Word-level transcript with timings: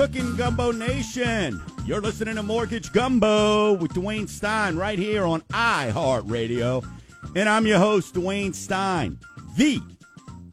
cooking, 0.00 0.34
Gumbo 0.34 0.72
Nation? 0.72 1.62
You're 1.84 2.00
listening 2.00 2.36
to 2.36 2.42
Mortgage 2.42 2.90
Gumbo 2.90 3.74
with 3.74 3.92
Dwayne 3.92 4.30
Stein 4.30 4.76
right 4.76 4.98
here 4.98 5.26
on 5.26 5.42
iHeartRadio. 5.50 6.88
And 7.36 7.46
I'm 7.46 7.66
your 7.66 7.78
host, 7.78 8.14
Dwayne 8.14 8.54
Stein, 8.54 9.18
the 9.58 9.78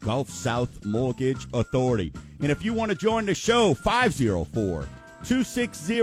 Gulf 0.00 0.28
South 0.28 0.84
Mortgage 0.84 1.46
Authority. 1.54 2.12
And 2.42 2.52
if 2.52 2.62
you 2.62 2.74
want 2.74 2.90
to 2.90 2.94
join 2.94 3.24
the 3.24 3.34
show, 3.34 3.72
504 3.72 4.86
260 5.24 6.02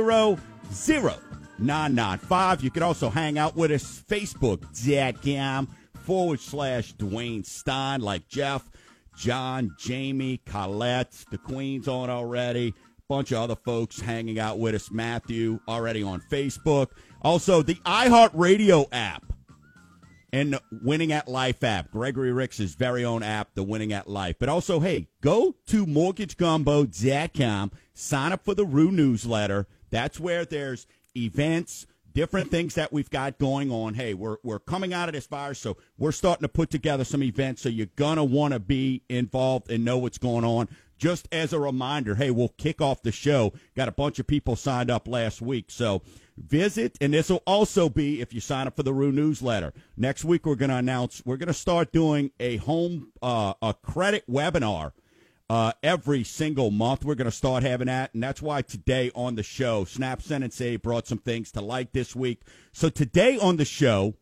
0995. 1.59 2.63
You 2.63 2.71
can 2.71 2.81
also 2.81 3.11
hang 3.11 3.37
out 3.37 3.55
with 3.55 3.69
us, 3.69 4.03
Facebook.com 4.09 5.67
forward 6.03 6.39
slash 6.39 6.95
Dwayne 6.95 7.45
Stein, 7.45 8.01
like 8.01 8.27
Jeff, 8.27 8.67
John, 9.15 9.75
Jamie, 9.77 10.41
Colette, 10.47 11.25
the 11.29 11.37
Queen's 11.37 11.87
on 11.87 12.09
already. 12.09 12.73
Bunch 13.07 13.31
of 13.31 13.37
other 13.37 13.55
folks 13.55 13.99
hanging 13.99 14.39
out 14.39 14.57
with 14.57 14.73
us. 14.73 14.89
Matthew 14.89 15.59
already 15.67 16.01
on 16.01 16.21
Facebook. 16.31 16.87
Also, 17.21 17.61
the 17.61 17.75
iHeartRadio 17.75 18.87
app 18.91 19.31
and 20.33 20.59
Winning 20.81 21.11
at 21.11 21.27
Life 21.27 21.63
app. 21.63 21.91
Gregory 21.91 22.33
Ricks' 22.33 22.59
very 22.73 23.05
own 23.05 23.21
app, 23.21 23.53
the 23.53 23.61
Winning 23.63 23.93
at 23.93 24.09
Life. 24.09 24.37
But 24.39 24.49
also, 24.49 24.79
hey, 24.79 25.07
go 25.21 25.55
to 25.67 25.85
mortgagegumbo.com, 25.85 27.71
sign 27.93 28.31
up 28.31 28.43
for 28.43 28.55
the 28.55 28.65
Roux 28.65 28.91
newsletter. 28.91 29.67
That's 29.91 30.19
where 30.19 30.43
there's 30.43 30.87
events, 31.15 31.85
different 32.11 32.49
things 32.49 32.73
that 32.73 32.91
we've 32.91 33.09
got 33.09 33.37
going 33.37 33.71
on. 33.71 33.93
Hey, 33.93 34.13
we're, 34.13 34.37
we're 34.43 34.59
coming 34.59 34.93
out 34.93 35.09
of 35.09 35.13
this 35.13 35.27
virus, 35.27 35.59
so 35.59 35.77
we're 35.97 36.11
starting 36.11 36.41
to 36.41 36.49
put 36.49 36.69
together 36.69 37.03
some 37.03 37.23
events. 37.23 37.61
So 37.61 37.69
you're 37.69 37.87
going 37.95 38.17
to 38.17 38.23
want 38.23 38.53
to 38.53 38.59
be 38.59 39.03
involved 39.09 39.69
and 39.69 39.85
know 39.85 39.99
what's 39.99 40.17
going 40.17 40.43
on. 40.43 40.67
Just 40.97 41.27
as 41.31 41.53
a 41.53 41.59
reminder, 41.59 42.15
hey, 42.15 42.31
we'll 42.31 42.53
kick 42.57 42.81
off 42.81 43.01
the 43.01 43.11
show. 43.11 43.53
Got 43.75 43.89
a 43.89 43.93
bunch 43.93 44.19
of 44.19 44.27
people 44.27 44.55
signed 44.55 44.89
up 44.89 45.07
last 45.07 45.41
week. 45.41 45.65
So 45.69 46.01
visit, 46.37 46.97
and 47.01 47.13
this 47.13 47.29
will 47.29 47.43
also 47.45 47.89
be 47.89 48.21
if 48.21 48.33
you 48.33 48.39
sign 48.39 48.67
up 48.67 48.75
for 48.75 48.83
the 48.83 48.93
Roux 48.93 49.11
newsletter. 49.11 49.73
Next 49.97 50.23
week, 50.23 50.45
we're 50.45 50.55
going 50.55 50.69
to 50.69 50.77
announce 50.77 51.21
we're 51.25 51.37
going 51.37 51.47
to 51.47 51.53
start 51.53 51.91
doing 51.91 52.31
a 52.39 52.57
home, 52.57 53.11
uh, 53.21 53.53
a 53.61 53.73
credit 53.73 54.29
webinar 54.29 54.93
uh, 55.49 55.73
every 55.83 56.23
single 56.23 56.71
month. 56.71 57.05
We're 57.05 57.15
going 57.15 57.25
to 57.25 57.31
start 57.31 57.63
having 57.63 57.87
that, 57.87 58.13
and 58.13 58.23
that's 58.23 58.41
why 58.41 58.61
today 58.61 59.11
on 59.15 59.35
the 59.35 59.43
show, 59.43 59.85
Snap, 59.85 60.21
Send 60.21 60.43
and 60.43 60.53
Save 60.53 60.81
brought 60.81 61.07
some 61.07 61.19
things 61.19 61.51
to 61.51 61.61
light 61.61 61.93
this 61.93 62.15
week. 62.15 62.41
So 62.73 62.89
today 62.89 63.37
on 63.37 63.57
the 63.57 63.65
show, 63.65 64.15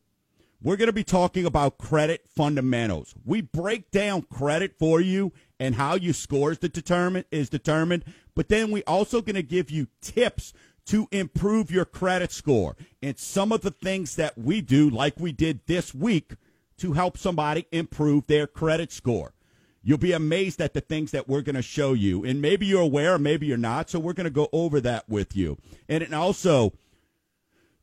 we're 0.61 0.77
going 0.77 0.87
to 0.87 0.93
be 0.93 1.03
talking 1.03 1.45
about 1.45 1.77
credit 1.77 2.25
fundamentals. 2.27 3.13
We 3.25 3.41
break 3.41 3.91
down 3.91 4.23
credit 4.23 4.75
for 4.79 5.01
you 5.01 5.33
and 5.63 5.75
how 5.75 5.95
you 5.95 6.11
scores 6.11 6.57
is 6.57 6.69
determined 6.71 7.23
is 7.31 7.49
determined, 7.49 8.03
but 8.35 8.49
then 8.49 8.69
we 8.69 8.83
also 8.83 9.21
going 9.21 9.35
to 9.35 9.41
give 9.41 9.71
you 9.71 9.87
tips 10.01 10.51
to 10.85 11.07
improve 11.09 11.71
your 11.71 11.85
credit 11.85 12.33
score 12.33 12.75
and 13.01 13.17
some 13.17 13.53
of 13.53 13.61
the 13.61 13.71
things 13.71 14.17
that 14.17 14.37
we 14.37 14.59
do 14.59 14.89
like 14.89 15.17
we 15.17 15.31
did 15.31 15.61
this 15.65 15.93
week 15.93 16.33
to 16.77 16.91
help 16.91 17.17
somebody 17.17 17.65
improve 17.71 18.27
their 18.27 18.45
credit 18.45 18.91
score. 18.91 19.33
You'll 19.81 19.97
be 19.97 20.11
amazed 20.11 20.59
at 20.59 20.73
the 20.73 20.81
things 20.81 21.11
that 21.11 21.29
we're 21.29 21.41
going 21.41 21.55
to 21.55 21.61
show 21.61 21.93
you. 21.93 22.25
And 22.25 22.41
maybe 22.41 22.65
you're 22.65 22.81
aware, 22.81 23.17
maybe 23.17 23.45
you're 23.45 23.55
not. 23.55 23.89
So 23.89 23.99
we're 23.99 24.11
going 24.11 24.25
to 24.25 24.31
go 24.31 24.49
over 24.51 24.81
that 24.81 25.07
with 25.07 25.33
you. 25.33 25.57
And 25.87 26.13
also, 26.13 26.73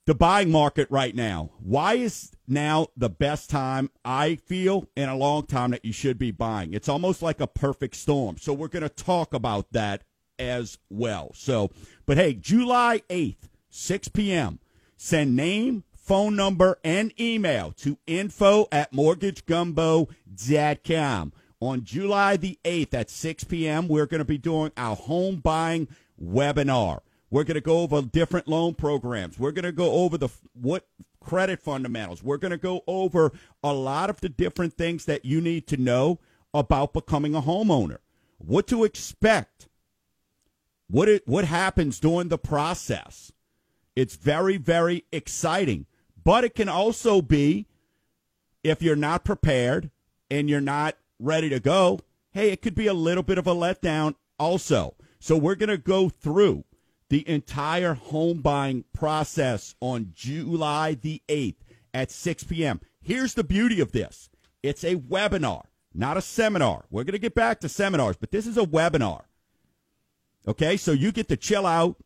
the 0.07 0.15
buying 0.15 0.51
market 0.51 0.89
right 0.91 1.15
now. 1.15 1.51
Why 1.59 1.95
is 1.95 2.33
now 2.49 2.89
the 2.97 3.11
best 3.11 3.51
time, 3.51 3.91
I 4.05 4.37
feel, 4.37 4.87
in 4.97 5.09
a 5.09 5.17
long 5.17 5.47
time 5.47 5.71
that 5.71 5.85
you 5.85 5.93
should 5.93 6.19
be 6.19 6.31
buying? 6.31 6.75
It's 6.75 6.89
almost 6.89 7.23
like 7.23 7.41
a 7.41 7.47
perfect 7.47 7.95
storm. 7.97 8.37
So 8.39 8.53
we're 8.53 8.69
going 8.69 8.83
to 8.83 8.89
talk 8.89 9.35
about 9.35 9.73
that 9.73 10.03
as 10.39 10.79
well. 10.89 11.33
So, 11.35 11.71
but 12.07 12.17
hey, 12.17 12.35
July 12.35 13.03
8th, 13.11 13.49
6 13.69 14.09
p.m., 14.09 14.59
send 14.97 15.37
name, 15.37 15.85
phone 15.95 16.35
number, 16.35 16.79
and 16.83 17.13
email 17.21 17.73
to 17.79 17.99
info 18.07 18.67
at 18.73 18.93
mortgagegumbo.com. 18.93 21.33
On 21.63 21.85
July 21.85 22.39
the 22.39 22.59
8th 22.65 22.95
at 22.95 23.11
6 23.11 23.45
p.m., 23.45 23.87
we're 23.87 24.07
going 24.07 24.21
to 24.21 24.25
be 24.25 24.39
doing 24.39 24.73
our 24.79 24.97
home 24.97 25.37
buying 25.37 25.89
webinar. 26.21 27.01
We're 27.31 27.45
going 27.45 27.55
to 27.55 27.61
go 27.61 27.81
over 27.81 28.03
different 28.03 28.49
loan 28.49 28.75
programs. 28.75 29.39
We're 29.39 29.53
going 29.53 29.65
to 29.65 29.73
go 29.73 29.93
over 29.93 30.19
the 30.19 30.29
what 30.53 30.87
credit 31.21 31.63
fundamentals. 31.63 32.23
We're 32.23 32.39
going 32.39 32.51
to 32.51 32.59
go 32.59 32.83
over 32.87 33.33
a 33.63 33.73
lot 33.73 34.11
of 34.11 34.21
the 34.21 34.29
different 34.29 34.75
things 34.75 35.05
that 35.05 35.25
you 35.25 35.41
need 35.41 35.67
to 35.69 35.77
know 35.77 36.19
about 36.53 36.93
becoming 36.93 37.35
a 37.35 37.43
homeowner. 37.43 37.99
What 38.39 38.67
to 38.69 38.85
expect. 38.85 39.69
What 40.89 41.09
it 41.09 41.29
what 41.29 41.45
happens 41.45 42.01
during 42.01 42.29
the 42.29 42.39
process. 42.39 43.31
It's 43.95 44.17
very 44.17 44.57
very 44.57 45.05
exciting, 45.13 45.87
but 46.25 46.43
it 46.43 46.57
can 46.57 46.69
also 46.69 47.23
be 47.23 47.67
if 48.65 48.83
you're 48.83 48.97
not 48.97 49.25
prepared 49.25 49.91
and 50.31 50.51
you're 50.51 50.61
not 50.61 50.97
ready 51.21 51.49
to 51.49 51.61
go, 51.61 52.01
hey, 52.33 52.51
it 52.51 52.63
could 52.63 52.75
be 52.75 52.87
a 52.87 52.95
little 52.95 53.23
bit 53.23 53.39
of 53.39 53.47
a 53.47 53.55
letdown 53.55 54.17
also. 54.39 54.95
So 55.21 55.37
we're 55.37 55.55
going 55.55 55.69
to 55.69 55.79
go 55.79 56.09
through 56.09 56.65
the 57.11 57.29
entire 57.29 57.95
home 57.95 58.41
buying 58.41 58.85
process 58.95 59.75
on 59.81 60.13
July 60.15 60.95
the 60.95 61.21
8th 61.29 61.57
at 61.93 62.11
6 62.11 62.45
p.m. 62.45 62.81
Here's 63.03 63.35
the 63.35 63.45
beauty 63.45 63.81
of 63.81 63.93
this 63.93 64.31
it's 64.63 64.85
a 64.85 64.97
webinar, 64.97 65.65
not 65.93 66.17
a 66.17 66.23
seminar. 66.23 66.85
We're 66.91 67.05
going 67.05 67.13
to 67.13 67.19
get 67.19 67.35
back 67.35 67.61
to 67.61 67.69
seminars, 67.69 68.17
but 68.17 68.31
this 68.31 68.47
is 68.47 68.57
a 68.57 68.63
webinar. 68.63 69.23
Okay, 70.49 70.77
so 70.77 70.93
you 70.93 71.13
get 71.13 71.29
to 71.29 71.37
chill 71.37 71.67
out 71.67 71.97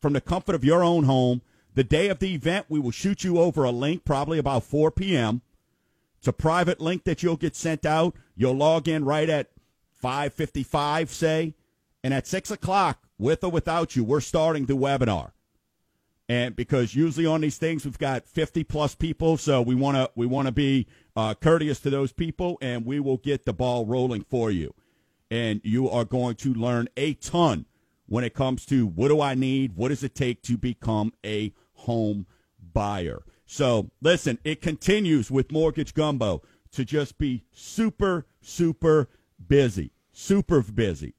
from 0.00 0.14
the 0.14 0.20
comfort 0.20 0.54
of 0.54 0.64
your 0.64 0.82
own 0.82 1.04
home. 1.04 1.42
The 1.74 1.84
day 1.84 2.08
of 2.08 2.20
the 2.20 2.32
event, 2.32 2.66
we 2.68 2.78
will 2.78 2.92
shoot 2.92 3.24
you 3.24 3.38
over 3.38 3.64
a 3.64 3.72
link, 3.72 4.04
probably 4.04 4.38
about 4.38 4.62
4 4.62 4.92
p.m. 4.92 5.42
It's 6.18 6.28
a 6.28 6.32
private 6.32 6.80
link 6.80 7.02
that 7.04 7.22
you'll 7.22 7.36
get 7.36 7.56
sent 7.56 7.84
out. 7.84 8.14
You'll 8.36 8.54
log 8.54 8.86
in 8.86 9.04
right 9.04 9.28
at 9.28 9.50
5:55, 10.02 11.08
say, 11.08 11.54
and 12.04 12.14
at 12.14 12.28
six 12.28 12.50
o'clock, 12.50 13.03
with 13.18 13.44
or 13.44 13.50
without 13.50 13.96
you, 13.96 14.04
we're 14.04 14.20
starting 14.20 14.66
the 14.66 14.74
webinar. 14.74 15.32
And 16.28 16.56
because 16.56 16.94
usually 16.94 17.26
on 17.26 17.42
these 17.42 17.58
things 17.58 17.84
we've 17.84 17.98
got 17.98 18.26
50 18.26 18.64
plus 18.64 18.94
people, 18.94 19.36
so 19.36 19.60
we 19.60 19.74
want 19.74 19.96
to 19.96 20.10
we 20.14 20.26
want 20.26 20.46
to 20.46 20.52
be 20.52 20.86
uh, 21.14 21.34
courteous 21.34 21.80
to 21.80 21.90
those 21.90 22.12
people, 22.12 22.56
and 22.62 22.86
we 22.86 22.98
will 22.98 23.18
get 23.18 23.44
the 23.44 23.52
ball 23.52 23.84
rolling 23.84 24.24
for 24.24 24.50
you. 24.50 24.74
And 25.30 25.60
you 25.64 25.88
are 25.90 26.04
going 26.04 26.36
to 26.36 26.54
learn 26.54 26.88
a 26.96 27.14
ton 27.14 27.66
when 28.06 28.24
it 28.24 28.34
comes 28.34 28.64
to 28.66 28.86
what 28.86 29.08
do 29.08 29.20
I 29.20 29.34
need, 29.34 29.76
what 29.76 29.88
does 29.88 30.02
it 30.02 30.14
take 30.14 30.42
to 30.42 30.56
become 30.56 31.12
a 31.24 31.52
home 31.72 32.26
buyer. 32.72 33.22
So 33.46 33.90
listen, 34.00 34.38
it 34.44 34.62
continues 34.62 35.30
with 35.30 35.52
Mortgage 35.52 35.92
Gumbo 35.92 36.42
to 36.72 36.84
just 36.84 37.18
be 37.18 37.44
super 37.52 38.26
super 38.40 39.10
busy, 39.46 39.92
super 40.10 40.62
busy. 40.62 41.14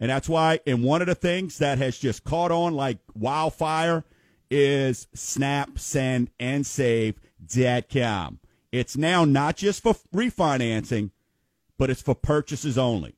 And 0.00 0.10
that's 0.10 0.28
why, 0.28 0.60
and 0.66 0.84
one 0.84 1.00
of 1.00 1.08
the 1.08 1.14
things 1.14 1.58
that 1.58 1.78
has 1.78 1.98
just 1.98 2.24
caught 2.24 2.52
on 2.52 2.74
like 2.74 2.98
wildfire 3.14 4.04
is 4.50 5.08
Snap, 5.14 5.78
Send, 5.78 6.30
and 6.38 6.66
Save.com. 6.66 8.38
It's 8.70 8.96
now 8.96 9.24
not 9.24 9.56
just 9.56 9.82
for 9.82 9.94
refinancing, 10.14 11.10
but 11.78 11.90
it's 11.90 12.02
for 12.02 12.14
purchases 12.14 12.78
only. 12.78 13.16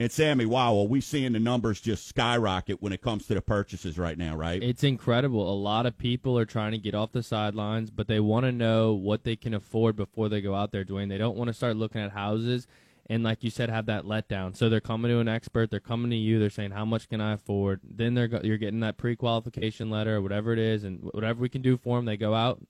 And 0.00 0.10
Sammy, 0.10 0.44
wow, 0.44 0.76
are 0.76 0.88
we 0.88 1.00
seeing 1.00 1.32
the 1.32 1.40
numbers 1.40 1.80
just 1.80 2.08
skyrocket 2.08 2.82
when 2.82 2.92
it 2.92 3.00
comes 3.00 3.26
to 3.28 3.34
the 3.34 3.40
purchases 3.40 3.96
right 3.96 4.18
now, 4.18 4.34
right? 4.36 4.60
It's 4.60 4.82
incredible. 4.82 5.50
A 5.50 5.54
lot 5.54 5.86
of 5.86 5.96
people 5.96 6.36
are 6.36 6.44
trying 6.44 6.72
to 6.72 6.78
get 6.78 6.96
off 6.96 7.12
the 7.12 7.22
sidelines, 7.22 7.90
but 7.90 8.08
they 8.08 8.18
want 8.18 8.44
to 8.44 8.52
know 8.52 8.92
what 8.92 9.22
they 9.22 9.36
can 9.36 9.54
afford 9.54 9.94
before 9.94 10.28
they 10.28 10.40
go 10.40 10.54
out 10.54 10.72
there, 10.72 10.84
Dwayne. 10.84 11.08
They 11.08 11.18
don't 11.18 11.36
want 11.36 11.46
to 11.48 11.54
start 11.54 11.76
looking 11.76 12.00
at 12.00 12.10
houses 12.10 12.66
and 13.06 13.22
like 13.22 13.44
you 13.44 13.50
said, 13.50 13.68
have 13.70 13.86
that 13.86 14.04
letdown. 14.04 14.56
So 14.56 14.68
they're 14.68 14.80
coming 14.80 15.10
to 15.10 15.18
an 15.18 15.28
expert, 15.28 15.70
they're 15.70 15.80
coming 15.80 16.10
to 16.10 16.16
you, 16.16 16.38
they're 16.38 16.50
saying, 16.50 16.72
"How 16.72 16.84
much 16.84 17.08
can 17.08 17.20
I 17.20 17.34
afford?" 17.34 17.80
Then 17.84 18.14
they're 18.14 18.28
go- 18.28 18.40
you're 18.42 18.58
getting 18.58 18.80
that 18.80 18.96
pre-qualification 18.96 19.90
letter 19.90 20.16
or 20.16 20.22
whatever 20.22 20.52
it 20.52 20.58
is, 20.58 20.84
and 20.84 21.00
whatever 21.12 21.40
we 21.40 21.48
can 21.48 21.62
do 21.62 21.76
for 21.76 21.98
them, 21.98 22.04
they 22.06 22.16
go 22.16 22.34
out, 22.34 22.60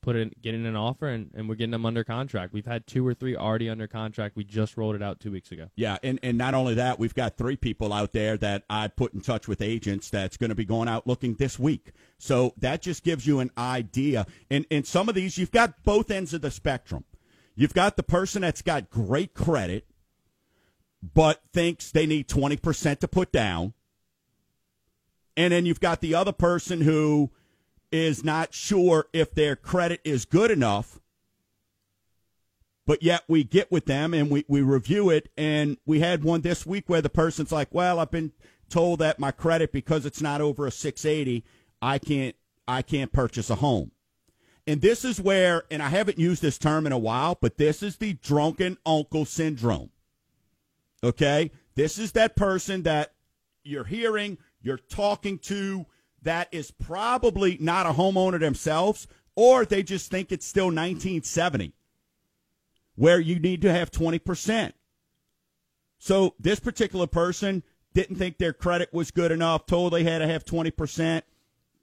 put 0.00 0.16
it, 0.16 0.40
get 0.42 0.54
in 0.54 0.66
an 0.66 0.76
offer, 0.76 1.08
and, 1.08 1.30
and 1.34 1.48
we're 1.48 1.54
getting 1.54 1.70
them 1.70 1.86
under 1.86 2.04
contract. 2.04 2.52
We've 2.52 2.66
had 2.66 2.86
two 2.86 3.06
or 3.06 3.14
three 3.14 3.34
already 3.34 3.70
under 3.70 3.86
contract. 3.86 4.36
We 4.36 4.44
just 4.44 4.76
rolled 4.76 4.94
it 4.94 5.02
out 5.02 5.18
two 5.18 5.30
weeks 5.30 5.50
ago. 5.50 5.70
Yeah, 5.76 5.96
and 6.02 6.18
and 6.22 6.36
not 6.38 6.54
only 6.54 6.74
that, 6.74 6.98
we've 6.98 7.14
got 7.14 7.36
three 7.36 7.56
people 7.56 7.92
out 7.92 8.12
there 8.12 8.36
that 8.38 8.64
I 8.68 8.88
put 8.88 9.14
in 9.14 9.20
touch 9.20 9.48
with 9.48 9.62
agents 9.62 10.10
that's 10.10 10.36
going 10.36 10.50
to 10.50 10.54
be 10.54 10.64
going 10.66 10.88
out 10.88 11.06
looking 11.06 11.34
this 11.34 11.58
week. 11.58 11.92
So 12.18 12.52
that 12.58 12.82
just 12.82 13.02
gives 13.02 13.26
you 13.26 13.40
an 13.40 13.50
idea. 13.56 14.26
And 14.50 14.66
and 14.70 14.86
some 14.86 15.08
of 15.08 15.14
these, 15.14 15.38
you've 15.38 15.52
got 15.52 15.82
both 15.84 16.10
ends 16.10 16.34
of 16.34 16.42
the 16.42 16.50
spectrum. 16.50 17.04
You've 17.56 17.74
got 17.74 17.96
the 17.96 18.02
person 18.02 18.42
that's 18.42 18.62
got 18.62 18.90
great 18.90 19.34
credit, 19.34 19.86
but 21.02 21.42
thinks 21.52 21.90
they 21.90 22.06
need 22.06 22.28
20% 22.28 22.98
to 23.00 23.08
put 23.08 23.30
down. 23.30 23.74
And 25.36 25.52
then 25.52 25.66
you've 25.66 25.80
got 25.80 26.00
the 26.00 26.14
other 26.14 26.32
person 26.32 26.80
who 26.80 27.30
is 27.92 28.24
not 28.24 28.54
sure 28.54 29.06
if 29.12 29.34
their 29.34 29.56
credit 29.56 30.00
is 30.04 30.24
good 30.24 30.50
enough, 30.50 30.98
but 32.86 33.02
yet 33.02 33.22
we 33.28 33.44
get 33.44 33.70
with 33.70 33.86
them 33.86 34.14
and 34.14 34.30
we, 34.30 34.44
we 34.48 34.62
review 34.62 35.10
it. 35.10 35.30
And 35.36 35.76
we 35.86 36.00
had 36.00 36.24
one 36.24 36.40
this 36.40 36.66
week 36.66 36.84
where 36.88 37.02
the 37.02 37.08
person's 37.08 37.52
like, 37.52 37.68
well, 37.72 37.98
I've 37.98 38.10
been 38.10 38.32
told 38.68 38.98
that 38.98 39.18
my 39.18 39.30
credit 39.30 39.72
because 39.72 40.06
it's 40.06 40.20
not 40.20 40.40
over 40.40 40.66
a 40.66 40.70
680, 40.70 41.44
I 41.80 41.98
can't 41.98 42.34
I 42.66 42.82
can't 42.82 43.12
purchase 43.12 43.50
a 43.50 43.56
home. 43.56 43.90
And 44.66 44.80
this 44.80 45.04
is 45.04 45.20
where, 45.20 45.64
and 45.70 45.82
I 45.82 45.88
haven't 45.88 46.18
used 46.18 46.40
this 46.40 46.58
term 46.58 46.86
in 46.86 46.92
a 46.92 46.98
while, 46.98 47.36
but 47.40 47.58
this 47.58 47.82
is 47.82 47.96
the 47.96 48.14
drunken 48.14 48.78
uncle 48.86 49.24
syndrome. 49.24 49.90
Okay? 51.02 51.50
This 51.74 51.98
is 51.98 52.12
that 52.12 52.34
person 52.34 52.82
that 52.84 53.12
you're 53.62 53.84
hearing, 53.84 54.38
you're 54.62 54.78
talking 54.78 55.38
to, 55.40 55.86
that 56.22 56.48
is 56.50 56.70
probably 56.70 57.58
not 57.60 57.86
a 57.86 57.90
homeowner 57.90 58.40
themselves, 58.40 59.06
or 59.36 59.66
they 59.66 59.82
just 59.82 60.10
think 60.10 60.32
it's 60.32 60.46
still 60.46 60.66
1970, 60.66 61.74
where 62.94 63.20
you 63.20 63.38
need 63.38 63.60
to 63.62 63.72
have 63.72 63.90
20%. 63.90 64.72
So 65.98 66.34
this 66.38 66.60
particular 66.60 67.06
person 67.06 67.62
didn't 67.92 68.16
think 68.16 68.38
their 68.38 68.52
credit 68.52 68.92
was 68.92 69.10
good 69.10 69.32
enough, 69.32 69.66
told 69.66 69.92
they 69.92 70.04
had 70.04 70.18
to 70.18 70.26
have 70.26 70.44
20%. 70.44 71.22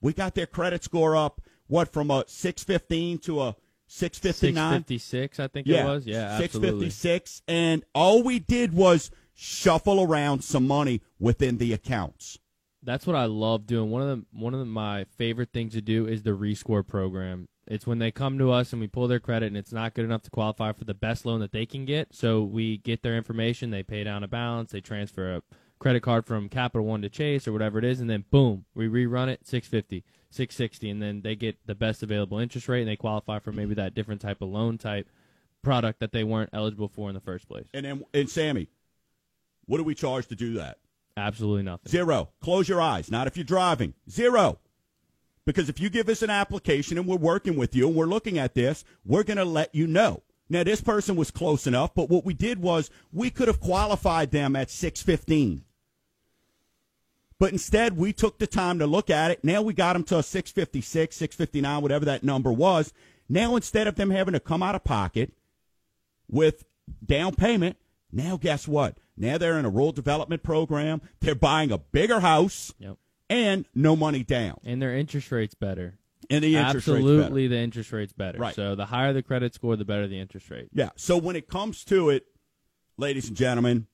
We 0.01 0.13
got 0.13 0.33
their 0.33 0.47
credit 0.47 0.83
score 0.83 1.15
up, 1.15 1.41
what, 1.71 1.93
from 1.93 2.11
a 2.11 2.25
615 2.27 3.19
to 3.19 3.41
a 3.41 3.55
659? 3.87 4.79
656, 4.79 5.39
I 5.39 5.47
think 5.47 5.67
yeah, 5.67 5.83
it 5.83 5.85
was. 5.87 6.05
Yeah, 6.05 6.17
absolutely. 6.41 6.89
656. 6.89 7.43
And 7.47 7.85
all 7.95 8.23
we 8.23 8.39
did 8.39 8.73
was 8.73 9.09
shuffle 9.33 10.03
around 10.03 10.43
some 10.43 10.67
money 10.67 11.01
within 11.17 11.59
the 11.59 11.71
accounts. 11.71 12.37
That's 12.83 13.07
what 13.07 13.15
I 13.15 13.23
love 13.23 13.67
doing. 13.67 13.89
One 13.89 14.01
of 14.01 14.09
the 14.09 14.25
one 14.37 14.53
of 14.53 14.59
the, 14.59 14.65
my 14.65 15.05
favorite 15.17 15.53
things 15.53 15.73
to 15.73 15.81
do 15.81 16.07
is 16.07 16.23
the 16.23 16.31
rescore 16.31 16.85
program. 16.85 17.47
It's 17.67 17.87
when 17.87 17.99
they 17.99 18.11
come 18.11 18.37
to 18.39 18.51
us 18.51 18.73
and 18.73 18.81
we 18.81 18.87
pull 18.87 19.07
their 19.07 19.19
credit 19.19 19.45
and 19.45 19.57
it's 19.57 19.71
not 19.71 19.93
good 19.93 20.03
enough 20.03 20.23
to 20.23 20.29
qualify 20.29 20.73
for 20.73 20.83
the 20.83 20.93
best 20.93 21.25
loan 21.25 21.39
that 21.39 21.53
they 21.53 21.65
can 21.65 21.85
get. 21.85 22.13
So 22.13 22.43
we 22.43 22.79
get 22.79 23.01
their 23.01 23.15
information, 23.15 23.69
they 23.69 23.83
pay 23.83 24.03
down 24.03 24.23
a 24.23 24.27
balance, 24.27 24.71
they 24.71 24.81
transfer 24.81 25.35
a 25.35 25.41
credit 25.79 26.01
card 26.01 26.25
from 26.25 26.49
Capital 26.49 26.85
One 26.85 27.01
to 27.01 27.09
Chase 27.09 27.47
or 27.47 27.53
whatever 27.53 27.79
it 27.79 27.85
is, 27.85 28.01
and 28.01 28.09
then 28.09 28.25
boom, 28.29 28.65
we 28.75 28.87
rerun 28.87 29.29
it 29.29 29.47
650, 29.47 30.03
660, 30.31 30.89
and 30.89 31.01
then 31.01 31.21
they 31.21 31.35
get 31.35 31.57
the 31.65 31.75
best 31.75 32.03
available 32.03 32.39
interest 32.39 32.67
rate 32.67 32.81
and 32.81 32.89
they 32.89 32.95
qualify 32.95 33.39
for 33.39 33.51
maybe 33.51 33.73
that 33.75 33.93
different 33.93 34.21
type 34.21 34.41
of 34.41 34.49
loan 34.49 34.77
type 34.77 35.07
product 35.61 35.99
that 35.99 36.11
they 36.11 36.23
weren't 36.23 36.49
eligible 36.53 36.87
for 36.87 37.09
in 37.09 37.15
the 37.15 37.21
first 37.21 37.47
place. 37.47 37.67
And 37.73 37.85
then, 37.85 38.03
and 38.13 38.29
Sammy, 38.29 38.67
what 39.65 39.77
do 39.77 39.83
we 39.83 39.95
charge 39.95 40.27
to 40.27 40.35
do 40.35 40.53
that? 40.53 40.77
Absolutely 41.17 41.63
nothing. 41.63 41.89
Zero. 41.89 42.29
Close 42.41 42.67
your 42.67 42.81
eyes. 42.81 43.11
Not 43.11 43.27
if 43.27 43.37
you're 43.37 43.43
driving. 43.43 43.93
Zero. 44.09 44.59
Because 45.45 45.69
if 45.69 45.79
you 45.79 45.89
give 45.89 46.09
us 46.09 46.21
an 46.21 46.29
application 46.29 46.97
and 46.97 47.07
we're 47.07 47.17
working 47.17 47.55
with 47.55 47.75
you 47.75 47.87
and 47.87 47.95
we're 47.95 48.05
looking 48.05 48.37
at 48.37 48.53
this, 48.53 48.83
we're 49.05 49.23
going 49.23 49.37
to 49.37 49.45
let 49.45 49.73
you 49.73 49.87
know. 49.87 50.23
Now 50.49 50.63
this 50.63 50.81
person 50.81 51.15
was 51.15 51.31
close 51.31 51.65
enough, 51.65 51.93
but 51.95 52.09
what 52.09 52.25
we 52.25 52.33
did 52.33 52.61
was 52.61 52.89
we 53.11 53.29
could 53.29 53.47
have 53.47 53.59
qualified 53.59 54.31
them 54.31 54.55
at 54.55 54.69
615. 54.69 55.63
But 57.41 57.53
instead, 57.53 57.97
we 57.97 58.13
took 58.13 58.37
the 58.37 58.45
time 58.45 58.77
to 58.77 58.85
look 58.85 59.09
at 59.09 59.31
it. 59.31 59.43
Now 59.43 59.63
we 59.63 59.73
got 59.73 59.93
them 59.93 60.03
to 60.03 60.19
a 60.19 60.21
656, 60.23 61.15
659, 61.15 61.81
whatever 61.81 62.05
that 62.05 62.23
number 62.23 62.51
was. 62.51 62.93
Now 63.27 63.55
instead 63.55 63.87
of 63.87 63.95
them 63.95 64.11
having 64.11 64.33
to 64.33 64.39
come 64.39 64.61
out 64.61 64.75
of 64.75 64.83
pocket 64.83 65.33
with 66.29 66.65
down 67.03 67.33
payment, 67.33 67.77
now 68.11 68.37
guess 68.37 68.67
what? 68.67 68.99
Now 69.17 69.39
they're 69.39 69.57
in 69.57 69.65
a 69.65 69.71
rural 69.71 69.91
development 69.91 70.43
program. 70.43 71.01
They're 71.19 71.33
buying 71.33 71.71
a 71.71 71.79
bigger 71.79 72.19
house 72.19 72.75
Yep. 72.77 72.97
and 73.27 73.65
no 73.73 73.95
money 73.95 74.23
down. 74.23 74.59
And 74.63 74.79
their 74.79 74.95
interest 74.95 75.31
rate's 75.31 75.55
better. 75.55 75.97
And 76.29 76.43
the 76.43 76.57
interest 76.57 76.87
Absolutely, 76.89 77.47
better. 77.47 77.55
the 77.55 77.63
interest 77.63 77.91
rate's 77.91 78.13
better. 78.13 78.37
Right. 78.37 78.53
So 78.53 78.75
the 78.75 78.85
higher 78.85 79.13
the 79.13 79.23
credit 79.23 79.55
score, 79.55 79.75
the 79.75 79.83
better 79.83 80.07
the 80.07 80.19
interest 80.19 80.51
rate. 80.51 80.69
Yeah. 80.73 80.89
So 80.95 81.17
when 81.17 81.35
it 81.35 81.47
comes 81.49 81.83
to 81.85 82.11
it, 82.11 82.27
ladies 82.97 83.29
and 83.29 83.35
gentlemen, 83.35 83.87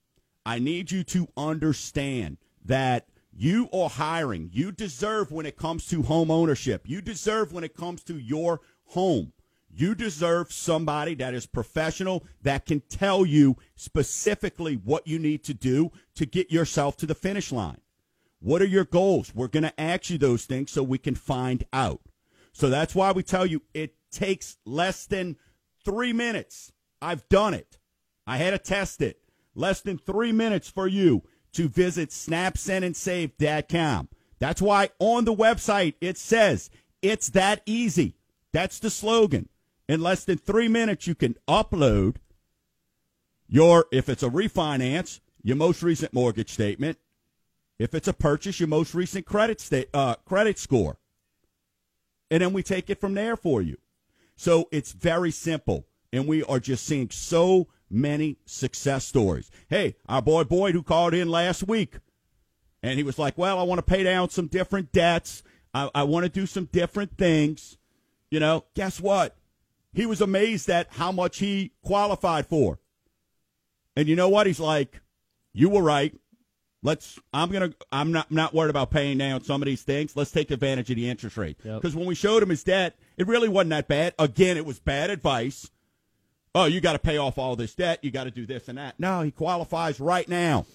I 0.46 0.60
need 0.60 0.92
you 0.92 1.06
to 1.06 1.30
understand 1.38 2.40
that 2.66 3.08
you 3.40 3.70
are 3.72 3.88
hiring. 3.88 4.50
You 4.52 4.72
deserve 4.72 5.32
when 5.32 5.46
it 5.46 5.58
comes 5.58 5.86
to 5.88 6.02
home 6.02 6.32
ownership. 6.32 6.90
You 6.90 7.02
deserve 7.02 7.54
when 7.54 7.64
it 7.64 7.76
comes 7.76 8.04
to 8.06 8.18
your 8.18 8.62
home. 8.86 9.32
You 9.70 9.94
deserve 9.94 10.52
somebody 10.52 11.14
that 11.16 11.36
is 11.36 11.46
professional 11.46 12.26
that 12.42 12.66
can 12.66 12.82
tell 12.90 13.28
you 13.28 13.56
specifically 13.76 14.74
what 14.74 15.06
you 15.06 15.20
need 15.20 15.44
to 15.44 15.54
do 15.54 15.92
to 16.16 16.26
get 16.26 16.52
yourself 16.52 16.98
to 16.98 17.06
the 17.06 17.14
finish 17.14 17.52
line. 17.52 17.80
What 18.40 18.64
are 18.64 18.68
your 18.68 18.86
goals? 18.86 19.36
We're 19.36 19.50
going 19.50 19.64
to 19.64 19.80
ask 19.80 20.10
you 20.10 20.18
those 20.18 20.46
things 20.46 20.72
so 20.72 20.82
we 20.82 20.98
can 20.98 21.14
find 21.14 21.64
out. 21.72 22.02
So 22.54 22.70
that's 22.72 22.96
why 22.96 23.12
we 23.12 23.22
tell 23.22 23.46
you 23.46 23.62
it 23.76 23.94
takes 24.10 24.58
less 24.66 25.06
than 25.06 25.36
three 25.86 26.12
minutes. 26.12 26.72
I've 27.04 27.30
done 27.30 27.54
it. 27.54 27.78
I 28.26 28.38
had 28.38 28.52
to 28.52 28.58
test 28.58 29.00
it. 29.04 29.20
Less 29.54 29.82
than 29.82 30.00
three 30.00 30.32
minutes 30.32 30.70
for 30.70 30.88
you 30.88 31.22
to 31.58 31.68
visit 31.68 32.10
snapsendandsave.com. 32.12 34.08
That's 34.38 34.62
why 34.62 34.92
on 35.00 35.26
the 35.26 35.34
website 35.34 35.96
it 36.00 36.20
says 36.20 36.70
it's 37.02 37.30
that 37.32 37.64
easy. 37.66 38.16
That's 38.54 38.78
the 38.78 38.92
slogan. 38.92 39.50
In 39.90 40.02
less 40.02 40.24
than 40.24 40.38
three 40.38 40.68
minutes, 40.68 41.08
you 41.08 41.16
can 41.16 41.36
upload 41.48 42.18
your, 43.48 43.88
if 43.92 44.08
it's 44.08 44.22
a 44.22 44.30
refinance, 44.30 45.20
your 45.42 45.56
most 45.56 45.82
recent 45.82 46.14
mortgage 46.14 46.52
statement. 46.52 47.00
If 47.80 47.96
it's 47.96 48.08
a 48.08 48.14
purchase, 48.14 48.60
your 48.60 48.68
most 48.68 48.94
recent 48.94 49.26
credit 49.26 49.90
uh, 49.96 50.16
credit 50.26 50.60
score. 50.60 51.00
And 52.30 52.44
then 52.44 52.54
we 52.54 52.62
take 52.62 52.92
it 52.92 53.02
from 53.02 53.16
there 53.16 53.36
for 53.36 53.64
you. 53.64 53.78
So 54.36 54.68
it's 54.72 54.92
very 54.92 55.32
simple. 55.32 55.88
And 56.14 56.28
we 56.28 56.44
are 56.44 56.60
just 56.60 56.86
seeing 56.86 57.10
so 57.10 57.68
many 57.90 58.38
success 58.46 59.06
stories. 59.06 59.50
Hey, 59.70 59.96
our 60.08 60.22
boy 60.22 60.44
Boyd 60.44 60.74
who 60.76 60.84
called 60.84 61.14
in 61.14 61.30
last 61.30 61.68
week, 61.68 61.96
and 62.84 62.98
he 62.98 63.04
was 63.04 63.20
like, 63.20 63.38
Well, 63.38 63.60
I 63.60 63.64
want 63.64 63.80
to 63.80 63.84
pay 63.84 64.04
down 64.04 64.30
some 64.30 64.48
different 64.48 64.92
debts. 64.92 65.44
I, 65.74 65.90
I 65.94 66.04
want 66.04 66.26
to 66.26 66.30
do 66.30 66.46
some 66.46 66.66
different 66.66 67.18
things. 67.18 67.78
You 68.30 68.40
know, 68.40 68.66
guess 68.76 69.00
what? 69.00 69.38
He 69.94 70.06
was 70.06 70.22
amazed 70.22 70.70
at 70.70 70.88
how 70.92 71.12
much 71.12 71.38
he 71.38 71.72
qualified 71.84 72.48
for. 72.48 72.80
And 73.96 74.08
you 74.08 74.16
know 74.16 74.30
what? 74.30 74.48
He's 74.48 74.60
like, 74.60 75.02
You 75.54 75.70
were 75.70 75.82
right. 75.82 76.14
Let's. 76.84 77.18
I'm 77.34 77.52
gonna. 77.52 77.74
I'm 77.92 78.12
not 78.12 78.32
not 78.32 78.54
worried 78.54 78.70
about 78.70 78.92
paying 78.92 79.18
down 79.18 79.44
some 79.44 79.62
of 79.62 79.66
these 79.66 79.82
things. 79.82 80.16
Let's 80.16 80.32
take 80.32 80.52
advantage 80.52 80.90
of 80.90 80.96
the 80.96 81.10
interest 81.10 81.36
rate. 81.36 81.58
Yep. 81.64 81.82
Because 81.82 81.96
when 81.96 82.06
we 82.06 82.14
showed 82.16 82.44
him 82.44 82.50
his 82.50 82.64
debt, 82.64 82.96
it 83.18 83.28
really 83.28 83.50
wasn't 83.50 83.72
that 83.72 83.88
bad. 83.88 84.14
Again, 84.20 84.58
it 84.58 84.66
was 84.66 84.80
bad 84.80 85.10
advice. 85.10 85.72
Oh, 86.58 86.66
you 86.66 86.82
got 86.82 86.94
to 86.94 87.00
pay 87.00 87.18
off 87.18 87.38
all 87.38 87.56
this 87.56 87.76
debt. 87.76 88.00
You 88.04 88.10
got 88.10 88.24
to 88.24 88.32
do 88.32 88.48
this 88.48 88.68
and 88.68 88.80
that. 88.80 89.00
No, 89.00 89.22
he 89.22 89.30
qualifies 89.30 90.00
right 90.00 90.28
now. 90.28 90.66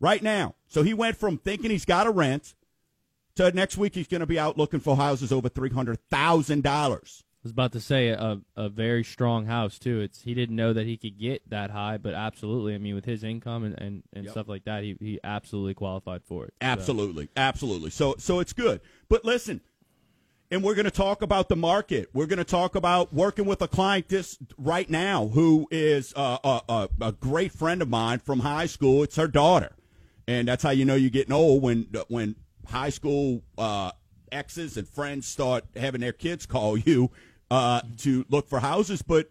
Right 0.00 0.22
now. 0.22 0.56
So 0.66 0.82
he 0.82 0.92
went 0.92 1.16
from 1.16 1.38
thinking 1.38 1.70
he's 1.70 1.84
got 1.84 2.06
a 2.08 2.10
rent 2.10 2.54
to 3.36 3.52
next 3.52 3.78
week 3.78 3.94
he's 3.94 4.08
going 4.08 4.20
to 4.22 4.26
be 4.26 4.38
out 4.38 4.58
looking 4.58 4.80
for 4.80 4.96
houses 4.96 5.30
over 5.32 5.48
three 5.48 5.70
hundred 5.70 6.00
thousand 6.10 6.64
dollars. 6.64 7.22
I 7.24 7.40
was 7.44 7.52
about 7.52 7.70
to 7.72 7.80
say 7.80 8.08
a 8.08 8.40
a 8.56 8.68
very 8.68 9.04
strong 9.04 9.46
house 9.46 9.78
too. 9.78 10.00
It's 10.00 10.22
he 10.22 10.34
didn't 10.34 10.56
know 10.56 10.72
that 10.72 10.86
he 10.86 10.96
could 10.96 11.16
get 11.18 11.48
that 11.48 11.70
high, 11.70 11.96
but 11.96 12.14
absolutely. 12.14 12.74
I 12.74 12.78
mean, 12.78 12.96
with 12.96 13.04
his 13.04 13.22
income 13.22 13.62
and, 13.62 13.78
and, 13.80 14.02
and 14.12 14.24
Yep. 14.24 14.32
stuff 14.32 14.48
like 14.48 14.64
that, 14.64 14.82
he, 14.82 14.96
he 14.98 15.20
absolutely 15.22 15.74
qualified 15.74 16.22
for 16.24 16.46
it. 16.46 16.54
So, 16.60 16.66
Absolutely, 16.66 17.28
absolutely. 17.36 17.90
So 17.90 18.16
so 18.18 18.40
it's 18.40 18.52
good. 18.52 18.80
But 19.08 19.24
listen, 19.24 19.60
and 20.50 20.62
we're 20.62 20.74
going 20.74 20.84
to 20.84 20.90
talk 20.90 21.22
about 21.22 21.48
the 21.48 21.56
market. 21.56 22.08
We're 22.12 22.26
going 22.26 22.38
to 22.38 22.44
talk 22.44 22.74
about 22.74 23.12
working 23.12 23.44
with 23.44 23.60
a 23.62 23.68
client 23.68 24.08
this 24.08 24.38
right 24.56 24.88
now 24.88 25.28
who 25.28 25.68
is 25.70 26.12
a, 26.16 26.38
a, 26.68 26.88
a 27.00 27.12
great 27.12 27.52
friend 27.52 27.82
of 27.82 27.88
mine 27.88 28.20
from 28.20 28.40
high 28.40 28.66
school. 28.66 29.02
It's 29.02 29.16
her 29.16 29.28
daughter, 29.28 29.76
and 30.26 30.48
that's 30.48 30.62
how 30.62 30.70
you 30.70 30.84
know 30.84 30.94
you're 30.94 31.10
getting 31.10 31.32
old 31.32 31.62
when 31.62 31.88
when 32.08 32.36
high 32.66 32.90
school 32.90 33.42
uh, 33.56 33.92
exes 34.32 34.76
and 34.76 34.88
friends 34.88 35.26
start 35.26 35.64
having 35.76 36.00
their 36.00 36.12
kids 36.12 36.46
call 36.46 36.76
you 36.76 37.10
uh, 37.50 37.82
to 37.98 38.24
look 38.30 38.48
for 38.48 38.60
houses. 38.60 39.02
But 39.02 39.30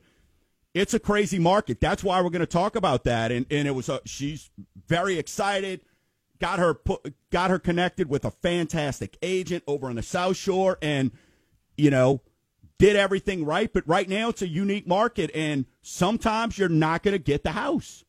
it's 0.73 0.93
a 0.93 0.99
crazy 0.99 1.39
market. 1.39 1.81
That's 1.81 2.03
why 2.03 2.21
we're 2.21 2.29
going 2.29 2.41
to 2.41 2.45
talk 2.45 2.75
about 2.75 3.05
that. 3.05 3.31
And 3.31 3.45
and 3.49 3.67
it 3.67 3.71
was 3.71 3.89
a, 3.89 4.01
she's 4.05 4.51
very 4.87 5.17
excited. 5.17 5.81
Got 6.39 6.59
her 6.59 6.73
put, 6.73 7.13
got 7.31 7.49
her 7.49 7.59
connected 7.59 8.09
with 8.09 8.23
a 8.25 8.31
fantastic 8.31 9.17
agent 9.21 9.63
over 9.67 9.87
on 9.87 9.95
the 9.95 10.03
South 10.03 10.37
Shore, 10.37 10.77
and 10.81 11.11
you 11.77 11.89
know 11.89 12.21
did 12.77 12.95
everything 12.95 13.43
right. 13.45 13.71
But 13.71 13.87
right 13.87 14.07
now 14.07 14.29
it's 14.29 14.41
a 14.41 14.47
unique 14.47 14.87
market, 14.87 15.31
and 15.33 15.65
sometimes 15.81 16.57
you're 16.57 16.69
not 16.69 17.03
going 17.03 17.13
to 17.13 17.19
get 17.19 17.43
the 17.43 17.51
house. 17.51 18.03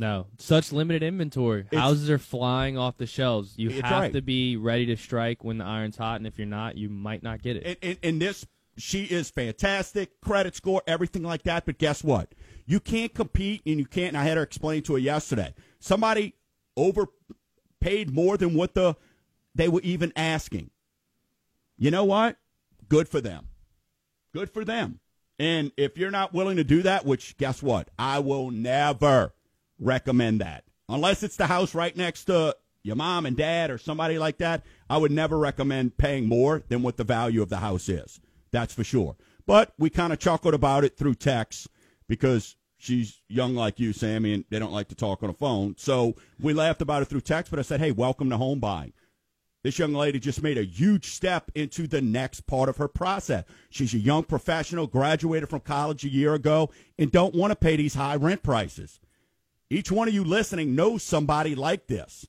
No, 0.00 0.28
such 0.38 0.72
limited 0.72 1.02
inventory. 1.02 1.62
It's- 1.62 1.80
Houses 1.80 2.08
are 2.08 2.18
flying 2.18 2.78
off 2.78 2.98
the 2.98 3.06
shelves. 3.06 3.54
You 3.56 3.70
have 3.82 3.90
right. 3.90 4.12
to 4.12 4.22
be 4.22 4.56
ready 4.56 4.86
to 4.86 4.96
strike 4.96 5.42
when 5.42 5.58
the 5.58 5.64
iron's 5.64 5.96
hot, 5.96 6.16
and 6.20 6.26
if 6.26 6.38
you're 6.38 6.46
not, 6.46 6.76
you 6.76 6.88
might 6.88 7.24
not 7.24 7.42
get 7.42 7.56
it. 7.56 7.64
And, 7.66 7.76
and, 7.82 7.98
and 8.04 8.22
this, 8.22 8.46
she 8.76 9.04
is 9.04 9.30
fantastic, 9.30 10.20
credit 10.20 10.54
score, 10.54 10.82
everything 10.86 11.24
like 11.24 11.42
that. 11.42 11.66
But 11.66 11.78
guess 11.78 12.04
what? 12.04 12.32
You 12.64 12.78
can't 12.78 13.12
compete, 13.12 13.62
and 13.66 13.80
you 13.80 13.86
can't. 13.86 14.08
And 14.08 14.16
I 14.16 14.22
had 14.22 14.36
her 14.36 14.42
explain 14.44 14.82
to 14.84 14.92
her 14.92 15.00
yesterday. 15.00 15.52
Somebody 15.80 16.34
overpaid 17.80 18.12
more 18.12 18.36
than 18.36 18.54
what 18.54 18.74
the 18.74 18.96
they 19.54 19.68
were 19.68 19.80
even 19.82 20.12
asking. 20.14 20.70
You 21.76 21.90
know 21.90 22.04
what? 22.04 22.36
Good 22.88 23.08
for 23.08 23.20
them. 23.20 23.48
Good 24.32 24.50
for 24.50 24.64
them. 24.64 25.00
And 25.38 25.72
if 25.76 25.96
you're 25.96 26.10
not 26.10 26.34
willing 26.34 26.56
to 26.56 26.64
do 26.64 26.82
that, 26.82 27.04
which 27.04 27.36
guess 27.36 27.62
what? 27.62 27.88
I 27.98 28.18
will 28.18 28.50
never 28.50 29.34
recommend 29.78 30.40
that 30.40 30.64
unless 30.88 31.22
it's 31.22 31.36
the 31.36 31.46
house 31.46 31.74
right 31.74 31.96
next 31.96 32.24
to 32.24 32.56
your 32.82 32.96
mom 32.96 33.26
and 33.26 33.36
dad 33.36 33.70
or 33.70 33.78
somebody 33.78 34.18
like 34.18 34.38
that, 34.38 34.64
I 34.90 34.96
would 34.96 35.12
never 35.12 35.38
recommend 35.38 35.98
paying 35.98 36.26
more 36.26 36.62
than 36.68 36.82
what 36.82 36.96
the 36.96 37.04
value 37.04 37.42
of 37.42 37.48
the 37.48 37.58
house 37.58 37.88
is. 37.88 38.20
That's 38.50 38.74
for 38.74 38.84
sure. 38.84 39.16
But 39.46 39.72
we 39.78 39.90
kind 39.90 40.12
of 40.12 40.18
chuckled 40.18 40.54
about 40.54 40.84
it 40.84 40.96
through 40.96 41.14
text 41.14 41.68
because 42.08 42.56
she's 42.78 43.20
young 43.28 43.54
like 43.54 43.78
you, 43.78 43.92
Sammy, 43.92 44.32
and 44.32 44.44
they 44.48 44.58
don't 44.58 44.72
like 44.72 44.88
to 44.88 44.94
talk 44.94 45.22
on 45.22 45.28
the 45.28 45.34
phone. 45.34 45.74
So 45.76 46.14
we 46.40 46.54
laughed 46.54 46.80
about 46.80 47.02
it 47.02 47.06
through 47.06 47.20
text, 47.20 47.50
but 47.50 47.58
I 47.58 47.62
said, 47.62 47.80
hey, 47.80 47.90
welcome 47.90 48.30
to 48.30 48.36
home 48.36 48.60
buying. 48.60 48.92
This 49.64 49.78
young 49.78 49.92
lady 49.92 50.20
just 50.20 50.42
made 50.42 50.56
a 50.56 50.62
huge 50.62 51.06
step 51.06 51.50
into 51.54 51.88
the 51.88 52.00
next 52.00 52.46
part 52.46 52.68
of 52.68 52.76
her 52.76 52.86
process. 52.86 53.44
She's 53.70 53.92
a 53.92 53.98
young 53.98 54.22
professional, 54.22 54.86
graduated 54.86 55.50
from 55.50 55.60
college 55.60 56.04
a 56.04 56.08
year 56.08 56.34
ago, 56.34 56.70
and 56.96 57.10
don't 57.10 57.34
want 57.34 57.50
to 57.50 57.56
pay 57.56 57.76
these 57.76 57.94
high 57.94 58.16
rent 58.16 58.42
prices. 58.42 59.00
Each 59.68 59.90
one 59.90 60.08
of 60.08 60.14
you 60.14 60.24
listening 60.24 60.74
knows 60.74 61.02
somebody 61.02 61.54
like 61.54 61.88
this. 61.88 62.26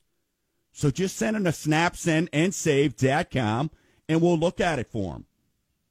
So 0.72 0.90
just 0.90 1.16
send 1.16 1.36
them 1.36 1.46
a 1.46 1.52
snap, 1.52 1.96
send, 1.96 2.28
and 2.32 2.54
save.com, 2.54 3.70
and 4.08 4.20
we'll 4.20 4.38
look 4.38 4.60
at 4.60 4.78
it 4.78 4.88
for 4.88 5.14
them. 5.14 5.26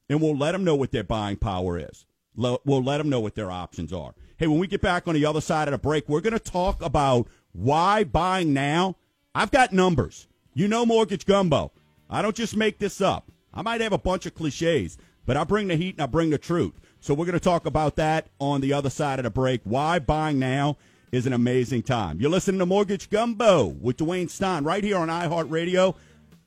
And 0.08 0.20
we'll 0.20 0.36
let 0.36 0.52
them 0.52 0.64
know 0.64 0.74
what 0.74 0.90
their 0.90 1.04
buying 1.04 1.36
power 1.36 1.78
is. 1.78 2.04
We'll 2.36 2.60
let 2.64 2.98
them 2.98 3.08
know 3.08 3.20
what 3.20 3.34
their 3.34 3.50
options 3.50 3.92
are. 3.92 4.14
Hey, 4.36 4.46
when 4.46 4.58
we 4.58 4.66
get 4.66 4.80
back 4.80 5.06
on 5.06 5.14
the 5.14 5.26
other 5.26 5.40
side 5.40 5.68
of 5.68 5.72
the 5.72 5.78
break, 5.78 6.08
we're 6.08 6.20
going 6.20 6.32
to 6.32 6.38
talk 6.38 6.82
about 6.82 7.28
why 7.52 8.04
buying 8.04 8.52
now. 8.52 8.96
I've 9.34 9.50
got 9.50 9.72
numbers. 9.72 10.28
You 10.54 10.66
know 10.68 10.86
Mortgage 10.86 11.26
Gumbo. 11.26 11.72
I 12.08 12.22
don't 12.22 12.34
just 12.34 12.56
make 12.56 12.78
this 12.78 13.00
up. 13.00 13.30
I 13.52 13.62
might 13.62 13.80
have 13.80 13.92
a 13.92 13.98
bunch 13.98 14.26
of 14.26 14.34
cliches, 14.34 14.96
but 15.26 15.36
I 15.36 15.44
bring 15.44 15.68
the 15.68 15.76
heat 15.76 15.96
and 15.96 16.02
I 16.02 16.06
bring 16.06 16.30
the 16.30 16.38
truth. 16.38 16.72
So 17.00 17.14
we're 17.14 17.26
going 17.26 17.38
to 17.38 17.40
talk 17.40 17.66
about 17.66 17.96
that 17.96 18.28
on 18.38 18.60
the 18.60 18.72
other 18.72 18.90
side 18.90 19.18
of 19.18 19.24
the 19.24 19.30
break. 19.30 19.60
Why 19.64 19.98
buying 19.98 20.38
now 20.38 20.76
is 21.12 21.26
an 21.26 21.32
amazing 21.32 21.82
time. 21.82 22.20
You're 22.20 22.30
listening 22.30 22.58
to 22.60 22.66
Mortgage 22.66 23.10
Gumbo 23.10 23.66
with 23.66 23.96
Dwayne 23.96 24.30
Stein 24.30 24.64
right 24.64 24.84
here 24.84 24.96
on 24.96 25.08
iHeartRadio, 25.08 25.94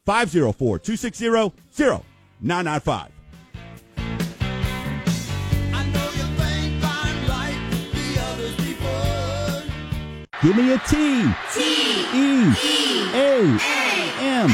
504 0.05 0.79
260 0.79 1.29
0995. 2.41 3.11
Give 10.43 10.55
me 10.57 10.73
a 10.73 10.77
T. 10.79 11.23
T. 11.53 11.61
E. 12.13 12.51
E. 12.51 13.09
A. 13.13 13.57
M. 14.19 14.49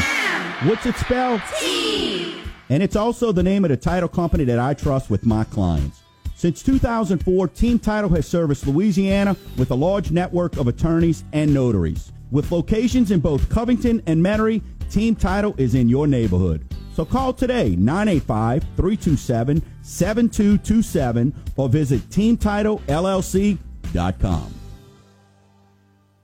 What's 0.69 0.86
it 0.86 0.96
spelled? 0.98 1.41
T. 1.60 2.36
And 2.69 2.84
it's 2.84 2.96
also 2.96 3.31
the 3.31 3.41
name 3.41 3.65
of 3.65 3.69
the 3.69 3.77
title 3.77 4.08
company 4.08 4.43
that 4.43 4.60
I 4.60 4.75
trust 4.75 5.10
with 5.10 5.25
my 5.25 5.46
clients. 5.46 6.01
Since 6.36 6.62
2004, 6.62 7.48
Team 7.48 7.79
Title 7.79 8.12
has 8.12 8.27
serviced 8.27 8.67
Louisiana 8.67 9.36
with 9.58 9.72
a 9.72 9.75
large 9.75 10.12
network 10.12 10.58
of 10.58 10.67
attorneys 10.67 11.24
and 11.34 11.51
notaries. 11.51 12.12
With 12.29 12.51
locations 12.51 13.10
in 13.10 13.19
both 13.19 13.50
Covington 13.50 14.03
and 14.05 14.24
Metairie, 14.24 14.62
Team 14.91 15.15
Title 15.15 15.55
is 15.58 15.74
in 15.74 15.89
your 15.89 16.05
neighborhood. 16.05 16.72
So 16.93 17.03
call 17.03 17.34
today 17.34 17.75
985 17.75 18.62
327 18.75 19.63
7227 19.81 21.34
or 21.58 21.67
visit 21.67 22.08
teamtitlellc.com. 22.12 24.59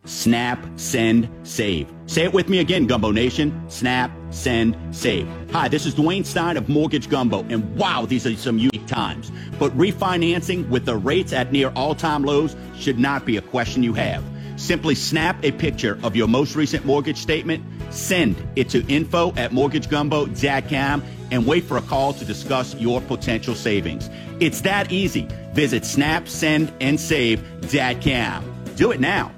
Snap, 0.05 0.63
send, 0.75 1.27
save. 1.43 1.91
Say 2.05 2.24
it 2.24 2.33
with 2.33 2.47
me 2.47 2.59
again, 2.59 2.85
Gumbo 2.85 3.12
Nation. 3.12 3.69
Snap, 3.69 4.12
send, 4.29 4.77
save. 4.91 5.27
Hi, 5.51 5.67
this 5.67 5.85
is 5.85 5.93
Dwayne 5.95 6.25
Stein 6.25 6.55
of 6.57 6.69
Mortgage 6.69 7.09
Gumbo, 7.09 7.43
and 7.50 7.75
wow, 7.75 8.05
these 8.05 8.27
are 8.27 8.35
some 8.35 8.59
unique 8.59 8.85
times. 8.85 9.31
But 9.57 9.75
refinancing 9.77 10.69
with 10.69 10.85
the 10.85 10.95
rates 10.95 11.33
at 11.33 11.51
near 11.51 11.71
all 11.75 11.95
time 11.95 12.24
lows 12.24 12.55
should 12.77 13.00
not 13.00 13.25
be 13.25 13.38
a 13.38 13.41
question 13.41 13.81
you 13.81 13.95
have. 13.95 14.24
Simply 14.57 14.95
snap 14.95 15.43
a 15.43 15.51
picture 15.51 16.00
of 16.03 16.15
your 16.15 16.27
most 16.27 16.55
recent 16.55 16.85
mortgage 16.85 17.17
statement, 17.17 17.63
send 17.89 18.35
it 18.55 18.69
to 18.69 18.85
info 18.88 19.33
at 19.35 19.51
mortgagegumbo.com, 19.51 21.03
and 21.31 21.47
wait 21.47 21.63
for 21.65 21.77
a 21.77 21.81
call 21.81 22.13
to 22.13 22.24
discuss 22.24 22.75
your 22.75 23.01
potential 23.01 23.55
savings. 23.55 24.09
It's 24.39 24.62
that 24.62 24.91
easy. 24.91 25.27
Visit 25.53 25.81
snapsendandsave.com. 25.83 28.51
Do 28.75 28.91
it 28.91 29.00
now. 29.00 29.35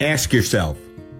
Ask 0.00 0.32
yourself, 0.32 0.78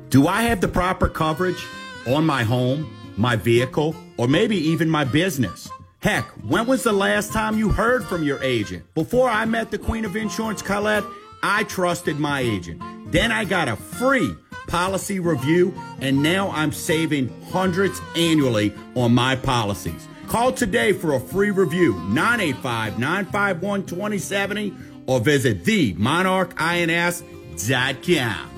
do 0.08 0.28
I 0.28 0.42
have 0.42 0.60
the 0.60 0.68
proper 0.68 1.08
coverage 1.08 1.66
on 2.06 2.24
my 2.24 2.44
home, 2.44 2.88
my 3.16 3.34
vehicle, 3.34 3.96
or 4.16 4.28
maybe 4.28 4.56
even 4.56 4.88
my 4.88 5.02
business? 5.02 5.68
Heck, 6.00 6.26
when 6.44 6.64
was 6.64 6.84
the 6.84 6.92
last 6.92 7.32
time 7.32 7.58
you 7.58 7.70
heard 7.70 8.04
from 8.04 8.22
your 8.22 8.40
agent? 8.40 8.84
Before 8.94 9.28
I 9.28 9.46
met 9.46 9.72
the 9.72 9.78
Queen 9.78 10.04
of 10.04 10.14
Insurance, 10.14 10.62
Colette, 10.62 11.02
I 11.42 11.64
trusted 11.64 12.20
my 12.20 12.38
agent. 12.38 12.80
Then 13.10 13.32
I 13.32 13.44
got 13.44 13.66
a 13.66 13.74
free 13.74 14.32
policy 14.68 15.18
review, 15.18 15.74
and 16.00 16.22
now 16.22 16.50
I'm 16.50 16.70
saving 16.70 17.34
hundreds 17.50 18.00
annually 18.14 18.72
on 18.94 19.12
my 19.12 19.34
policies. 19.34 20.06
Call 20.28 20.52
today 20.52 20.92
for 20.92 21.14
a 21.14 21.20
free 21.20 21.50
review, 21.50 21.94
985 22.10 23.00
951 23.00 23.86
2070, 23.86 24.72
or 25.06 25.18
visit 25.18 25.64
themonarchins.com. 25.64 28.57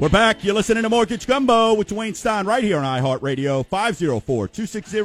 We're 0.00 0.08
back. 0.08 0.42
You're 0.42 0.54
listening 0.54 0.82
to 0.84 0.88
Mortgage 0.88 1.26
Gumbo 1.26 1.74
with 1.74 1.88
Dwayne 1.88 2.16
Stein 2.16 2.46
right 2.46 2.64
here 2.64 2.78
on 2.78 2.84
iHeartRadio, 2.84 3.66
504 3.66 4.48
260 4.48 5.02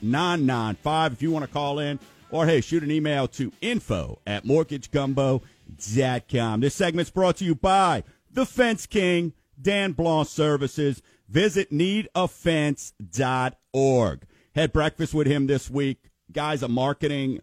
0995. 0.00 1.12
If 1.14 1.20
you 1.20 1.32
want 1.32 1.44
to 1.44 1.50
call 1.50 1.80
in, 1.80 1.98
or 2.30 2.46
hey, 2.46 2.60
shoot 2.60 2.84
an 2.84 2.92
email 2.92 3.26
to 3.26 3.50
info 3.60 4.20
at 4.24 4.44
mortgagegumbo.com. 4.44 6.60
This 6.60 6.76
segment's 6.76 7.10
brought 7.10 7.38
to 7.38 7.44
you 7.44 7.56
by 7.56 8.04
The 8.30 8.46
Fence 8.46 8.86
King, 8.86 9.32
Dan 9.60 9.90
Blanc 9.90 10.28
Services. 10.28 11.02
Visit 11.28 11.72
needoffense.org. 11.72 14.22
Had 14.54 14.72
breakfast 14.72 15.12
with 15.12 15.26
him 15.26 15.48
this 15.48 15.68
week. 15.68 16.12
Guy's 16.30 16.62
a 16.62 16.68
marketing 16.68 17.40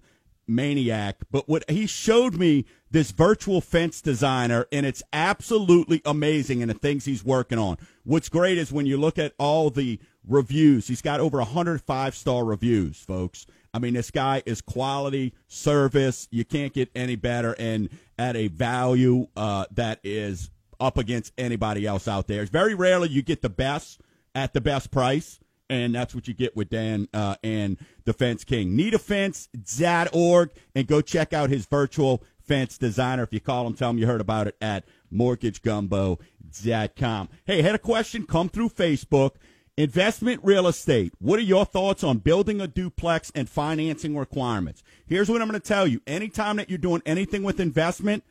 maniac, 0.48 1.18
but 1.32 1.48
what 1.48 1.70
he 1.70 1.86
showed 1.88 2.36
me 2.36 2.66
this 2.90 3.12
virtual 3.12 3.62
fence 3.62 4.02
designer, 4.02 4.66
and 4.72 4.86
it's 4.86 5.02
absolutely 5.14 6.02
amazing 6.06 6.62
in 6.62 6.68
the 6.68 6.74
things 6.74 7.06
he's 7.06 7.24
working 7.24 7.58
on. 7.58 7.78
What's 8.04 8.30
great 8.30 8.58
is 8.58 8.72
when 8.72 8.86
you 8.86 8.98
look 8.98 9.18
at 9.18 9.34
all 9.38 9.70
the 9.70 10.00
reviews, 10.28 10.88
he's 10.88 11.02
got 11.02 11.20
over 11.20 11.38
105 11.38 12.16
star 12.16 12.44
reviews, 12.44 13.00
folks. 13.00 13.46
I 13.74 13.80
mean, 13.80 13.94
this 13.94 14.12
guy 14.12 14.44
is 14.46 14.62
quality 14.62 15.34
service. 15.48 16.28
You 16.32 16.44
can't 16.44 16.74
get 16.74 16.90
any 16.94 17.16
better, 17.16 17.56
and 17.58 17.90
at 18.20 18.36
a 18.36 18.48
value 18.48 19.28
uh, 19.38 19.66
that 19.72 20.00
is 20.04 20.52
up 20.80 20.98
against 20.98 21.32
anybody 21.38 21.86
else 21.86 22.08
out 22.08 22.28
there. 22.28 22.42
It's 22.42 22.52
very 22.52 22.76
rarely 22.76 23.10
you 23.10 23.22
get 23.22 23.42
the 23.42 23.50
best 23.50 24.02
at 24.36 24.54
the 24.54 24.62
best 24.62 24.92
price 24.92 25.40
and 25.72 25.96
that's 25.96 26.14
what 26.14 26.28
you 26.28 26.34
get 26.34 26.54
with 26.56 26.70
Dan 26.70 27.08
uh, 27.14 27.36
and 27.44 27.78
the 28.04 28.12
Fence 28.12 28.44
King. 28.44 28.78
Needoffense.org 28.78 30.50
and 30.76 30.86
go 30.86 31.00
check 31.02 31.32
out 31.32 31.50
his 31.50 31.66
virtual 31.66 32.22
fence 32.44 32.78
designer. 32.78 33.24
If 33.24 33.32
you 33.32 33.40
call 33.40 33.66
him, 33.66 33.74
tell 33.74 33.90
him 33.90 33.98
you 33.98 34.06
heard 34.06 34.20
about 34.20 34.48
it 34.48 34.58
at 34.62 34.84
mortgagegumbo.com. 35.14 37.30
Hey, 37.46 37.62
had 37.62 37.76
a 37.76 37.80
question 37.80 38.26
come 38.26 38.50
through 38.50 38.68
Facebook. 38.70 39.36
Investment 39.78 40.42
real 40.44 40.68
estate. 40.68 41.14
What 41.20 41.40
are 41.40 41.44
your 41.44 41.64
thoughts 41.64 42.04
on 42.04 42.18
building 42.18 42.60
a 42.60 42.68
duplex 42.68 43.32
and 43.34 43.50
financing 43.50 44.18
requirements? 44.18 44.84
Here's 45.08 45.30
what 45.30 45.42
I'm 45.42 45.48
going 45.48 45.62
to 45.62 45.66
tell 45.66 45.88
you. 45.88 46.02
Anytime 46.06 46.58
that 46.58 46.70
you're 46.70 46.78
doing 46.78 47.02
anything 47.06 47.44
with 47.44 47.62
investment, 47.62 48.26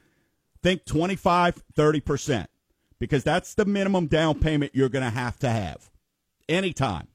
think 0.63 0.85
25, 0.85 1.63
30%, 1.75 2.49
because 2.99 3.25
that's 3.25 3.55
the 3.55 3.65
minimum 3.65 4.09
down 4.09 4.39
payment 4.39 4.73
you're 4.75 4.91
going 4.91 5.07
to 5.07 5.11
have 5.11 5.39
to 5.39 5.49
have. 5.49 5.89
Anytime 6.47 7.09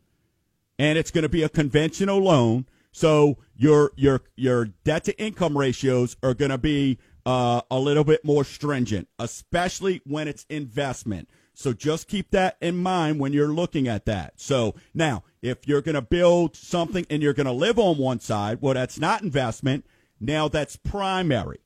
and 0.77 0.98
it's 0.98 1.12
going 1.12 1.24
to 1.24 1.29
be 1.29 1.44
a 1.44 1.50
conventional 1.50 2.20
loan. 2.20 2.65
So 2.91 3.38
your 3.55 3.91
your 3.96 4.22
your 4.36 4.65
debt 4.84 5.03
to 5.05 5.20
income 5.22 5.58
ratios 5.58 6.15
are 6.24 6.34
going 6.34 6.51
to 6.51 6.58
be 6.58 6.98
uh, 7.25 7.62
a 7.70 7.79
little 7.79 8.03
bit 8.03 8.24
more 8.24 8.44
stringent, 8.44 9.08
especially 9.20 10.01
when 10.05 10.27
it's 10.27 10.46
investment. 10.50 11.29
So 11.53 11.74
just 11.74 12.08
keep 12.08 12.32
that 12.32 12.58
in 12.62 12.77
mind 12.77 13.20
when 13.20 13.34
you're 13.34 13.53
looking 13.53 13.88
at 13.88 14.05
that. 14.05 14.39
So 14.39 14.75
now, 14.94 15.24
if 15.41 15.67
you're 15.67 15.82
going 15.82 15.96
to 15.96 16.01
build 16.01 16.55
something 16.55 17.05
and 17.10 17.24
you're 17.24 17.34
going 17.34 17.46
to 17.46 17.51
live 17.51 17.79
on 17.79 17.98
one 17.98 18.20
side, 18.20 18.60
well, 18.62 18.74
that's 18.74 19.00
not 19.00 19.24
investment. 19.24 19.86
Now 20.20 20.48
that's 20.48 20.75
primary. 20.75 21.60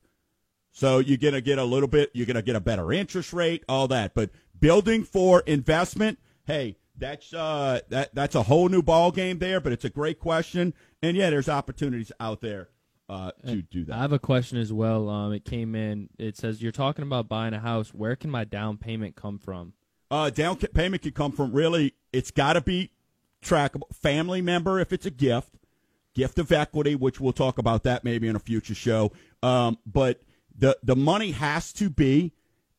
So 0.72 0.98
you're 0.98 1.18
going 1.18 1.34
to 1.34 1.40
get 1.40 1.58
a 1.58 1.64
little 1.64 1.88
bit, 1.88 2.10
you're 2.14 2.26
going 2.26 2.36
to 2.36 2.42
get 2.42 2.56
a 2.56 2.60
better 2.60 2.92
interest 2.92 3.32
rate, 3.32 3.64
all 3.68 3.88
that. 3.88 4.14
But 4.14 4.30
building 4.58 5.02
for 5.02 5.40
investment, 5.40 6.18
hey, 6.46 6.76
that's 7.00 7.34
uh, 7.34 7.80
that 7.88 8.14
that's 8.14 8.34
a 8.34 8.42
whole 8.42 8.68
new 8.68 8.82
ball 8.82 9.10
game 9.10 9.38
there. 9.38 9.60
But 9.60 9.72
it's 9.72 9.84
a 9.84 9.90
great 9.90 10.20
question, 10.20 10.74
and 11.02 11.16
yeah, 11.16 11.30
there's 11.30 11.48
opportunities 11.48 12.12
out 12.20 12.40
there 12.40 12.68
uh, 13.08 13.32
to 13.46 13.62
do 13.62 13.84
that. 13.86 13.96
I 13.96 14.02
have 14.02 14.12
a 14.12 14.18
question 14.18 14.58
as 14.58 14.72
well. 14.72 15.08
Um, 15.08 15.32
it 15.32 15.44
came 15.44 15.74
in. 15.74 16.10
It 16.18 16.36
says 16.36 16.62
you're 16.62 16.70
talking 16.70 17.02
about 17.02 17.28
buying 17.28 17.54
a 17.54 17.58
house. 17.58 17.92
Where 17.92 18.14
can 18.14 18.30
my 18.30 18.44
down 18.44 18.76
payment 18.76 19.16
come 19.16 19.38
from? 19.38 19.72
Uh, 20.10 20.30
down 20.30 20.56
payment 20.56 21.02
can 21.02 21.12
come 21.12 21.32
from 21.32 21.52
really. 21.52 21.94
It's 22.12 22.30
got 22.30 22.52
to 22.52 22.60
be 22.60 22.92
trackable. 23.42 23.92
Family 23.94 24.42
member 24.42 24.78
if 24.78 24.92
it's 24.92 25.06
a 25.06 25.10
gift, 25.10 25.54
gift 26.14 26.38
of 26.38 26.52
equity, 26.52 26.94
which 26.94 27.20
we'll 27.20 27.32
talk 27.32 27.58
about 27.58 27.82
that 27.84 28.04
maybe 28.04 28.28
in 28.28 28.36
a 28.36 28.40
future 28.40 28.74
show. 28.74 29.12
Um, 29.42 29.78
but 29.86 30.20
the 30.56 30.78
the 30.82 30.96
money 30.96 31.32
has 31.32 31.72
to 31.74 31.90
be 31.90 32.32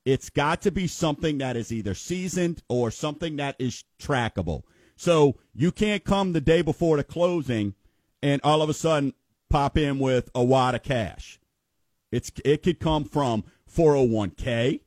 it's 0.05 0.29
got 0.29 0.61
to 0.61 0.71
be 0.71 0.87
something 0.87 1.37
that 1.39 1.55
is 1.55 1.71
either 1.71 1.93
seasoned 1.93 2.61
or 2.67 2.91
something 2.91 3.35
that 3.37 3.55
is 3.59 3.83
trackable. 3.99 4.63
So 4.95 5.37
you 5.53 5.71
can't 5.71 6.03
come 6.03 6.33
the 6.33 6.41
day 6.41 6.61
before 6.61 6.97
the 6.97 7.03
closing 7.03 7.75
and 8.21 8.41
all 8.43 8.61
of 8.61 8.69
a 8.69 8.73
sudden 8.73 9.13
pop 9.49 9.77
in 9.77 9.99
with 9.99 10.29
a 10.33 10.43
wad 10.43 10.75
of 10.75 10.83
cash. 10.83 11.39
It's 12.11 12.31
it 12.43 12.63
could 12.63 12.79
come 12.79 13.05
from 13.05 13.43
401k. 13.73 14.81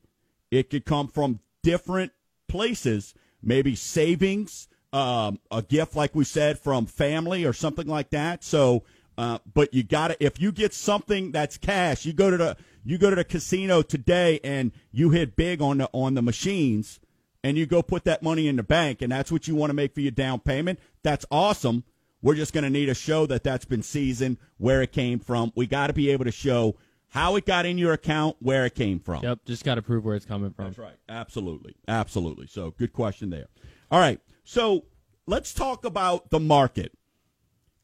It 0.51 0.69
could 0.69 0.85
come 0.85 1.07
from 1.07 1.39
different 1.63 2.11
places, 2.47 3.13
maybe 3.41 3.75
savings, 3.75 4.67
um, 4.93 5.39
a 5.51 5.61
gift 5.61 5.95
like 5.95 6.15
we 6.15 6.23
said 6.23 6.59
from 6.59 6.85
family 6.85 7.43
or 7.43 7.53
something 7.53 7.87
like 7.87 8.11
that. 8.11 8.43
So, 8.43 8.83
uh, 9.17 9.39
but 9.53 9.73
you 9.73 9.83
got 9.83 10.09
to 10.09 10.23
if 10.23 10.39
you 10.39 10.51
get 10.51 10.73
something 10.73 11.31
that's 11.31 11.57
cash, 11.57 12.05
you 12.05 12.13
go 12.13 12.29
to 12.29 12.37
the 12.37 12.57
you 12.83 12.97
go 12.97 13.09
to 13.09 13.15
the 13.15 13.23
casino 13.23 13.81
today 13.81 14.39
and 14.43 14.71
you 14.91 15.09
hit 15.09 15.35
big 15.35 15.61
on 15.61 15.79
the 15.79 15.89
on 15.93 16.13
the 16.13 16.21
machines 16.21 16.99
and 17.43 17.57
you 17.57 17.65
go 17.65 17.81
put 17.81 18.03
that 18.05 18.23
money 18.23 18.47
in 18.47 18.55
the 18.55 18.63
bank 18.63 19.01
and 19.01 19.11
that's 19.11 19.31
what 19.31 19.47
you 19.47 19.55
want 19.55 19.69
to 19.69 19.73
make 19.73 19.93
for 19.93 20.01
your 20.01 20.11
down 20.11 20.39
payment 20.39 20.79
that's 21.03 21.25
awesome. 21.31 21.83
We're 22.21 22.35
just 22.35 22.53
going 22.53 22.63
to 22.63 22.69
need 22.69 22.89
a 22.89 22.95
show 22.95 23.27
that 23.27 23.43
that's 23.43 23.65
been 23.65 23.83
seasoned 23.83 24.37
where 24.57 24.81
it 24.81 24.91
came 24.91 25.19
from. 25.19 25.51
We 25.55 25.67
got 25.67 25.87
to 25.87 25.93
be 25.93 26.09
able 26.09 26.25
to 26.25 26.31
show 26.31 26.75
how 27.09 27.35
it 27.35 27.45
got 27.45 27.67
in 27.67 27.77
your 27.77 27.93
account 27.93 28.37
where 28.39 28.65
it 28.65 28.75
came 28.75 28.99
from. 28.99 29.23
Yep 29.23 29.39
just 29.45 29.63
got 29.63 29.75
to 29.75 29.81
prove 29.81 30.03
where 30.03 30.15
it's 30.15 30.25
coming 30.25 30.51
from. 30.51 30.65
That's 30.65 30.77
right. 30.77 30.95
Absolutely. 31.07 31.75
Absolutely. 31.87 32.47
So 32.47 32.71
good 32.71 32.93
question 32.93 33.29
there. 33.29 33.47
All 33.91 33.99
right. 33.99 34.19
So 34.43 34.85
let's 35.27 35.53
talk 35.53 35.85
about 35.85 36.29
the 36.31 36.39
market 36.39 36.91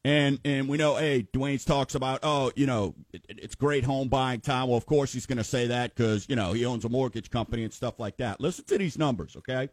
and 0.04 0.40
and 0.44 0.68
we 0.68 0.78
know, 0.78 0.96
hey, 0.96 1.28
Dwayne's 1.32 1.64
talks 1.64 1.94
about, 1.94 2.20
oh, 2.22 2.50
you 2.56 2.66
know, 2.66 2.94
it, 3.12 3.24
it's 3.28 3.54
great 3.54 3.84
home 3.84 4.08
buying 4.08 4.40
time. 4.40 4.68
Well, 4.68 4.76
of 4.76 4.86
course 4.86 5.12
he's 5.12 5.26
going 5.26 5.38
to 5.38 5.44
say 5.44 5.68
that 5.68 5.94
because 5.94 6.28
you 6.28 6.34
know 6.34 6.52
he 6.52 6.66
owns 6.66 6.84
a 6.84 6.88
mortgage 6.88 7.30
company 7.30 7.62
and 7.62 7.72
stuff 7.72 8.00
like 8.00 8.16
that. 8.16 8.40
Listen 8.40 8.64
to 8.66 8.78
these 8.78 8.98
numbers, 8.98 9.36
okay? 9.36 9.68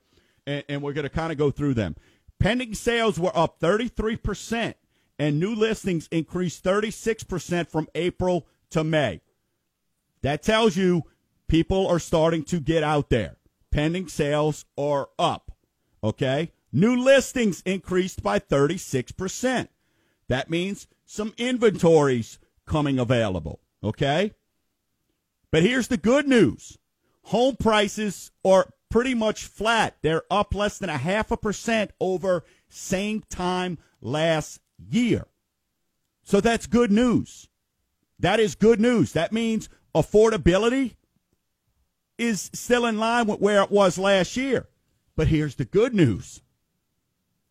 And, 0.45 0.63
and 0.69 0.81
we're 0.81 0.93
going 0.93 1.03
to 1.03 1.09
kind 1.09 1.31
of 1.31 1.37
go 1.37 1.49
through 1.49 1.73
them. 1.73 1.95
Pending 2.39 2.75
sales 2.75 3.19
were 3.19 3.35
up 3.35 3.59
33 3.59 4.17
percent, 4.17 4.77
and 5.17 5.39
new 5.39 5.55
listings 5.55 6.07
increased 6.11 6.63
36 6.63 7.23
percent 7.23 7.71
from 7.71 7.87
April 7.95 8.45
to 8.69 8.83
May. 8.83 9.21
That 10.21 10.43
tells 10.43 10.77
you 10.77 11.03
people 11.47 11.87
are 11.87 11.99
starting 11.99 12.43
to 12.45 12.59
get 12.59 12.83
out 12.83 13.09
there. 13.09 13.37
Pending 13.71 14.07
sales 14.07 14.65
are 14.77 15.09
up, 15.17 15.51
okay? 16.03 16.51
New 16.71 16.95
listings 17.01 17.61
increased 17.61 18.21
by 18.21 18.37
36 18.37 19.11
percent. 19.13 19.71
That 20.29 20.49
means 20.49 20.87
some 21.05 21.33
inventories 21.37 22.39
coming 22.65 22.99
available, 22.99 23.59
okay? 23.83 24.31
But 25.51 25.63
here's 25.63 25.87
the 25.87 25.97
good 25.97 26.27
news. 26.27 26.77
Home 27.23 27.55
prices 27.55 28.31
are 28.45 28.69
pretty 28.89 29.15
much 29.15 29.45
flat. 29.45 29.97
They're 30.01 30.23
up 30.31 30.53
less 30.55 30.77
than 30.77 30.89
a 30.89 30.97
half 30.97 31.31
a 31.31 31.37
percent 31.37 31.91
over 31.99 32.45
same 32.69 33.23
time 33.29 33.79
last 34.01 34.61
year. 34.77 35.25
So 36.23 36.39
that's 36.39 36.67
good 36.67 36.91
news. 36.91 37.49
That 38.19 38.39
is 38.39 38.53
good 38.53 38.79
news. 38.79 39.13
That 39.13 39.33
means 39.33 39.67
affordability 39.95 40.95
is 42.19 42.51
still 42.53 42.85
in 42.85 42.99
line 42.99 43.25
with 43.25 43.39
where 43.39 43.63
it 43.63 43.71
was 43.71 43.97
last 43.97 44.37
year. 44.37 44.67
But 45.15 45.29
here's 45.29 45.55
the 45.55 45.65
good 45.65 45.95
news. 45.95 46.43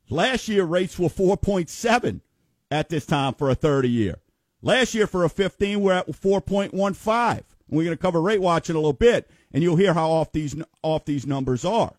Last 0.08 0.46
year 0.46 0.64
rates 0.64 0.98
were 0.98 1.08
4.7 1.08 2.20
at 2.70 2.88
this 2.88 3.06
time 3.06 3.34
for 3.34 3.50
a 3.50 3.54
30 3.54 3.88
year. 3.88 4.18
Last 4.60 4.94
year 4.94 5.06
for 5.06 5.24
a 5.24 5.28
15, 5.28 5.80
we're 5.80 5.92
at 5.92 6.08
4.15. 6.08 7.42
We're 7.68 7.84
going 7.84 7.96
to 7.96 8.02
cover 8.02 8.20
rate 8.20 8.40
watch 8.40 8.68
in 8.70 8.76
a 8.76 8.78
little 8.78 8.92
bit, 8.92 9.30
and 9.52 9.62
you'll 9.62 9.76
hear 9.76 9.94
how 9.94 10.10
off 10.10 10.32
these 10.32 10.56
off 10.82 11.04
these 11.04 11.26
numbers 11.26 11.64
are. 11.64 11.94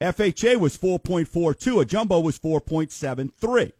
FHA 0.00 0.56
was 0.56 0.76
4.42. 0.76 1.80
A 1.80 1.84
jumbo 1.84 2.20
was 2.20 2.38
4.73. 2.38 3.72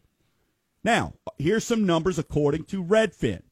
Now, 0.83 1.13
here's 1.37 1.63
some 1.63 1.85
numbers 1.85 2.17
according 2.17 2.63
to 2.65 2.83
Redfin. 2.83 3.43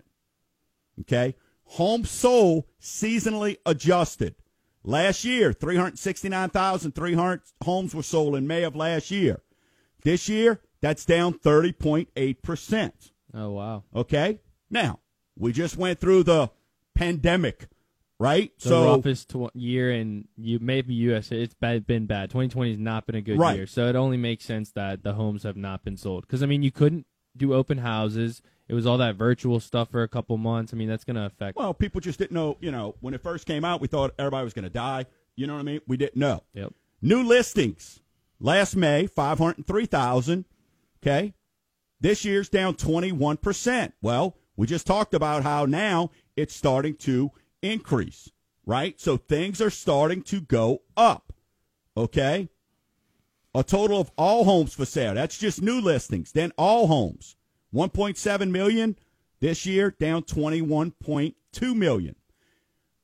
Okay? 1.00 1.36
Home 1.76 2.04
sold 2.04 2.64
seasonally 2.80 3.56
adjusted. 3.64 4.34
Last 4.84 5.24
year, 5.24 5.54
369,300 5.54 7.40
homes 7.64 7.94
were 7.94 8.02
sold 8.02 8.36
in 8.36 8.46
May 8.46 8.64
of 8.64 8.76
last 8.76 9.10
year. 9.10 9.40
This 10.02 10.28
year, 10.28 10.60
that's 10.82 11.06
down 11.06 11.34
30.8%. 11.34 12.92
Oh, 13.32 13.52
wow. 13.52 13.84
Okay? 13.94 14.40
Now, 14.68 14.98
we 15.38 15.52
just 15.52 15.78
went 15.78 15.98
through 15.98 16.24
the 16.24 16.50
pandemic, 16.94 17.68
right? 18.18 18.50
The 18.58 18.68
so 18.68 18.84
roughest 18.94 19.30
tw- 19.30 19.54
year 19.54 19.90
in 19.90 20.28
you 20.36 20.58
maybe 20.60 20.92
US 20.94 21.32
it's 21.32 21.54
bad, 21.54 21.86
been 21.86 22.04
bad. 22.04 22.28
2020 22.28 22.70
has 22.72 22.78
not 22.78 23.06
been 23.06 23.14
a 23.14 23.22
good 23.22 23.38
right. 23.38 23.56
year. 23.56 23.66
So 23.66 23.88
it 23.88 23.96
only 23.96 24.18
makes 24.18 24.44
sense 24.44 24.72
that 24.72 25.04
the 25.04 25.14
homes 25.14 25.44
have 25.44 25.56
not 25.56 25.84
been 25.84 25.96
sold 25.96 26.28
cuz 26.28 26.42
I 26.42 26.46
mean, 26.46 26.62
you 26.62 26.70
couldn't 26.70 27.06
do 27.34 27.54
open 27.54 27.78
houses 27.78 28.42
it 28.72 28.74
was 28.74 28.86
all 28.86 28.96
that 28.96 29.16
virtual 29.16 29.60
stuff 29.60 29.90
for 29.90 30.02
a 30.02 30.08
couple 30.08 30.38
months. 30.38 30.72
I 30.72 30.78
mean, 30.78 30.88
that's 30.88 31.04
going 31.04 31.16
to 31.16 31.26
affect. 31.26 31.58
Well, 31.58 31.74
people 31.74 32.00
just 32.00 32.18
didn't 32.18 32.32
know. 32.32 32.56
You 32.58 32.70
know, 32.70 32.94
when 33.00 33.12
it 33.12 33.22
first 33.22 33.46
came 33.46 33.66
out, 33.66 33.82
we 33.82 33.86
thought 33.86 34.14
everybody 34.18 34.44
was 34.44 34.54
going 34.54 34.62
to 34.62 34.70
die. 34.70 35.04
You 35.36 35.46
know 35.46 35.52
what 35.52 35.60
I 35.60 35.64
mean? 35.64 35.82
We 35.86 35.98
didn't 35.98 36.16
know. 36.16 36.42
Yep. 36.54 36.72
New 37.02 37.22
listings 37.22 38.00
last 38.40 38.74
May, 38.74 39.06
five 39.06 39.36
hundred 39.36 39.66
three 39.66 39.84
thousand. 39.84 40.46
Okay, 41.02 41.34
this 42.00 42.24
year's 42.24 42.48
down 42.48 42.74
twenty 42.76 43.12
one 43.12 43.36
percent. 43.36 43.92
Well, 44.00 44.38
we 44.56 44.66
just 44.66 44.86
talked 44.86 45.12
about 45.12 45.42
how 45.42 45.66
now 45.66 46.10
it's 46.34 46.54
starting 46.54 46.96
to 47.00 47.30
increase, 47.60 48.30
right? 48.64 48.98
So 48.98 49.18
things 49.18 49.60
are 49.60 49.68
starting 49.68 50.22
to 50.22 50.40
go 50.40 50.80
up. 50.96 51.34
Okay. 51.94 52.48
A 53.54 53.62
total 53.62 54.00
of 54.00 54.10
all 54.16 54.44
homes 54.44 54.72
for 54.72 54.86
sale. 54.86 55.12
That's 55.12 55.36
just 55.36 55.60
new 55.60 55.78
listings. 55.78 56.32
Then 56.32 56.52
all 56.56 56.86
homes 56.86 57.36
1.7 57.74 58.50
million 58.50 58.96
this 59.40 59.66
year, 59.66 59.90
down 59.90 60.22
21.2 60.22 61.74
million. 61.74 62.16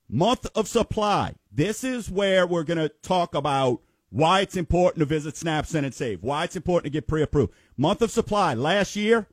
Month 0.09 0.46
of 0.54 0.68
supply. 0.68 1.35
This 1.52 1.85
is 1.85 2.11
where 2.11 2.46
we're 2.46 2.64
going 2.64 2.78
to 2.78 2.88
talk 2.88 3.35
about 3.35 3.81
why 4.11 4.40
it's 4.40 4.57
important 4.57 5.00
to 5.00 5.04
visit 5.04 5.37
Snap 5.37 5.66
Send 5.66 5.85
and 5.85 5.94
Save, 5.94 6.22
why 6.22 6.44
it's 6.44 6.57
important 6.57 6.85
to 6.85 6.96
get 6.96 7.07
pre-approved. 7.07 7.52
Month 7.76 8.02
of 8.02 8.11
supply 8.11 8.54
last 8.54 8.96
year 8.96 9.26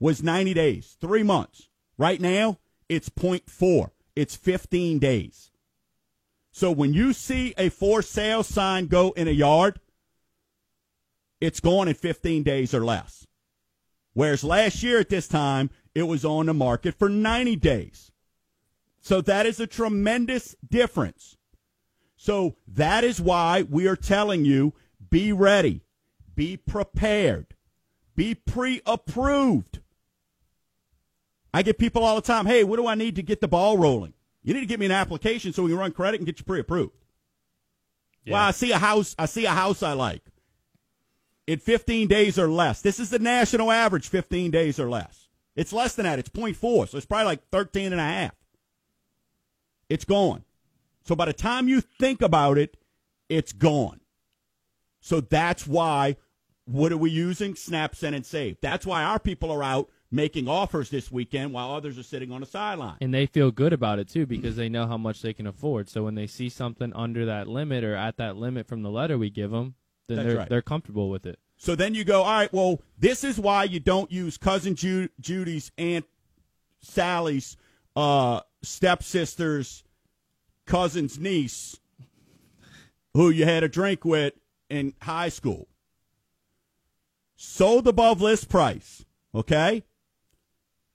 was 0.00 0.22
90 0.22 0.52
days, 0.54 0.96
three 1.00 1.22
months. 1.22 1.68
Right 1.96 2.20
now, 2.20 2.58
it's 2.88 3.08
0.4. 3.08 3.90
It's 4.14 4.36
15 4.36 4.98
days. 4.98 5.50
So 6.50 6.72
when 6.72 6.92
you 6.92 7.12
see 7.12 7.54
a 7.56 7.68
for 7.68 8.02
sale 8.02 8.42
sign 8.42 8.86
go 8.86 9.12
in 9.12 9.28
a 9.28 9.32
yard, 9.32 9.78
it's 11.40 11.60
gone 11.60 11.86
in 11.86 11.94
15 11.94 12.42
days 12.42 12.74
or 12.74 12.84
less. 12.84 13.27
Whereas 14.18 14.42
last 14.42 14.82
year 14.82 14.98
at 14.98 15.10
this 15.10 15.28
time, 15.28 15.70
it 15.94 16.02
was 16.02 16.24
on 16.24 16.46
the 16.46 16.52
market 16.52 16.96
for 16.98 17.08
90 17.08 17.54
days. 17.54 18.10
So 19.00 19.20
that 19.20 19.46
is 19.46 19.60
a 19.60 19.66
tremendous 19.68 20.56
difference. 20.68 21.36
So 22.16 22.56
that 22.66 23.04
is 23.04 23.20
why 23.20 23.62
we 23.62 23.86
are 23.86 23.94
telling 23.94 24.44
you 24.44 24.74
be 25.08 25.32
ready, 25.32 25.82
be 26.34 26.56
prepared, 26.56 27.54
be 28.16 28.34
pre 28.34 28.82
approved. 28.86 29.78
I 31.54 31.62
get 31.62 31.78
people 31.78 32.02
all 32.02 32.16
the 32.16 32.20
time, 32.20 32.46
hey, 32.46 32.64
what 32.64 32.74
do 32.74 32.88
I 32.88 32.96
need 32.96 33.14
to 33.14 33.22
get 33.22 33.40
the 33.40 33.46
ball 33.46 33.78
rolling? 33.78 34.14
You 34.42 34.52
need 34.52 34.62
to 34.62 34.66
get 34.66 34.80
me 34.80 34.86
an 34.86 34.90
application 34.90 35.52
so 35.52 35.62
we 35.62 35.70
can 35.70 35.78
run 35.78 35.92
credit 35.92 36.18
and 36.18 36.26
get 36.26 36.40
you 36.40 36.44
pre 36.44 36.58
approved. 36.58 37.04
Yeah. 38.24 38.32
Well, 38.32 38.42
I 38.42 38.50
see 38.50 38.72
a 38.72 38.78
house, 38.78 39.14
I 39.16 39.26
see 39.26 39.44
a 39.44 39.50
house 39.50 39.84
I 39.84 39.92
like 39.92 40.24
in 41.48 41.58
15 41.58 42.08
days 42.08 42.38
or 42.38 42.46
less. 42.46 42.82
This 42.82 43.00
is 43.00 43.08
the 43.08 43.18
national 43.18 43.72
average, 43.72 44.08
15 44.08 44.50
days 44.50 44.78
or 44.78 44.90
less. 44.90 45.28
It's 45.56 45.72
less 45.72 45.94
than 45.94 46.04
that. 46.04 46.18
It's 46.18 46.28
0.4, 46.28 46.90
so 46.90 46.98
it's 46.98 47.06
probably 47.06 47.24
like 47.24 47.48
13 47.48 47.90
and 47.90 48.00
a 48.00 48.04
half. 48.04 48.34
It's 49.88 50.04
gone. 50.04 50.44
So 51.04 51.16
by 51.16 51.24
the 51.24 51.32
time 51.32 51.66
you 51.66 51.80
think 51.80 52.20
about 52.20 52.58
it, 52.58 52.76
it's 53.30 53.54
gone. 53.54 54.00
So 55.00 55.22
that's 55.22 55.66
why, 55.66 56.16
what 56.66 56.92
are 56.92 56.98
we 56.98 57.10
using? 57.10 57.54
Snap, 57.54 57.96
send, 57.96 58.14
and 58.14 58.26
save. 58.26 58.58
That's 58.60 58.84
why 58.84 59.02
our 59.02 59.18
people 59.18 59.50
are 59.50 59.62
out 59.62 59.88
making 60.10 60.48
offers 60.48 60.90
this 60.90 61.10
weekend 61.10 61.54
while 61.54 61.70
others 61.70 61.98
are 61.98 62.02
sitting 62.02 62.30
on 62.30 62.42
the 62.42 62.46
sideline. 62.46 62.96
And 63.00 63.14
they 63.14 63.24
feel 63.24 63.50
good 63.50 63.72
about 63.72 63.98
it 63.98 64.10
too 64.10 64.26
because 64.26 64.56
they 64.56 64.68
know 64.68 64.86
how 64.86 64.98
much 64.98 65.22
they 65.22 65.32
can 65.32 65.46
afford. 65.46 65.88
So 65.88 66.04
when 66.04 66.14
they 66.14 66.26
see 66.26 66.50
something 66.50 66.92
under 66.92 67.24
that 67.24 67.48
limit 67.48 67.84
or 67.84 67.94
at 67.94 68.18
that 68.18 68.36
limit 68.36 68.66
from 68.66 68.82
the 68.82 68.90
letter 68.90 69.16
we 69.16 69.30
give 69.30 69.50
them, 69.50 69.76
then 70.08 70.16
That's 70.16 70.26
they're 70.28 70.36
right. 70.38 70.48
they're 70.48 70.62
comfortable 70.62 71.10
with 71.10 71.26
it. 71.26 71.38
So 71.56 71.74
then 71.74 71.94
you 71.94 72.04
go, 72.04 72.22
all 72.22 72.38
right, 72.38 72.52
well, 72.52 72.80
this 72.98 73.24
is 73.24 73.38
why 73.38 73.64
you 73.64 73.80
don't 73.80 74.10
use 74.10 74.36
cousin 74.38 74.74
Ju- 74.74 75.08
Judy's 75.20 75.70
aunt 75.76 76.06
Sally's 76.80 77.56
uh, 77.96 78.40
stepsister's 78.62 79.84
cousin's 80.66 81.18
niece, 81.18 81.78
who 83.14 83.30
you 83.30 83.44
had 83.44 83.64
a 83.64 83.68
drink 83.68 84.04
with 84.04 84.34
in 84.70 84.94
high 85.02 85.28
school. 85.28 85.68
Sold 87.36 87.86
above 87.86 88.20
list 88.20 88.48
price, 88.48 89.04
okay? 89.34 89.84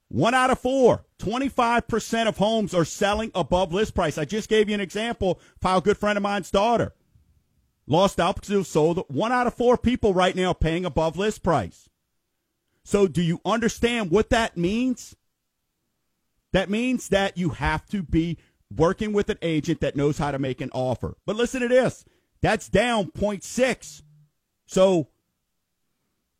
One 0.08 0.34
out 0.34 0.50
of 0.50 0.58
four, 0.60 1.04
25% 1.18 2.28
of 2.28 2.36
homes 2.36 2.74
are 2.74 2.84
selling 2.84 3.32
above 3.34 3.72
list 3.72 3.94
price. 3.94 4.16
I 4.16 4.24
just 4.24 4.48
gave 4.48 4.68
you 4.68 4.74
an 4.74 4.80
example 4.80 5.32
of 5.32 5.62
how 5.62 5.78
a 5.78 5.82
good 5.82 5.98
friend 5.98 6.16
of 6.16 6.22
mine's 6.22 6.50
daughter 6.50 6.94
lost 7.86 8.18
it 8.18 8.64
sold. 8.64 9.04
One 9.08 9.32
out 9.32 9.46
of 9.46 9.54
four 9.54 9.76
people 9.76 10.14
right 10.14 10.34
now 10.34 10.52
paying 10.52 10.84
above 10.84 11.16
list 11.16 11.42
price. 11.42 11.88
So, 12.84 13.06
do 13.06 13.22
you 13.22 13.40
understand 13.44 14.10
what 14.10 14.30
that 14.30 14.56
means? 14.56 15.16
That 16.52 16.70
means 16.70 17.08
that 17.08 17.36
you 17.36 17.50
have 17.50 17.86
to 17.86 18.02
be 18.02 18.38
working 18.74 19.12
with 19.12 19.30
an 19.30 19.38
agent 19.42 19.80
that 19.80 19.96
knows 19.96 20.18
how 20.18 20.30
to 20.30 20.38
make 20.38 20.60
an 20.60 20.70
offer. 20.72 21.16
But 21.26 21.36
listen 21.36 21.60
to 21.62 21.68
this 21.68 22.04
that's 22.42 22.68
down 22.68 23.10
0.6. 23.12 24.02
So, 24.66 25.08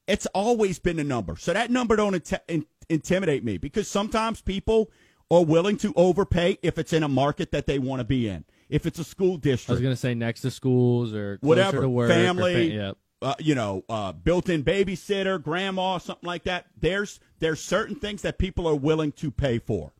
it's 0.07 0.27
always 0.27 0.79
been 0.79 0.99
a 0.99 1.05
number. 1.05 1.37
So, 1.37 1.55
that 1.55 1.71
number 1.71 1.97
don't 1.97 2.15
int- 2.15 2.43
in- 2.47 2.67
intimidate 2.91 3.43
me 3.43 3.57
because 3.57 3.89
sometimes 3.89 4.43
people 4.43 4.91
are 5.31 5.45
willing 5.45 5.79
to 5.79 5.95
overpay 5.97 6.59
if 6.63 6.79
it's 6.79 6.93
in 6.93 7.03
a 7.03 7.09
market 7.09 7.51
that 7.53 7.67
they 7.67 7.79
want 7.79 8.01
to 8.01 8.05
be 8.05 8.29
in. 8.29 8.45
If 8.69 8.87
it's 8.87 8.99
a 8.99 9.05
school 9.05 9.37
district, 9.37 9.71
I 9.71 9.75
was 9.75 9.83
gonna 9.83 9.95
say 9.97 10.15
next 10.15 10.41
to 10.43 10.51
schools 10.51 11.13
or 11.13 11.39
whatever. 11.41 11.83
to 11.83 12.09
family 12.09 12.71
fa- 12.71 12.75
yep. 12.75 12.97
uh, 13.23 13.35
you 13.39 13.55
know 13.55 13.85
uh, 13.89 14.13
built-in 14.13 14.65
babysitter 14.65 15.43
grandma 15.43 15.99
something 15.99 16.27
like 16.27 16.45
that. 16.45 16.67
There's 16.79 17.21
there's 17.41 17.61
certain 17.61 17.97
things 17.97 18.23
that 18.23 18.39
people 18.39 18.67
are 18.67 18.75
willing 18.75 19.13
to 19.13 19.31
pay 19.31 19.59
for 19.59 19.93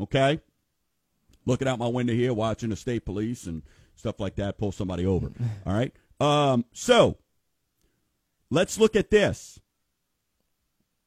okay? 0.00 0.40
Looking 1.44 1.68
out 1.68 1.78
my 1.78 1.88
window 1.88 2.14
here 2.14 2.32
watching 2.32 2.70
the 2.70 2.76
state 2.76 3.04
police 3.04 3.46
and 3.46 3.62
stuff 3.94 4.18
like 4.20 4.36
that 4.36 4.56
pull 4.58 4.72
somebody 4.72 5.04
over 5.06 5.30
all 5.66 5.74
right? 5.74 5.92
Um, 6.20 6.64
so 6.72 7.18
let's 8.50 8.78
look 8.78 8.96
at 8.96 9.10
this. 9.10 9.60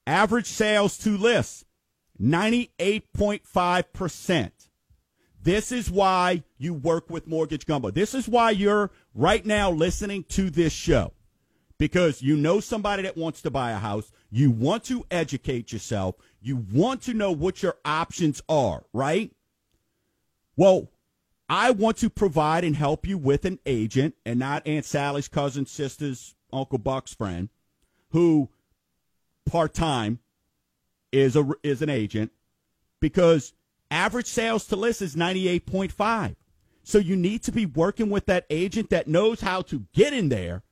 Average 0.05 0.45
sales 0.47 0.97
to 0.99 1.17
list 1.17 1.65
98.5% 2.21 4.51
this 5.41 5.71
is 5.71 5.89
why 5.89 6.43
you 6.59 6.75
work 6.75 7.09
with 7.09 7.25
Mortgage 7.25 7.65
Gumbo. 7.65 7.89
This 7.89 8.13
is 8.13 8.27
why 8.27 8.51
you're 8.51 8.91
right 9.15 9.43
now 9.43 9.71
listening 9.71 10.25
to 10.25 10.51
this 10.51 10.73
show. 10.73 11.13
Because 11.79 12.21
you 12.21 12.35
know 12.35 12.59
somebody 12.59 13.03
that 13.03 13.17
wants 13.17 13.41
to 13.41 13.49
buy 13.49 13.71
a 13.71 13.77
house. 13.77 14.11
You 14.29 14.51
want 14.51 14.83
to 14.85 15.05
educate 15.09 15.71
yourself. 15.71 16.15
You 16.41 16.57
want 16.71 17.01
to 17.03 17.13
know 17.13 17.31
what 17.31 17.63
your 17.63 17.77
options 17.85 18.41
are, 18.47 18.83
right? 18.93 19.31
Well, 20.57 20.91
I 21.47 21.71
want 21.71 21.97
to 21.97 22.09
provide 22.09 22.63
and 22.63 22.75
help 22.75 23.07
you 23.07 23.17
with 23.17 23.45
an 23.45 23.59
agent 23.65 24.15
and 24.25 24.37
not 24.37 24.67
Aunt 24.67 24.85
Sally's 24.85 25.29
cousin, 25.29 25.65
sister's, 25.65 26.35
Uncle 26.51 26.77
Buck's 26.77 27.13
friend 27.13 27.49
who 28.11 28.49
part 29.45 29.73
time 29.73 30.19
is 31.11 31.35
a 31.35 31.47
is 31.63 31.81
an 31.83 31.89
agent 31.89 32.31
because 32.99 33.53
Average 33.91 34.27
sales 34.27 34.65
to 34.67 34.75
list 34.75 35.01
is 35.01 35.15
98.5. 35.15 36.35
So 36.83 36.97
you 36.97 37.15
need 37.15 37.43
to 37.43 37.51
be 37.51 37.65
working 37.65 38.09
with 38.09 38.25
that 38.25 38.45
agent 38.49 38.89
that 38.89 39.07
knows 39.07 39.41
how 39.41 39.61
to 39.63 39.85
get 39.93 40.13
in 40.13 40.29
there 40.29 40.63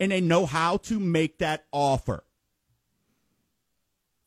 and 0.00 0.10
they 0.10 0.20
know 0.20 0.46
how 0.46 0.78
to 0.78 0.98
make 0.98 1.38
that 1.38 1.64
offer. 1.70 2.24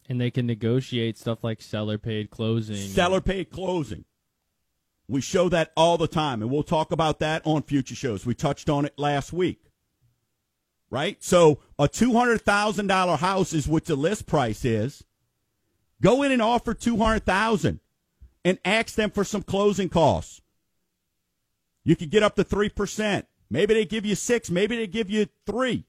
And 0.07 0.21
they 0.21 0.31
can 0.31 0.45
negotiate 0.45 1.17
stuff 1.17 1.43
like 1.43 1.61
seller 1.61 1.97
paid 1.97 2.29
closing. 2.29 2.77
Seller 2.77 3.19
paid 3.19 3.49
closing. 3.49 4.05
We 5.07 5.19
show 5.19 5.49
that 5.49 5.71
all 5.75 5.97
the 5.97 6.07
time, 6.07 6.41
and 6.41 6.49
we'll 6.49 6.63
talk 6.63 6.91
about 6.91 7.19
that 7.19 7.41
on 7.45 7.63
future 7.63 7.93
shows. 7.93 8.25
We 8.25 8.33
touched 8.33 8.69
on 8.69 8.85
it 8.85 8.97
last 8.97 9.33
week. 9.33 9.65
Right? 10.89 11.21
So 11.23 11.59
a 11.77 11.87
$200,000 11.87 13.17
house 13.17 13.53
is 13.53 13.67
what 13.67 13.85
the 13.85 13.95
list 13.95 14.27
price 14.27 14.63
is. 14.63 15.03
Go 16.01 16.23
in 16.23 16.31
and 16.31 16.41
offer 16.41 16.73
200000 16.73 17.79
and 18.43 18.59
ask 18.63 18.95
them 18.95 19.09
for 19.09 19.23
some 19.23 19.43
closing 19.43 19.89
costs. 19.89 20.41
You 21.85 21.95
could 21.95 22.09
get 22.09 22.23
up 22.23 22.35
to 22.35 22.43
3%. 22.43 23.23
Maybe 23.49 23.73
they 23.75 23.85
give 23.85 24.05
you 24.05 24.15
6, 24.15 24.49
maybe 24.49 24.75
they 24.75 24.87
give 24.87 25.09
you 25.09 25.27
3, 25.45 25.85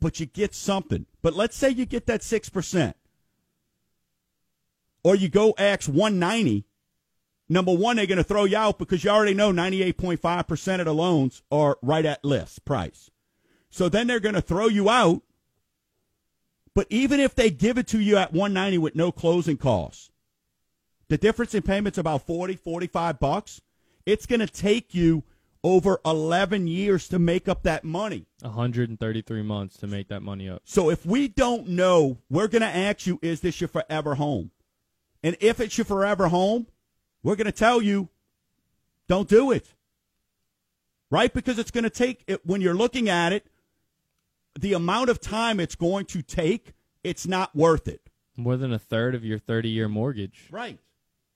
but 0.00 0.20
you 0.20 0.26
get 0.26 0.54
something. 0.54 1.06
But 1.22 1.34
let's 1.34 1.56
say 1.56 1.70
you 1.70 1.86
get 1.86 2.06
that 2.06 2.20
6%. 2.20 2.94
Or 5.04 5.14
you 5.14 5.28
go 5.28 5.54
ask 5.56 5.88
190. 5.88 6.64
Number 7.48 7.72
1 7.72 7.96
they're 7.96 8.06
going 8.06 8.18
to 8.18 8.24
throw 8.24 8.44
you 8.44 8.56
out 8.56 8.78
because 8.78 9.04
you 9.04 9.10
already 9.10 9.34
know 9.34 9.52
98.5% 9.52 10.80
of 10.80 10.84
the 10.84 10.92
loans 10.92 11.42
are 11.50 11.78
right 11.80 12.04
at 12.04 12.24
list 12.24 12.64
price. 12.64 13.08
So 13.70 13.88
then 13.88 14.08
they're 14.08 14.20
going 14.20 14.34
to 14.34 14.40
throw 14.40 14.66
you 14.66 14.90
out. 14.90 15.22
But 16.74 16.88
even 16.90 17.20
if 17.20 17.36
they 17.36 17.50
give 17.50 17.78
it 17.78 17.86
to 17.88 18.00
you 18.00 18.16
at 18.16 18.32
190 18.32 18.78
with 18.78 18.96
no 18.96 19.12
closing 19.12 19.56
costs, 19.56 20.10
the 21.08 21.16
difference 21.16 21.54
in 21.54 21.62
payments 21.62 21.98
about 21.98 22.26
40, 22.26 22.56
45 22.56 23.20
bucks. 23.20 23.60
It's 24.04 24.26
going 24.26 24.40
to 24.40 24.46
take 24.46 24.94
you 24.94 25.22
over 25.66 26.00
11 26.06 26.68
years 26.68 27.08
to 27.08 27.18
make 27.18 27.48
up 27.48 27.64
that 27.64 27.82
money. 27.82 28.24
133 28.42 29.42
months 29.42 29.76
to 29.78 29.88
make 29.88 30.06
that 30.06 30.20
money 30.20 30.48
up. 30.48 30.62
So 30.64 30.90
if 30.90 31.04
we 31.04 31.26
don't 31.26 31.66
know, 31.66 32.18
we're 32.30 32.46
going 32.46 32.62
to 32.62 32.68
ask 32.68 33.04
you, 33.04 33.18
is 33.20 33.40
this 33.40 33.60
your 33.60 33.66
forever 33.66 34.14
home? 34.14 34.52
And 35.24 35.36
if 35.40 35.58
it's 35.58 35.76
your 35.76 35.84
forever 35.84 36.28
home, 36.28 36.68
we're 37.24 37.34
going 37.34 37.46
to 37.46 37.52
tell 37.52 37.82
you, 37.82 38.08
don't 39.08 39.28
do 39.28 39.50
it. 39.50 39.74
Right? 41.10 41.34
Because 41.34 41.58
it's 41.58 41.72
going 41.72 41.82
to 41.82 41.90
take, 41.90 42.22
it, 42.28 42.46
when 42.46 42.60
you're 42.60 42.72
looking 42.72 43.08
at 43.08 43.32
it, 43.32 43.48
the 44.56 44.72
amount 44.72 45.10
of 45.10 45.20
time 45.20 45.58
it's 45.58 45.74
going 45.74 46.06
to 46.06 46.22
take, 46.22 46.74
it's 47.02 47.26
not 47.26 47.56
worth 47.56 47.88
it. 47.88 48.02
More 48.36 48.56
than 48.56 48.72
a 48.72 48.78
third 48.78 49.16
of 49.16 49.24
your 49.24 49.40
30 49.40 49.68
year 49.68 49.88
mortgage. 49.88 50.44
Right. 50.48 50.78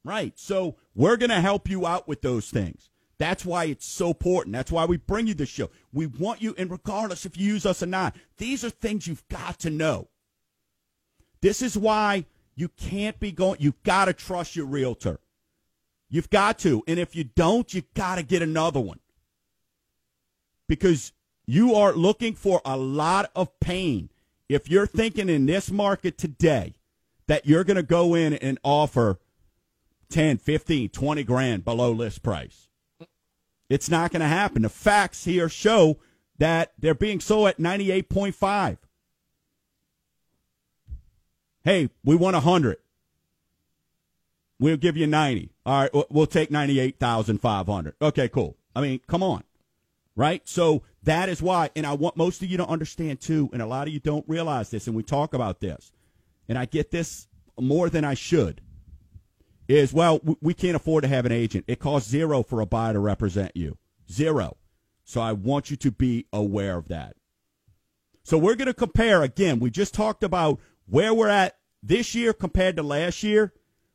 Right. 0.04 0.38
So 0.38 0.76
we're 0.94 1.16
going 1.16 1.30
to 1.30 1.40
help 1.40 1.68
you 1.68 1.84
out 1.84 2.06
with 2.06 2.22
those 2.22 2.48
things. 2.48 2.90
That's 3.20 3.44
why 3.44 3.64
it's 3.64 3.84
so 3.84 4.08
important. 4.08 4.54
That's 4.54 4.72
why 4.72 4.86
we 4.86 4.96
bring 4.96 5.26
you 5.26 5.34
the 5.34 5.44
show. 5.44 5.68
We 5.92 6.06
want 6.06 6.40
you, 6.40 6.54
and 6.56 6.70
regardless 6.70 7.26
if 7.26 7.36
you 7.36 7.52
use 7.52 7.66
us 7.66 7.82
or 7.82 7.86
not, 7.86 8.16
these 8.38 8.64
are 8.64 8.70
things 8.70 9.06
you've 9.06 9.28
got 9.28 9.58
to 9.58 9.68
know. 9.68 10.08
This 11.42 11.60
is 11.60 11.76
why 11.76 12.24
you 12.56 12.68
can't 12.68 13.20
be 13.20 13.30
going, 13.30 13.58
you've 13.60 13.82
got 13.82 14.06
to 14.06 14.14
trust 14.14 14.56
your 14.56 14.64
realtor. 14.64 15.20
You've 16.08 16.30
got 16.30 16.58
to. 16.60 16.82
And 16.88 16.98
if 16.98 17.14
you 17.14 17.24
don't, 17.24 17.74
you've 17.74 17.92
got 17.92 18.14
to 18.14 18.22
get 18.22 18.40
another 18.40 18.80
one. 18.80 19.00
Because 20.66 21.12
you 21.44 21.74
are 21.74 21.92
looking 21.92 22.32
for 22.32 22.62
a 22.64 22.78
lot 22.78 23.30
of 23.36 23.60
pain. 23.60 24.08
If 24.48 24.70
you're 24.70 24.86
thinking 24.86 25.28
in 25.28 25.44
this 25.44 25.70
market 25.70 26.16
today 26.16 26.74
that 27.26 27.44
you're 27.44 27.64
going 27.64 27.76
to 27.76 27.82
go 27.82 28.14
in 28.14 28.32
and 28.32 28.58
offer 28.64 29.20
10, 30.08 30.38
15, 30.38 30.88
20 30.88 31.22
grand 31.24 31.66
below 31.66 31.92
list 31.92 32.22
price. 32.22 32.69
It's 33.70 33.88
not 33.88 34.10
going 34.10 34.20
to 34.20 34.26
happen. 34.26 34.62
The 34.62 34.68
facts 34.68 35.24
here 35.24 35.48
show 35.48 35.98
that 36.38 36.72
they're 36.76 36.94
being 36.94 37.20
sold 37.20 37.48
at 37.48 37.58
98.5. 37.58 38.78
Hey, 41.62 41.88
we 42.04 42.16
want 42.16 42.34
100. 42.34 42.78
We'll 44.58 44.76
give 44.76 44.96
you 44.96 45.06
90. 45.06 45.52
All 45.64 45.82
right, 45.82 46.06
we'll 46.10 46.26
take 46.26 46.50
98,500. 46.50 47.94
Okay, 48.02 48.28
cool. 48.28 48.56
I 48.74 48.80
mean, 48.80 49.00
come 49.06 49.22
on. 49.22 49.44
Right? 50.16 50.46
So 50.48 50.82
that 51.04 51.28
is 51.28 51.40
why, 51.40 51.70
and 51.76 51.86
I 51.86 51.94
want 51.94 52.16
most 52.16 52.42
of 52.42 52.50
you 52.50 52.56
to 52.58 52.66
understand 52.66 53.20
too, 53.20 53.48
and 53.52 53.62
a 53.62 53.66
lot 53.66 53.86
of 53.86 53.94
you 53.94 54.00
don't 54.00 54.24
realize 54.28 54.70
this, 54.70 54.86
and 54.86 54.96
we 54.96 55.02
talk 55.02 55.32
about 55.32 55.60
this, 55.60 55.92
and 56.48 56.58
I 56.58 56.64
get 56.64 56.90
this 56.90 57.28
more 57.58 57.88
than 57.88 58.04
I 58.04 58.14
should 58.14 58.60
is 59.70 59.92
well, 59.92 60.20
we 60.40 60.54
can't 60.54 60.76
afford 60.76 61.02
to 61.02 61.08
have 61.08 61.26
an 61.26 61.32
agent. 61.32 61.64
It 61.68 61.78
costs 61.78 62.10
zero 62.10 62.42
for 62.42 62.60
a 62.60 62.66
buyer 62.66 62.94
to 62.94 62.98
represent 62.98 63.52
you. 63.56 63.78
Zero. 64.10 64.56
So 65.04 65.20
I 65.20 65.32
want 65.32 65.70
you 65.70 65.76
to 65.78 65.90
be 65.90 66.26
aware 66.32 66.76
of 66.76 66.88
that. 66.88 67.16
So 68.22 68.36
we're 68.36 68.56
going 68.56 68.66
to 68.66 68.74
compare 68.74 69.22
again. 69.22 69.60
We 69.60 69.70
just 69.70 69.94
talked 69.94 70.22
about 70.22 70.60
where 70.86 71.14
we're 71.14 71.28
at 71.28 71.56
this 71.82 72.14
year 72.14 72.32
compared 72.32 72.76
to 72.76 72.82
last 72.82 73.22
year. 73.22 73.52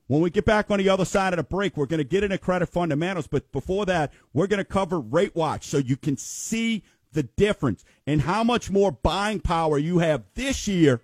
When 0.08 0.22
we 0.22 0.30
get 0.30 0.46
back 0.46 0.70
on 0.70 0.78
the 0.78 0.90
other 0.90 1.06
side 1.06 1.34
of 1.34 1.38
the 1.38 1.44
break, 1.44 1.76
we're 1.76 1.88
going 1.88 1.98
to 1.98 2.04
get 2.04 2.24
into 2.24 2.38
credit 2.38 2.68
fundamentals. 2.68 3.28
But 3.28 3.52
before 3.52 3.86
that, 3.88 4.14
we're 4.34 4.48
going 4.48 4.60
to 4.60 4.66
cover 4.66 5.00
rate 5.00 5.36
watch 5.36 5.66
so 5.66 5.78
you 5.78 5.98
can 5.98 6.16
see 6.16 6.84
the 7.12 7.24
difference 7.24 7.84
and 8.06 8.22
how 8.22 8.44
much 8.44 8.70
more 8.70 8.92
buying 8.92 9.40
power 9.40 9.78
you 9.78 10.00
have 10.00 10.24
this 10.36 10.68
year 10.68 11.02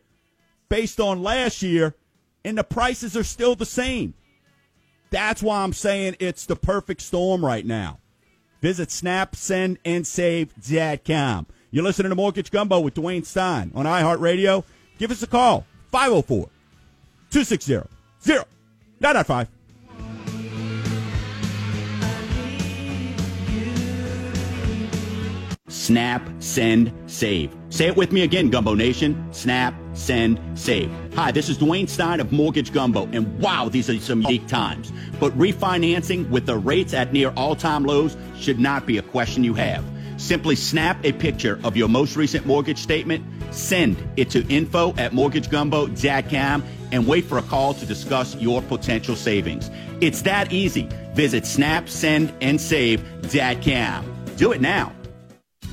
based 0.70 1.00
on 1.00 1.24
last 1.24 1.62
year, 1.62 1.96
and 2.46 2.58
the 2.58 2.64
prices 2.64 3.18
are 3.18 3.24
still 3.24 3.56
the 3.56 3.66
same. 3.66 4.14
That's 5.12 5.43
why 5.43 5.62
I'm 5.62 5.74
saying 5.74 6.15
it's 6.19 6.45
the 6.45 6.56
perfect 6.56 7.02
storm 7.02 7.45
right 7.45 7.65
now. 7.65 8.00
Visit 8.62 8.88
snapsendandsave.com. 8.89 11.47
You're 11.69 11.84
listening 11.84 12.10
to 12.10 12.15
Mortgage 12.15 12.50
Gumbo 12.52 12.80
with 12.80 12.95
Dwayne 12.95 13.26
Stein 13.26 13.71
on 13.76 13.86
iHeartRadio. 13.86 14.63
Give 14.97 15.12
us 15.12 15.21
a 15.24 15.28
call, 15.28 15.65
504 15.91 16.50
260 17.30 17.74
0995. 18.26 19.47
Snap, 25.72 26.22
send, 26.40 26.92
save. 27.08 27.56
Say 27.70 27.88
it 27.88 27.96
with 27.96 28.12
me 28.12 28.24
again, 28.24 28.50
Gumbo 28.50 28.74
Nation. 28.74 29.16
Snap, 29.32 29.74
send, 29.94 30.38
save. 30.54 30.92
Hi, 31.16 31.32
this 31.32 31.48
is 31.48 31.58
Dwayne 31.58 31.88
Stein 31.88 32.20
of 32.20 32.34
Mortgage 32.34 32.74
Gumbo, 32.74 33.08
and 33.14 33.40
wow, 33.40 33.70
these 33.70 33.90
are 33.90 33.98
some 34.00 34.22
unique 34.22 34.48
times. 34.48 34.92
But 35.18 35.32
refinancing 35.38 36.30
with 36.30 36.46
the 36.46 36.58
rates 36.58 36.94
at 36.94 37.14
near 37.14 37.30
all 37.38 37.56
time 37.56 37.86
lows 37.86 38.18
should 38.38 38.60
not 38.60 38.86
be 38.86 38.98
a 38.98 39.02
question 39.02 39.46
you 39.46 39.54
have. 39.54 39.86
Simply 40.18 40.58
snap 40.58 41.06
a 41.06 41.14
picture 41.14 41.58
of 41.64 41.78
your 41.78 41.88
most 41.88 42.18
recent 42.18 42.46
mortgage 42.46 42.80
statement, 42.80 43.24
send 43.52 43.96
it 44.18 44.30
to 44.32 44.46
info 44.50 44.90
at 44.98 45.14
mortgagegumbo.com, 45.14 46.66
and 46.92 47.08
wait 47.08 47.24
for 47.24 47.38
a 47.38 47.44
call 47.44 47.74
to 47.76 47.86
discuss 47.86 48.36
your 48.36 48.62
potential 48.62 49.16
savings. 49.16 49.72
It's 50.02 50.22
that 50.24 50.52
easy. 50.52 50.90
Visit 51.14 51.46
snapsendandsave.com. 51.46 54.26
Do 54.36 54.52
it 54.52 54.60
now. 54.60 54.92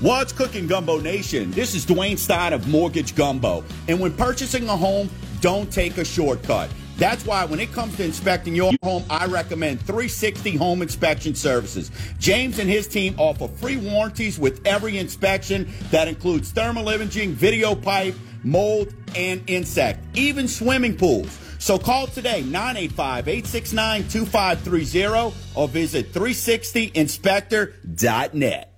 What's 0.01 0.33
cooking, 0.33 0.69
Gumbo 0.69 1.01
Nation? 1.01 1.51
This 1.51 1.75
is 1.75 1.85
Dwayne 1.85 2.17
Stein 2.17 2.53
of 2.53 2.69
Mortgage 2.69 3.17
Gumbo. 3.17 3.65
And 3.89 3.99
when 3.99 4.13
purchasing 4.13 4.69
a 4.69 4.77
home, 4.77 5.11
don't 5.41 5.73
take 5.73 5.99
a 5.99 6.05
shortcut. 6.05 6.71
That's 6.99 7.27
why 7.27 7.45
when 7.45 7.59
it 7.59 7.73
comes 7.73 7.97
to 7.97 8.05
inspecting 8.05 8.55
your 8.55 8.71
home, 8.85 9.03
I 9.11 9.27
recommend 9.27 9.81
360 9.81 10.57
Home 10.57 10.83
Inspection 10.83 11.35
Services. 11.35 11.91
James 12.21 12.61
and 12.61 12.71
his 12.71 12.87
team 12.87 13.17
offer 13.19 13.49
free 13.49 13.77
warranties 13.77 14.39
with 14.39 14.65
every 14.65 14.99
inspection 14.99 15.69
that 15.91 16.07
includes 16.07 16.53
thermal 16.53 16.91
imaging, 16.91 17.33
video 17.33 17.75
pipe, 17.75 18.15
mold, 18.45 18.95
and 19.17 19.43
insect, 19.49 19.99
even 20.17 20.47
swimming 20.47 20.97
pools. 20.97 21.37
So 21.59 21.77
call 21.77 22.07
today 22.07 22.45
985-869-2530 22.45 25.35
or 25.57 25.67
visit 25.67 26.13
360inspector.net. 26.13 28.78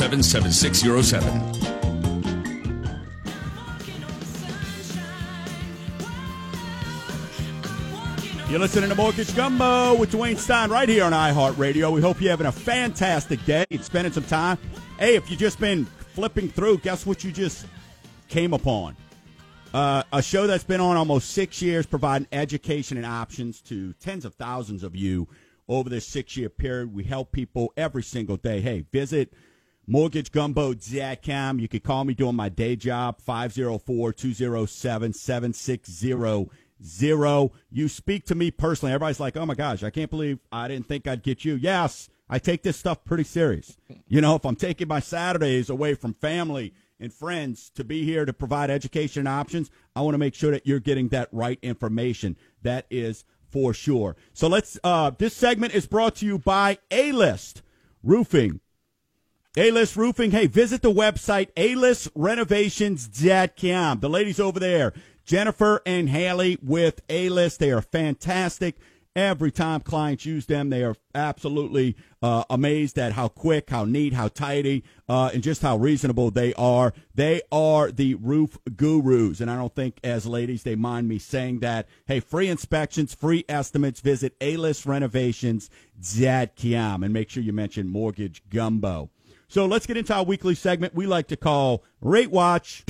207 0.00 0.50
7607. 0.50 1.20
You're 8.48 8.60
listening 8.60 8.88
to 8.88 8.94
Mortgage 8.94 9.36
Gumbo 9.36 9.94
with 9.96 10.12
Dwayne 10.12 10.38
Stein 10.38 10.70
right 10.70 10.88
here 10.88 11.04
on 11.04 11.12
iHeartRadio. 11.12 11.92
We 11.92 12.00
hope 12.00 12.18
you're 12.18 12.30
having 12.30 12.46
a 12.46 12.52
fantastic 12.52 13.44
day 13.44 13.66
and 13.70 13.84
spending 13.84 14.14
some 14.14 14.24
time. 14.24 14.56
Hey, 14.98 15.16
if 15.16 15.30
you've 15.30 15.38
just 15.38 15.60
been 15.60 15.84
flipping 16.14 16.48
through, 16.48 16.78
guess 16.78 17.04
what 17.04 17.22
you 17.22 17.30
just 17.30 17.66
came 18.28 18.54
upon? 18.54 18.96
Uh, 19.74 20.02
a 20.14 20.22
show 20.22 20.46
that's 20.46 20.64
been 20.64 20.80
on 20.80 20.96
almost 20.96 21.32
six 21.32 21.60
years, 21.60 21.84
providing 21.84 22.26
education 22.32 22.96
and 22.96 23.04
options 23.04 23.60
to 23.60 23.92
tens 24.00 24.24
of 24.24 24.32
thousands 24.36 24.82
of 24.82 24.96
you 24.96 25.28
over 25.68 25.90
this 25.90 26.06
six 26.06 26.38
year 26.38 26.48
period. 26.48 26.94
We 26.94 27.04
help 27.04 27.32
people 27.32 27.74
every 27.76 28.02
single 28.02 28.38
day. 28.38 28.62
Hey, 28.62 28.86
visit 28.90 29.34
mortgagegumbo.com. 29.90 31.58
You 31.58 31.68
can 31.68 31.80
call 31.80 32.04
me 32.04 32.14
doing 32.14 32.36
my 32.36 32.48
day 32.48 32.76
job, 32.76 33.20
504 33.20 34.12
207 34.12 35.12
7600. 35.12 37.50
You 37.70 37.88
speak 37.88 38.24
to 38.26 38.34
me 38.34 38.50
personally. 38.50 38.92
Everybody's 38.92 39.20
like, 39.20 39.36
oh 39.36 39.46
my 39.46 39.54
gosh, 39.54 39.82
I 39.82 39.90
can't 39.90 40.10
believe 40.10 40.38
I 40.52 40.68
didn't 40.68 40.86
think 40.86 41.06
I'd 41.06 41.22
get 41.22 41.44
you. 41.44 41.56
Yes, 41.56 42.08
I 42.28 42.38
take 42.38 42.62
this 42.62 42.76
stuff 42.76 43.04
pretty 43.04 43.24
serious. 43.24 43.76
You 44.06 44.20
know, 44.20 44.36
if 44.36 44.44
I'm 44.44 44.56
taking 44.56 44.88
my 44.88 45.00
Saturdays 45.00 45.68
away 45.68 45.94
from 45.94 46.14
family 46.14 46.72
and 47.00 47.12
friends 47.12 47.70
to 47.74 47.82
be 47.82 48.04
here 48.04 48.24
to 48.24 48.32
provide 48.32 48.70
education 48.70 49.26
options, 49.26 49.70
I 49.96 50.02
want 50.02 50.14
to 50.14 50.18
make 50.18 50.34
sure 50.34 50.52
that 50.52 50.66
you're 50.66 50.80
getting 50.80 51.08
that 51.08 51.28
right 51.32 51.58
information. 51.62 52.36
That 52.62 52.86
is 52.90 53.24
for 53.48 53.74
sure. 53.74 54.16
So 54.32 54.46
let's, 54.46 54.78
uh, 54.84 55.10
this 55.18 55.34
segment 55.34 55.74
is 55.74 55.86
brought 55.86 56.16
to 56.16 56.26
you 56.26 56.38
by 56.38 56.78
A 56.92 57.10
List 57.10 57.62
Roofing. 58.04 58.60
A-List 59.56 59.96
Roofing. 59.96 60.30
Hey, 60.30 60.46
visit 60.46 60.80
the 60.80 60.92
website, 60.92 61.48
A-ListRenovations.com. 61.56 63.98
The 63.98 64.08
ladies 64.08 64.38
over 64.38 64.60
there, 64.60 64.92
Jennifer 65.24 65.82
and 65.84 66.08
Haley 66.08 66.56
with 66.62 67.00
A-List, 67.08 67.58
they 67.58 67.72
are 67.72 67.82
fantastic. 67.82 68.76
Every 69.16 69.50
time 69.50 69.80
clients 69.80 70.24
use 70.24 70.46
them, 70.46 70.70
they 70.70 70.84
are 70.84 70.94
absolutely 71.16 71.96
uh, 72.22 72.44
amazed 72.48 72.96
at 72.96 73.14
how 73.14 73.26
quick, 73.26 73.70
how 73.70 73.84
neat, 73.84 74.12
how 74.12 74.28
tidy, 74.28 74.84
uh, 75.08 75.30
and 75.34 75.42
just 75.42 75.62
how 75.62 75.76
reasonable 75.76 76.30
they 76.30 76.54
are. 76.54 76.94
They 77.12 77.42
are 77.50 77.90
the 77.90 78.14
roof 78.14 78.56
gurus, 78.76 79.40
and 79.40 79.50
I 79.50 79.56
don't 79.56 79.74
think 79.74 79.98
as 80.04 80.26
ladies 80.26 80.62
they 80.62 80.76
mind 80.76 81.08
me 81.08 81.18
saying 81.18 81.58
that. 81.58 81.88
Hey, 82.06 82.20
free 82.20 82.48
inspections, 82.48 83.14
free 83.14 83.44
estimates. 83.48 83.98
Visit 83.98 84.36
A-ListRenovations.com 84.40 87.02
and 87.02 87.12
make 87.12 87.30
sure 87.30 87.42
you 87.42 87.52
mention 87.52 87.88
Mortgage 87.88 88.44
Gumbo. 88.48 89.10
So 89.50 89.66
let's 89.66 89.84
get 89.84 89.96
into 89.96 90.14
our 90.14 90.22
weekly 90.22 90.54
segment 90.54 90.94
we 90.94 91.08
like 91.08 91.26
to 91.26 91.36
call 91.36 91.82
Rate 92.00 92.30
Watch. 92.30 92.84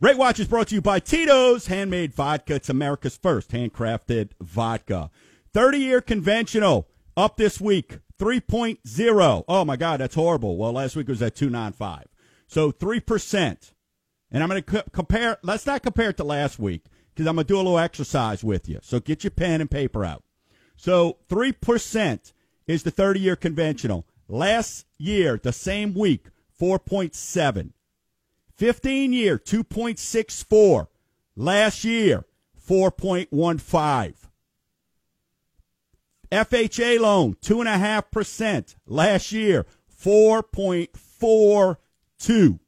Rate 0.00 0.16
Watch 0.16 0.40
is 0.40 0.48
brought 0.48 0.66
to 0.68 0.74
you 0.74 0.82
by 0.82 0.98
Tito's 0.98 1.68
Handmade 1.68 2.12
Vodka. 2.12 2.56
It's 2.56 2.68
America's 2.68 3.16
first 3.16 3.52
handcrafted 3.52 4.30
vodka. 4.40 5.12
30 5.54 5.78
year 5.78 6.00
conventional 6.00 6.88
up 7.16 7.36
this 7.36 7.60
week, 7.60 8.00
3.0. 8.18 9.44
Oh 9.46 9.64
my 9.64 9.76
God, 9.76 10.00
that's 10.00 10.16
horrible. 10.16 10.56
Well, 10.56 10.72
last 10.72 10.96
week 10.96 11.06
was 11.06 11.22
at 11.22 11.36
295. 11.36 12.06
So 12.48 12.72
3%. 12.72 13.72
And 14.32 14.42
I'm 14.42 14.48
going 14.48 14.64
to 14.64 14.84
compare, 14.90 15.38
let's 15.44 15.66
not 15.66 15.84
compare 15.84 16.10
it 16.10 16.16
to 16.16 16.24
last 16.24 16.58
week 16.58 16.86
because 17.14 17.28
I'm 17.28 17.36
going 17.36 17.46
to 17.46 17.52
do 17.52 17.56
a 17.56 17.58
little 17.58 17.78
exercise 17.78 18.42
with 18.42 18.68
you. 18.68 18.80
So 18.82 18.98
get 18.98 19.22
your 19.22 19.30
pen 19.30 19.60
and 19.60 19.70
paper 19.70 20.04
out. 20.04 20.24
So 20.80 21.18
3% 21.28 22.32
is 22.66 22.82
the 22.84 22.90
30 22.90 23.20
year 23.20 23.36
conventional. 23.36 24.06
Last 24.28 24.86
year, 24.96 25.38
the 25.42 25.52
same 25.52 25.92
week, 25.92 26.28
4.7. 26.58 27.72
15 28.56 29.12
year, 29.12 29.36
2.64. 29.36 30.86
Last 31.36 31.84
year, 31.84 32.24
4.15. 32.66 34.14
FHA 36.32 36.98
loan, 36.98 37.34
2.5%. 37.42 38.76
Last 38.86 39.32
year, 39.32 39.66
4.42. 40.02 42.58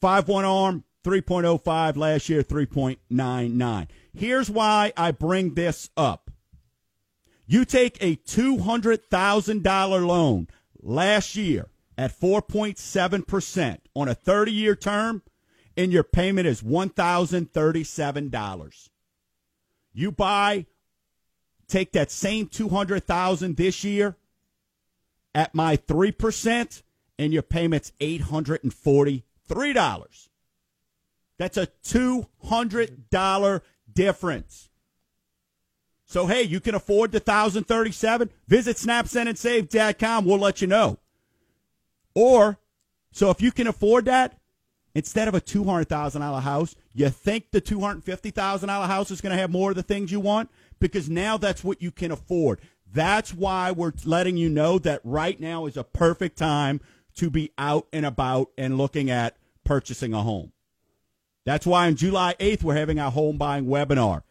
5 0.03 0.29
1 0.29 0.45
arm, 0.45 0.85
3.05. 1.05 1.97
Last 1.97 2.29
year, 2.29 2.43
3.99. 2.43 3.87
Here's 4.13 4.51
why 4.51 4.93
I 4.97 5.13
bring 5.13 5.55
this 5.55 5.91
up. 5.97 6.33
You 7.47 7.65
take 7.65 8.03
a 8.03 8.17
$200,000 8.17 10.07
loan 10.07 10.49
last 10.83 11.37
year 11.37 11.69
at 11.97 12.19
4.7% 12.19 13.79
on 13.95 14.09
a 14.09 14.15
30 14.15 14.51
year 14.51 14.75
term, 14.75 15.23
and 15.77 15.93
your 15.93 16.03
payment 16.03 16.49
is 16.49 16.63
$1,037. 16.63 18.89
You 19.95 20.11
buy, 20.11 20.65
take 21.69 21.93
that 21.93 22.11
same 22.11 22.49
200,000 22.49 23.57
this 23.57 23.85
year 23.85 24.17
at 25.33 25.55
my 25.55 25.77
3%, 25.77 26.83
and 27.21 27.33
your 27.33 27.43
payment's 27.43 27.93
$843. 29.55 30.29
That's 31.39 31.57
a 31.57 31.69
$200 31.85 33.61
difference. 33.93 34.69
So, 36.05 36.27
hey, 36.27 36.43
you 36.43 36.61
can 36.61 36.75
afford 36.75 37.13
the 37.13 37.19
1037 37.19 38.29
Visit 38.47 38.77
snapsendandsave.com. 38.77 40.25
We'll 40.25 40.39
let 40.39 40.61
you 40.61 40.67
know. 40.67 40.99
Or, 42.15 42.59
so 43.13 43.31
if 43.31 43.41
you 43.41 43.51
can 43.51 43.67
afford 43.67 44.05
that, 44.05 44.39
instead 44.95 45.27
of 45.27 45.35
a 45.35 45.41
$200,000 45.41 46.43
house, 46.43 46.75
you 46.93 47.09
think 47.09 47.51
the 47.51 47.63
$250,000 47.63 48.87
house 48.87 49.11
is 49.11 49.23
going 49.23 49.35
to 49.35 49.41
have 49.41 49.51
more 49.51 49.71
of 49.71 49.77
the 49.77 49.83
things 49.83 50.13
you 50.13 50.21
want? 50.21 50.51
Because 50.79 51.09
now 51.09 51.39
that's 51.39 51.65
what 51.65 51.81
you 51.81 51.91
can 51.91 52.13
afford. 52.13 52.61
That's 52.93 53.33
why 53.33 53.71
we're 53.71 53.95
letting 54.05 54.37
you 54.37 54.51
know 54.51 54.79
that 54.81 55.01
right 55.05 55.41
now 55.41 55.65
is 55.65 55.79
a 55.79 55.85
perfect 55.85 56.37
time 56.37 56.81
to 57.15 57.31
be 57.31 57.53
out 57.57 57.87
and 57.93 58.05
about 58.05 58.51
and 58.59 58.77
looking 58.77 59.11
at 59.11 59.37
purchasing 59.65 60.15
a 60.15 60.23
home. 60.23 60.53
That's 61.45 61.67
why 61.67 61.87
on 61.87 61.97
July 61.97 62.35
8th, 62.39 62.63
we're 62.63 62.77
having 62.77 63.01
our 63.01 63.11
home 63.11 63.37
buying 63.37 63.67
webinar. 63.67 64.23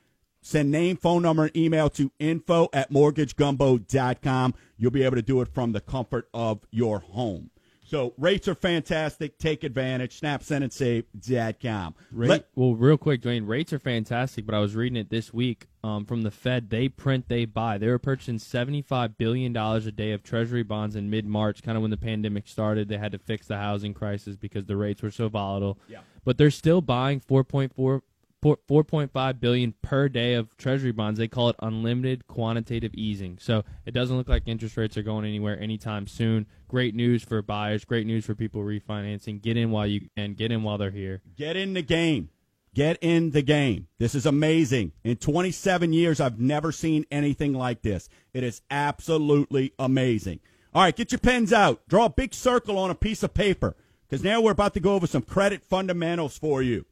Send 0.42 0.72
name, 0.72 0.98
phone 0.98 1.22
number, 1.22 1.44
and 1.44 1.58
email 1.58 1.90
to 1.92 2.12
info 2.18 2.68
at 2.74 2.92
mortgagegumbo.com. 2.92 4.54
You'll 4.78 4.92
be 4.92 5.04
able 5.04 5.18
to 5.18 5.22
do 5.22 5.42
it 5.42 5.54
from 5.54 5.72
the 5.72 5.82
comfort 5.82 6.28
of 6.34 6.66
your 6.72 7.00
home. 7.00 7.52
So 7.92 8.14
rates 8.18 8.48
are 8.48 8.56
fantastic. 8.56 9.38
Take 9.38 9.66
advantage. 9.66 10.22
SnapSendAndSave.com. 10.22 11.96
Rate, 12.14 12.30
Let, 12.30 12.48
well, 12.56 12.74
real 12.74 12.98
quick, 12.98 13.22
Dwayne, 13.22 13.46
rates 13.46 13.74
are 13.74 13.80
fantastic, 13.80 14.46
but 14.46 14.56
I 14.56 14.60
was 14.60 14.76
reading 14.76 14.96
it 14.96 15.10
this 15.10 15.34
week 15.34 15.68
um, 15.84 16.06
from 16.06 16.22
the 16.22 16.32
Fed. 16.32 16.70
They 16.70 16.88
print, 16.88 17.28
they 17.28 17.44
buy. 17.44 17.78
They 17.78 17.90
were 17.90 18.00
purchasing 18.00 18.38
$75 18.38 19.18
billion 19.18 19.54
a 19.58 19.92
day 19.92 20.14
of 20.14 20.24
Treasury 20.24 20.64
bonds 20.64 20.96
in 20.96 21.10
mid 21.10 21.26
March, 21.26 21.64
kind 21.64 21.76
of 21.76 21.82
when 21.82 21.92
the 21.92 21.98
pandemic 21.98 22.48
started. 22.48 22.88
They 22.88 22.98
had 22.98 23.12
to 23.12 23.20
fix 23.20 23.48
the 23.48 23.58
housing 23.58 23.94
crisis 23.94 24.38
because 24.38 24.68
the 24.68 24.78
rates 24.78 25.02
were 25.02 25.12
so 25.12 25.28
volatile. 25.28 25.78
Yeah. 25.90 26.00
But 26.24 26.38
they're 26.38 26.50
still 26.50 26.80
buying 26.80 27.20
4.4 27.20 28.04
4.5 28.42 29.40
billion 29.40 29.74
per 29.82 30.10
day 30.10 30.34
of 30.34 30.56
treasury 30.58 30.92
bonds. 30.92 31.20
They 31.20 31.28
call 31.28 31.50
it 31.50 31.56
unlimited 31.60 32.28
quantitative 32.28 32.94
easing. 32.96 33.38
So 33.40 33.64
it 33.86 33.92
doesn't 33.92 34.18
look 34.18 34.28
like 34.28 34.44
interest 34.46 34.78
rates 34.78 34.98
are 34.98 35.04
going 35.04 35.26
anywhere 35.26 35.60
anytime 35.60 36.08
soon. 36.08 36.48
Great 36.68 36.96
news 36.96 37.24
for 37.24 37.42
buyers, 37.42 37.86
great 37.86 38.08
news 38.08 38.26
for 38.26 38.36
people 38.36 38.62
refinancing. 38.62 39.42
Get 39.42 39.58
in 39.58 39.72
while 39.72 39.88
you 39.88 40.10
can, 40.16 40.34
get 40.34 40.52
in 40.52 40.64
while 40.64 40.78
they're 40.78 40.92
here. 40.92 41.22
Get 41.36 41.56
in 41.56 41.74
the 41.74 41.82
game. 41.82 42.30
Get 42.74 42.98
in 43.02 43.32
the 43.32 43.42
game. 43.42 43.88
This 44.00 44.16
is 44.16 44.26
amazing. 44.26 44.94
In 45.04 45.18
27 45.18 45.94
years 45.94 46.20
I've 46.20 46.40
never 46.40 46.72
seen 46.72 47.06
anything 47.12 47.54
like 47.54 47.82
this. 47.82 48.10
It 48.34 48.44
is 48.44 48.62
absolutely 48.72 49.74
amazing. 49.78 50.40
All 50.74 50.84
right, 50.84 50.96
get 50.96 51.12
your 51.12 51.20
pens 51.20 51.52
out. 51.52 51.82
Draw 51.90 52.06
a 52.06 52.10
big 52.10 52.34
circle 52.34 52.78
on 52.78 52.90
a 52.90 52.96
piece 52.96 53.24
of 53.24 53.34
paper 53.34 53.76
because 54.08 54.24
now 54.24 54.42
we're 54.42 54.52
about 54.52 54.74
to 54.76 54.80
go 54.80 54.96
over 54.96 55.06
some 55.06 55.22
credit 55.22 55.64
fundamentals 55.64 56.38
for 56.38 56.62
you. 56.62 56.86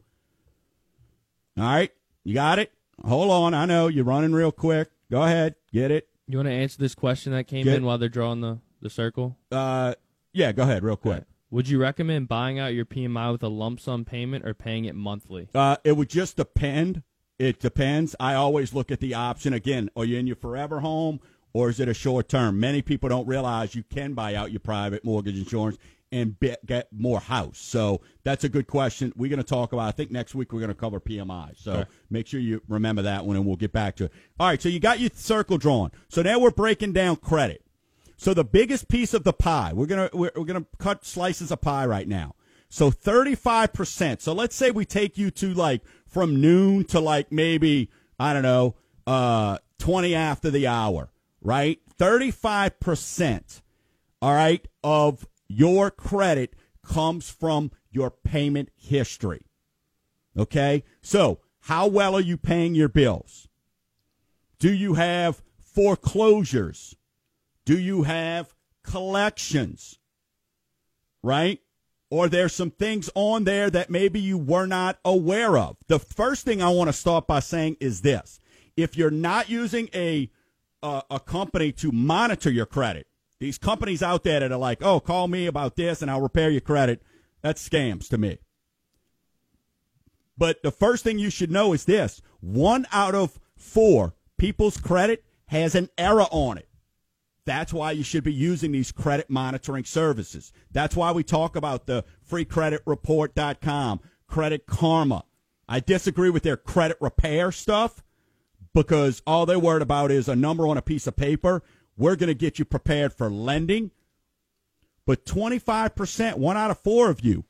All 1.58 1.64
right, 1.64 1.92
you 2.24 2.34
got 2.34 2.60
it. 2.60 2.72
Hold 3.06 3.32
on, 3.32 3.54
I 3.54 3.66
know 3.66 3.88
you're 3.88 4.06
running 4.06 4.34
real 4.34 4.52
quick. 4.52 4.90
Go 5.12 5.24
ahead, 5.24 5.56
get 5.72 5.92
it. 5.92 6.08
You 6.28 6.38
want 6.38 6.48
to 6.48 6.54
answer 6.54 6.78
this 6.78 6.96
question 6.96 7.32
that 7.34 7.46
came 7.46 7.64
get, 7.64 7.76
in 7.76 7.86
while 7.86 7.98
they're 7.98 8.10
drawing 8.10 8.42
the 8.42 8.60
the 8.82 8.90
circle? 8.90 9.38
Uh, 9.52 9.96
yeah, 10.34 10.52
go 10.52 10.64
ahead, 10.64 10.84
real 10.84 10.96
quick. 10.96 11.24
Would 11.52 11.68
you 11.68 11.80
recommend 11.80 12.28
buying 12.28 12.60
out 12.60 12.74
your 12.74 12.86
PMI 12.86 13.32
with 13.32 13.44
a 13.44 13.48
lump 13.48 13.80
sum 13.80 14.06
payment 14.06 14.46
or 14.46 14.54
paying 14.54 14.86
it 14.86 14.96
monthly? 14.96 15.50
Uh, 15.56 15.78
it 15.84 15.98
would 15.98 16.10
just 16.10 16.38
depend. 16.38 17.02
It 17.40 17.60
depends. 17.60 18.16
I 18.20 18.36
always 18.36 18.74
look 18.74 18.92
at 18.92 19.00
the 19.00 19.16
option 19.16 19.54
again. 19.54 19.90
Are 19.96 20.06
you 20.06 20.18
in 20.18 20.28
your 20.28 20.36
forever 20.36 20.82
home 20.82 21.20
or 21.54 21.70
is 21.70 21.80
it 21.80 21.88
a 21.88 21.94
short 21.94 22.30
term? 22.30 22.60
Many 22.60 22.82
people 22.84 23.10
don't 23.10 23.28
realize 23.28 23.74
you 23.74 23.84
can 23.84 24.14
buy 24.14 24.36
out 24.36 24.52
your 24.52 24.60
private 24.60 25.04
mortgage 25.04 25.40
insurance 25.40 25.78
and 26.12 26.40
be, 26.40 26.56
get 26.66 26.88
more 26.92 27.20
house? 27.20 27.58
So 27.58 28.02
that's 28.24 28.44
a 28.44 28.50
good 28.50 28.68
question. 28.68 29.14
We're 29.16 29.30
going 29.30 29.38
to 29.38 29.44
talk 29.44 29.74
about. 29.74 29.88
I 29.88 29.92
think 29.92 30.12
next 30.12 30.36
week 30.36 30.54
we're 30.54 30.60
going 30.60 30.70
to 30.70 30.76
cover 30.76 31.00
PMI. 31.00 31.58
So 31.58 31.72
okay. 31.74 31.90
make 32.10 32.28
sure 32.28 32.40
you 32.40 32.62
remember 32.68 33.04
that 33.04 33.26
one, 33.26 33.36
and 33.36 33.46
we'll 33.46 33.56
get 33.56 33.72
back 33.72 33.96
to 33.98 34.06
it. 34.06 34.14
All 34.40 34.48
right. 34.48 34.62
So 34.62 34.70
you 34.70 34.80
got 34.80 35.00
your 35.00 35.12
circle 35.14 35.58
drawn. 35.58 35.92
So 36.10 36.22
now 36.22 36.40
we're 36.40 36.52
breaking 36.52 36.94
down 36.94 37.18
credit. 37.18 37.64
So 38.20 38.34
the 38.34 38.44
biggest 38.44 38.90
piece 38.90 39.14
of 39.14 39.24
the 39.24 39.32
pie, 39.32 39.72
we're 39.74 39.86
gonna 39.86 40.10
we're, 40.12 40.32
we're 40.36 40.44
gonna 40.44 40.66
cut 40.78 41.06
slices 41.06 41.52
of 41.52 41.62
pie 41.62 41.86
right 41.86 42.06
now. 42.06 42.36
So 42.68 42.92
thirty 42.92 43.34
five 43.34 43.72
percent. 43.72 44.22
So 44.22 44.34
let's 44.34 44.58
say 44.58 44.72
we 44.72 44.84
take 44.84 45.18
you 45.18 45.32
to 45.32 45.54
like 45.54 45.84
from 46.06 46.42
noon 46.42 46.84
to 46.86 47.00
like 47.00 47.32
maybe 47.32 47.90
I 48.20 48.34
don't 48.34 48.44
know 48.44 48.76
uh, 49.08 49.60
twenty 49.78 50.16
after 50.16 50.52
the 50.52 50.68
hour, 50.68 51.10
right? 51.42 51.80
Thirty 51.98 52.30
five 52.30 52.78
percent. 52.82 53.62
All 54.22 54.34
right 54.34 54.68
of 54.84 55.26
your 55.50 55.92
credit 55.92 56.54
comes 56.84 57.30
from 57.30 57.72
your 57.92 58.10
payment 58.10 58.70
history. 58.78 59.46
Okay? 60.38 60.84
So, 61.02 61.40
how 61.62 61.88
well 61.88 62.16
are 62.16 62.22
you 62.22 62.38
paying 62.38 62.76
your 62.76 62.88
bills? 62.88 63.50
Do 64.60 64.74
you 64.74 64.94
have 64.94 65.42
foreclosures? 65.60 66.96
Do 67.66 67.78
you 67.78 68.04
have 68.04 68.54
collections? 68.84 70.00
Right? 71.22 71.60
Or 72.10 72.28
there's 72.28 72.56
some 72.56 72.72
things 72.72 73.10
on 73.14 73.44
there 73.44 73.70
that 73.70 73.90
maybe 73.90 74.20
you 74.20 74.38
were 74.38 74.66
not 74.66 75.00
aware 75.04 75.58
of. 75.58 75.78
The 75.88 76.00
first 76.00 76.46
thing 76.46 76.62
I 76.62 76.70
want 76.70 76.88
to 76.88 76.94
start 76.94 77.28
by 77.28 77.40
saying 77.40 77.78
is 77.80 78.02
this. 78.02 78.40
If 78.78 78.98
you're 78.98 79.12
not 79.12 79.50
using 79.50 79.90
a 79.94 80.32
a, 80.82 81.04
a 81.12 81.20
company 81.20 81.74
to 81.74 81.92
monitor 81.92 82.50
your 82.50 82.66
credit, 82.66 83.06
these 83.40 83.58
companies 83.58 84.04
out 84.04 84.24
there 84.24 84.42
that 84.42 84.52
are 84.52 84.58
like, 84.58 84.84
oh, 84.84 85.00
call 85.00 85.28
me 85.28 85.48
about 85.48 85.76
this 85.76 86.02
and 86.02 86.12
I'll 86.12 86.22
repair 86.22 86.50
your 86.50 86.62
credit, 86.62 87.02
that's 87.42 87.68
scams 87.68 88.10
to 88.10 88.18
me. 88.18 88.40
But 90.38 90.64
the 90.64 90.72
first 90.72 91.04
thing 91.04 91.20
you 91.20 91.30
should 91.30 91.52
know 91.52 91.74
is 91.74 91.86
this 91.86 92.22
one 92.40 92.86
out 92.92 93.16
of 93.16 93.40
four 93.56 94.16
people's 94.38 94.78
credit 94.78 95.24
has 95.48 95.76
an 95.76 95.90
error 95.98 96.28
on 96.32 96.58
it. 96.58 96.68
That's 97.46 97.74
why 97.74 97.92
you 97.92 98.04
should 98.04 98.24
be 98.24 98.34
using 98.34 98.72
these 98.72 98.92
credit 98.92 99.30
monitoring 99.30 99.84
services. 99.84 100.54
That's 100.72 100.96
why 100.96 101.12
we 101.12 101.24
talk 101.24 101.56
about 101.56 101.88
the 101.88 102.06
freecreditreport.com, 102.30 104.00
Credit 104.28 104.66
Karma. 104.68 105.24
I 105.68 105.80
disagree 105.80 106.30
with 106.30 106.44
their 106.44 106.58
credit 106.58 106.98
repair 107.02 107.52
stuff 107.52 108.04
because 108.74 109.22
all 109.26 109.46
they're 109.46 109.60
worried 109.60 109.82
about 109.82 110.12
is 110.12 110.30
a 110.30 110.36
number 110.36 110.68
on 110.68 110.78
a 110.78 110.82
piece 110.82 111.08
of 111.08 111.16
paper 111.16 111.64
we're 112.00 112.16
going 112.16 112.30
to 112.30 112.34
get 112.34 112.58
you 112.58 112.66
prepared 112.66 113.14
for 113.14 113.30
lending. 113.30 113.92
But 115.06 115.26
25%, 115.26 116.36
one 116.38 116.58
out 116.58 116.72
of 116.72 116.80
four 116.80 117.10
of 117.10 117.22
you, 117.22 117.44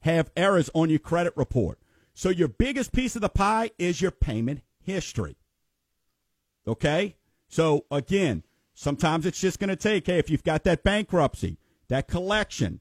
have 0.00 0.30
errors 0.36 0.68
on 0.74 0.90
your 0.90 0.98
credit 0.98 1.32
report. 1.36 1.78
So 2.12 2.28
your 2.28 2.48
biggest 2.48 2.92
piece 2.92 3.14
of 3.14 3.22
the 3.22 3.28
pie 3.28 3.70
is 3.78 4.02
your 4.02 4.10
payment 4.10 4.62
history. 4.80 5.36
Okay? 6.66 7.16
So 7.48 7.86
again, 7.90 8.42
sometimes 8.74 9.26
it's 9.26 9.40
just 9.40 9.60
going 9.60 9.68
to 9.68 9.76
take, 9.76 10.06
hey, 10.06 10.18
if 10.18 10.28
you've 10.28 10.44
got 10.44 10.64
that 10.64 10.82
bankruptcy, 10.82 11.58
that 11.88 12.08
collection, 12.08 12.80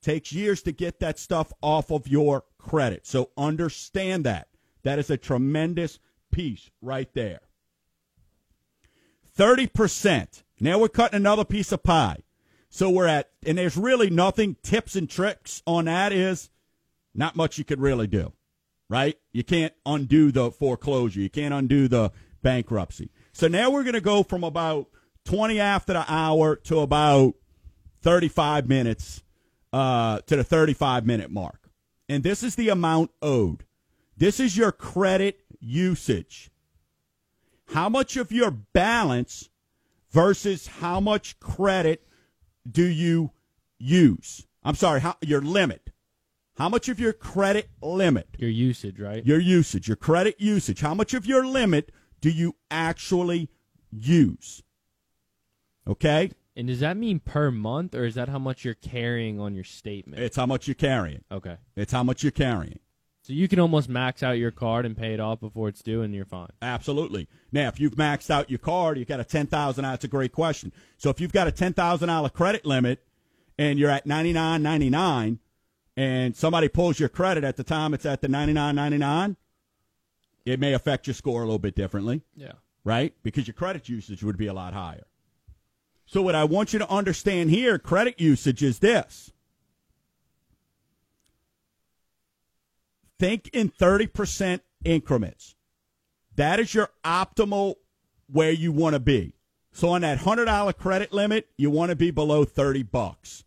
takes 0.00 0.32
years 0.32 0.62
to 0.62 0.72
get 0.72 1.00
that 1.00 1.18
stuff 1.18 1.52
off 1.62 1.90
of 1.90 2.08
your 2.08 2.44
credit. 2.58 3.06
So 3.06 3.30
understand 3.36 4.24
that. 4.24 4.48
That 4.82 4.98
is 4.98 5.10
a 5.10 5.16
tremendous 5.16 5.98
piece 6.30 6.70
right 6.80 7.08
there. 7.14 7.40
30% 9.36 10.44
now 10.60 10.78
we're 10.78 10.88
cutting 10.88 11.16
another 11.16 11.44
piece 11.44 11.72
of 11.72 11.82
pie. 11.82 12.18
So 12.68 12.90
we're 12.90 13.06
at, 13.06 13.30
and 13.46 13.58
there's 13.58 13.76
really 13.76 14.10
nothing, 14.10 14.56
tips 14.62 14.96
and 14.96 15.08
tricks 15.08 15.62
on 15.66 15.84
that 15.84 16.12
is 16.12 16.50
not 17.14 17.36
much 17.36 17.58
you 17.58 17.64
could 17.64 17.80
really 17.80 18.06
do, 18.06 18.32
right? 18.88 19.16
You 19.32 19.44
can't 19.44 19.72
undo 19.86 20.32
the 20.32 20.50
foreclosure. 20.50 21.20
You 21.20 21.30
can't 21.30 21.54
undo 21.54 21.86
the 21.86 22.10
bankruptcy. 22.42 23.10
So 23.32 23.46
now 23.46 23.70
we're 23.70 23.84
going 23.84 23.94
to 23.94 24.00
go 24.00 24.22
from 24.22 24.42
about 24.42 24.88
20 25.26 25.60
after 25.60 25.92
the 25.92 26.04
hour 26.12 26.56
to 26.56 26.80
about 26.80 27.34
35 28.02 28.68
minutes 28.68 29.22
uh, 29.72 30.20
to 30.26 30.36
the 30.36 30.44
35 30.44 31.06
minute 31.06 31.30
mark. 31.30 31.70
And 32.08 32.22
this 32.22 32.42
is 32.42 32.56
the 32.56 32.70
amount 32.70 33.10
owed. 33.22 33.64
This 34.16 34.40
is 34.40 34.56
your 34.56 34.72
credit 34.72 35.40
usage. 35.60 36.50
How 37.68 37.88
much 37.88 38.16
of 38.16 38.30
your 38.30 38.50
balance 38.50 39.48
versus 40.10 40.66
how 40.66 41.00
much 41.00 41.38
credit 41.40 42.06
do 42.70 42.84
you 42.84 43.32
use? 43.78 44.46
I'm 44.62 44.74
sorry, 44.74 45.00
how, 45.00 45.16
your 45.20 45.40
limit. 45.40 45.90
How 46.56 46.68
much 46.68 46.88
of 46.88 47.00
your 47.00 47.12
credit 47.12 47.68
limit? 47.82 48.28
Your 48.38 48.50
usage, 48.50 49.00
right? 49.00 49.26
Your 49.26 49.40
usage, 49.40 49.88
your 49.88 49.96
credit 49.96 50.40
usage. 50.40 50.80
How 50.80 50.94
much 50.94 51.12
of 51.12 51.26
your 51.26 51.44
limit 51.44 51.90
do 52.20 52.30
you 52.30 52.54
actually 52.70 53.50
use? 53.90 54.62
Okay? 55.86 56.30
And 56.56 56.68
does 56.68 56.80
that 56.80 56.96
mean 56.96 57.18
per 57.18 57.50
month 57.50 57.94
or 57.94 58.04
is 58.04 58.14
that 58.14 58.28
how 58.28 58.38
much 58.38 58.64
you're 58.64 58.74
carrying 58.74 59.40
on 59.40 59.54
your 59.54 59.64
statement? 59.64 60.22
It's 60.22 60.36
how 60.36 60.46
much 60.46 60.68
you're 60.68 60.76
carrying. 60.76 61.24
Okay. 61.30 61.56
It's 61.76 61.92
how 61.92 62.04
much 62.04 62.22
you're 62.22 62.30
carrying. 62.30 62.78
So 63.24 63.32
you 63.32 63.48
can 63.48 63.58
almost 63.58 63.88
max 63.88 64.22
out 64.22 64.36
your 64.36 64.50
card 64.50 64.84
and 64.84 64.94
pay 64.94 65.14
it 65.14 65.18
off 65.18 65.40
before 65.40 65.70
it's 65.70 65.80
due, 65.80 66.02
and 66.02 66.14
you're 66.14 66.26
fine. 66.26 66.50
Absolutely. 66.60 67.26
Now, 67.50 67.68
if 67.68 67.80
you've 67.80 67.94
maxed 67.94 68.28
out 68.28 68.50
your 68.50 68.58
card, 68.58 68.98
you've 68.98 69.08
got 69.08 69.18
a 69.18 69.24
ten 69.24 69.46
thousand. 69.46 69.84
That's 69.84 70.04
a 70.04 70.08
great 70.08 70.30
question. 70.30 70.72
So 70.98 71.08
if 71.08 71.22
you've 71.22 71.32
got 71.32 71.46
a 71.46 71.50
ten 71.52 71.72
thousand 71.72 72.08
dollar 72.08 72.28
credit 72.28 72.66
limit 72.66 73.02
and 73.58 73.78
you're 73.78 73.88
at 73.88 74.04
ninety 74.04 74.34
nine 74.34 74.62
ninety 74.62 74.90
nine, 74.90 75.38
and 75.96 76.36
somebody 76.36 76.68
pulls 76.68 77.00
your 77.00 77.08
credit 77.08 77.44
at 77.44 77.56
the 77.56 77.64
time 77.64 77.94
it's 77.94 78.04
at 78.04 78.20
the 78.20 78.28
ninety 78.28 78.52
nine 78.52 78.74
ninety 78.74 78.98
nine, 78.98 79.38
it 80.44 80.60
may 80.60 80.74
affect 80.74 81.06
your 81.06 81.14
score 81.14 81.40
a 81.40 81.46
little 81.46 81.58
bit 81.58 81.74
differently. 81.74 82.20
Yeah. 82.36 82.52
right? 82.84 83.14
Because 83.22 83.46
your 83.46 83.54
credit 83.54 83.88
usage 83.88 84.22
would 84.22 84.36
be 84.36 84.48
a 84.48 84.52
lot 84.52 84.74
higher. 84.74 85.04
So, 86.04 86.20
what 86.20 86.34
I 86.34 86.44
want 86.44 86.74
you 86.74 86.78
to 86.78 86.90
understand 86.90 87.48
here 87.48 87.78
credit 87.78 88.20
usage 88.20 88.62
is 88.62 88.80
this 88.80 89.32
think 93.24 93.48
in 93.54 93.70
30% 93.70 94.60
increments. 94.84 95.54
That 96.36 96.60
is 96.60 96.74
your 96.74 96.90
optimal 97.04 97.76
where 98.30 98.52
you 98.52 98.70
want 98.70 98.92
to 98.94 99.00
be. 99.00 99.34
So, 99.72 99.88
on 99.90 100.02
that 100.02 100.18
$100 100.18 100.76
credit 100.76 101.12
limit, 101.12 101.48
you 101.56 101.70
want 101.70 101.88
to 101.88 101.96
be 101.96 102.10
below 102.10 102.44
30 102.44 102.82
bucks. 102.82 103.44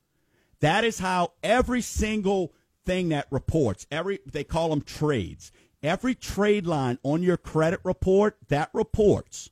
That 0.61 0.83
is 0.83 0.97
how 0.97 1.33
every 1.43 1.81
single 1.81 2.53
thing 2.85 3.09
that 3.09 3.27
reports, 3.29 3.85
every 3.91 4.19
they 4.25 4.43
call 4.43 4.69
them 4.69 4.81
trades. 4.81 5.51
Every 5.83 6.15
trade 6.15 6.65
line 6.65 6.97
on 7.03 7.21
your 7.21 7.37
credit 7.37 7.79
report 7.83 8.37
that 8.47 8.71
reports, 8.73 9.51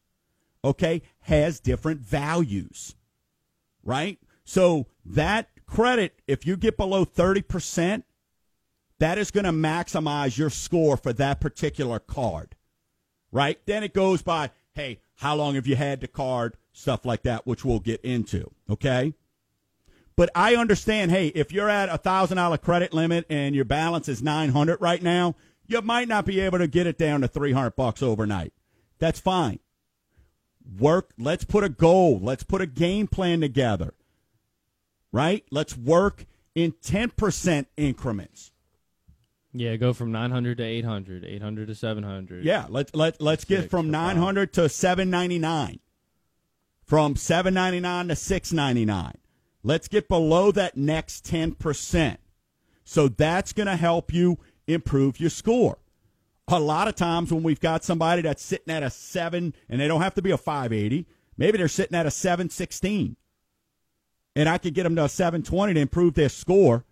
okay, 0.63 1.03
has 1.19 1.59
different 1.59 2.01
values. 2.01 2.95
Right? 3.84 4.17
So 4.43 4.88
that 5.05 5.49
credit, 5.67 6.19
if 6.28 6.47
you 6.47 6.57
get 6.57 6.78
below 6.78 7.05
30%, 7.05 8.03
that 9.00 9.18
is 9.18 9.32
going 9.32 9.46
to 9.46 9.52
maximize 9.52 10.38
your 10.38 10.50
score 10.50 10.98
for 10.98 11.14
that 11.14 11.41
particular 11.41 12.00
card. 12.00 12.56
Right? 13.32 13.60
Then 13.66 13.84
it 13.84 13.93
goes 13.93 14.22
by, 14.22 14.52
hey, 14.74 15.00
how 15.16 15.36
long 15.36 15.56
have 15.56 15.68
you 15.68 15.76
had 15.76 16.02
the 16.02 16.08
card? 16.08 16.56
Stuff 16.72 17.06
like 17.06 17.24
that, 17.24 17.46
which 17.48 17.66
we'll 17.66 17.80
get 17.80 18.02
into. 18.02 18.52
Okay? 18.70 19.14
But 20.16 20.30
I 20.34 20.56
understand, 20.56 21.12
hey, 21.12 21.28
if 21.28 21.52
you're 21.52 21.70
at 21.70 21.89
a 21.89 21.98
thousand 21.98 22.38
dollar 22.38 22.58
credit 22.58 22.93
limit 22.93 23.26
and 23.30 23.54
your 23.54 23.66
balance 23.66 24.08
is 24.08 24.24
nine 24.24 24.50
hundred 24.50 24.80
right 24.80 25.04
now, 25.04 25.36
you 25.68 25.82
might 25.82 26.08
not 26.08 26.26
be 26.26 26.39
able 26.39 26.60
to 26.60 26.68
get 26.68 26.88
it 26.88 26.98
down 26.98 27.22
to 27.22 27.28
three 27.28 27.52
hundred 27.52 27.76
bucks 27.76 28.02
overnight. 28.02 28.54
That's 29.00 29.20
fine. 29.20 29.60
Work. 30.80 31.12
Let's 31.18 31.43
put 31.43 31.66
a 31.66 31.70
goal. 31.70 32.20
Let's 32.22 32.43
put 32.43 32.62
a 32.62 32.66
game 32.66 33.08
plan 33.08 33.41
together. 33.41 33.93
Right. 35.12 35.43
Let's 35.52 35.76
work 35.76 36.26
in 36.54 36.74
ten 36.82 37.10
percent 37.10 37.68
increments. 37.76 38.52
Yeah, 39.58 39.78
go 39.78 39.93
from 39.93 40.12
900 40.12 40.58
to 40.58 40.64
800, 40.64 41.24
800 41.24 41.68
to 41.68 41.76
700. 41.76 42.43
Yeah. 42.43 42.66
Let's 42.70 42.93
let 42.93 43.22
let's 43.22 43.45
get 43.45 43.70
from 43.70 43.89
nine 43.89 44.18
hundred 44.18 44.53
to 44.53 44.68
seven 44.68 45.10
ninety 45.10 45.39
nine. 45.39 45.80
From 46.84 47.16
seven 47.16 47.53
ninety 47.53 47.80
nine 47.80 48.10
to 48.10 48.16
six 48.16 48.51
ninety 48.51 48.86
nine. 48.86 49.18
Let's 49.64 49.88
get 49.88 50.10
below 50.10 50.51
that 50.51 50.76
next 50.76 51.26
ten 51.26 51.53
percent. 51.53 52.20
So 52.84 53.08
that's 53.08 53.53
going 53.53 53.68
to 53.68 53.76
help 53.76 54.14
you 54.14 54.38
improve 54.68 55.20
your 55.20 55.32
score. 55.32 55.80
A 56.47 56.60
lot 56.60 56.88
of 56.88 56.95
times 56.95 57.34
when 57.34 57.41
we've 57.41 57.60
got 57.60 57.84
somebody 57.84 58.22
that's 58.22 58.43
sitting 58.43 58.74
at 58.74 58.84
a 58.84 58.91
seven, 58.91 59.56
and 59.68 59.82
they 59.82 59.88
don't 59.88 60.01
have 60.01 60.14
to 60.16 60.22
be 60.22 60.30
a 60.30 60.38
580, 60.38 61.08
maybe 61.38 61.58
they're 61.58 61.68
sitting 61.68 61.97
at 61.97 62.06
a 62.06 62.12
716, 62.12 63.16
and 64.36 64.47
I 64.47 64.60
could 64.60 64.76
get 64.76 64.84
them 64.84 64.95
to 64.97 65.06
a 65.06 65.10
720 65.10 65.74
to 65.74 65.80
improve 65.80 66.14
their 66.14 66.30
score 66.30 66.86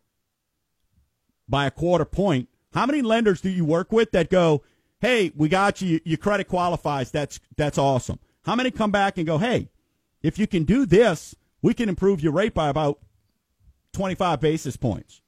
by 1.48 1.68
a 1.68 1.72
quarter 1.72 2.06
point. 2.06 2.50
How 2.74 2.86
many 2.86 3.02
lenders 3.02 3.42
do 3.42 3.50
you 3.50 3.66
work 3.66 3.92
with 3.92 4.12
that 4.12 4.30
go, 4.30 4.64
hey, 5.00 5.32
we 5.36 5.50
got 5.50 5.82
you, 5.82 6.00
your 6.04 6.18
credit 6.18 6.48
qualifies, 6.48 7.12
that's, 7.12 7.40
that's 7.56 7.78
awesome? 7.78 8.20
How 8.46 8.56
many 8.56 8.72
come 8.72 8.92
back 8.92 9.18
and 9.18 9.28
go, 9.28 9.38
hey, 9.38 9.70
if 10.22 10.40
you 10.40 10.48
can 10.48 10.64
do 10.64 10.86
this, 10.86 11.36
we 11.62 11.74
can 11.74 11.90
improve 11.90 12.22
your 12.22 12.34
rate 12.34 12.54
by 12.54 12.70
about 12.70 13.00
25 13.94 14.40
basis 14.40 14.76
points? 14.76 15.22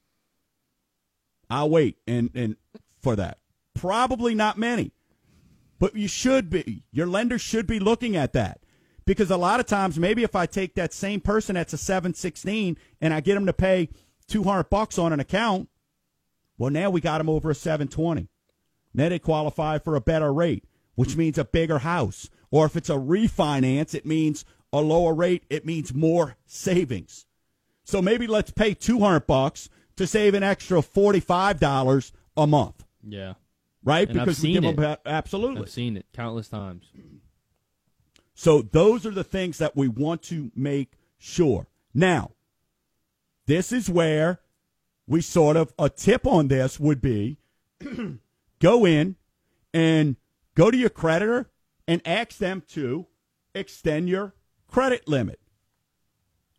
I'll 1.50 1.70
wait 1.70 1.98
and, 2.08 2.30
and 2.34 2.56
for 3.02 3.16
that. 3.16 3.38
Probably 3.74 4.34
not 4.34 4.58
many, 4.58 4.92
but 5.80 5.96
you 5.96 6.08
should 6.08 6.50
be. 6.50 6.84
Your 6.92 7.08
lender 7.08 7.38
should 7.38 7.68
be 7.68 7.80
looking 7.80 8.16
at 8.16 8.34
that 8.34 8.62
because 9.06 9.30
a 9.30 9.38
lot 9.38 9.60
of 9.60 9.68
times, 9.68 10.00
maybe 10.00 10.24
if 10.24 10.36
I 10.36 10.46
take 10.46 10.76
that 10.76 10.94
same 10.94 11.22
person 11.22 11.56
that's 11.56 11.74
a 11.74 11.78
716 11.78 12.78
and 13.02 13.14
I 13.14 13.20
get 13.20 13.36
them 13.36 13.46
to 13.46 13.54
pay 13.54 13.90
200 14.28 14.70
bucks 14.70 14.98
on 14.98 15.14
an 15.14 15.20
account, 15.20 15.70
well, 16.58 16.72
now 16.72 16.90
we 16.90 17.02
got 17.02 17.18
them 17.20 17.30
over 17.30 17.50
a 17.52 17.56
720. 17.56 18.30
Now 18.94 19.10
they 19.10 19.20
qualify 19.20 19.78
for 19.80 19.96
a 19.96 20.02
better 20.02 20.34
rate, 20.34 20.64
which 20.96 21.16
means 21.16 21.38
a 21.38 21.46
bigger 21.46 21.80
house. 21.80 22.30
Or 22.52 22.66
if 22.66 22.76
it's 22.76 22.90
a 22.90 22.94
refinance, 22.94 23.94
it 23.94 24.06
means 24.06 24.46
a 24.72 24.80
lower 24.82 25.14
rate. 25.14 25.44
It 25.50 25.66
means 25.66 25.94
more 25.94 26.38
savings. 26.46 27.26
So 27.84 28.02
maybe 28.02 28.28
let's 28.28 28.52
pay 28.52 28.74
200 28.74 29.28
bucks 29.28 29.70
to 29.98 30.08
save 30.08 30.34
an 30.34 30.44
extra 30.44 30.80
$45 30.82 32.12
a 32.38 32.48
month, 32.48 32.84
Yeah. 33.06 33.34
right? 33.84 34.10
And 34.10 34.20
I've 34.20 34.26
because 34.26 34.40
we 34.42 34.54
seen 34.54 34.62
give 34.62 34.74
it. 34.74 34.78
them 34.78 34.98
absolutely. 35.06 35.62
I've 35.64 35.70
seen 35.70 35.98
it 35.98 36.06
countless 36.14 36.48
times. 36.50 36.86
So 38.34 38.62
those 38.62 39.06
are 39.06 39.12
the 39.12 39.24
things 39.24 39.58
that 39.60 39.76
we 39.76 39.88
want 39.88 40.22
to 40.24 40.52
make 40.56 40.94
sure. 41.18 41.68
Now, 41.94 42.32
this 43.46 43.72
is 43.72 43.90
where 43.90 44.40
we 45.08 45.22
sort 45.22 45.56
of 45.56 45.74
a 45.78 45.90
tip 45.90 46.26
on 46.26 46.48
this 46.48 46.80
would 46.80 47.02
be 47.02 47.38
go 48.60 48.86
in 48.86 49.16
and 49.74 50.16
go 50.56 50.72
to 50.72 50.78
your 50.78 50.90
creditor 50.90 51.50
and 51.88 52.02
ask 52.06 52.38
them 52.38 52.64
to 52.70 53.06
extend 53.54 54.10
your 54.10 54.34
credit 54.68 55.08
limit. 55.08 55.40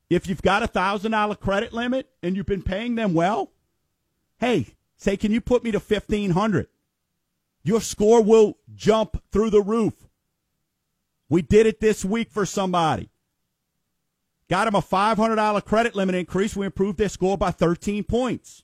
If 0.08 0.28
you've 0.28 0.42
got 0.42 0.62
a 0.62 0.68
thousand 0.68 1.12
dollar 1.12 1.34
credit 1.34 1.72
limit 1.72 2.08
and 2.22 2.36
you've 2.36 2.46
been 2.46 2.62
paying 2.62 2.94
them 2.94 3.12
well, 3.12 3.52
hey, 4.38 4.74
say, 4.96 5.16
can 5.16 5.32
you 5.32 5.40
put 5.40 5.64
me 5.64 5.72
to 5.72 5.80
fifteen 5.80 6.30
hundred? 6.30 6.68
Your 7.64 7.80
score 7.80 8.22
will 8.22 8.58
jump 8.74 9.20
through 9.32 9.50
the 9.50 9.62
roof. 9.62 10.06
We 11.28 11.42
did 11.42 11.66
it 11.66 11.80
this 11.80 12.04
week 12.04 12.30
for 12.30 12.46
somebody. 12.46 13.10
Got 14.48 14.66
them 14.66 14.74
a 14.74 14.82
$500 14.82 15.64
credit 15.64 15.94
limit 15.94 16.14
increase. 16.14 16.54
We 16.54 16.66
improved 16.66 16.98
their 16.98 17.08
score 17.08 17.36
by 17.36 17.50
13 17.50 18.04
points. 18.04 18.62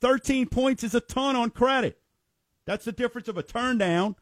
13 0.00 0.48
points 0.48 0.82
is 0.82 0.94
a 0.94 1.00
ton 1.00 1.36
on 1.36 1.50
credit. 1.50 2.00
That's 2.66 2.84
the 2.84 2.92
difference 2.92 3.28
of 3.28 3.38
a 3.38 3.42
turn 3.42 3.78
down 3.78 4.16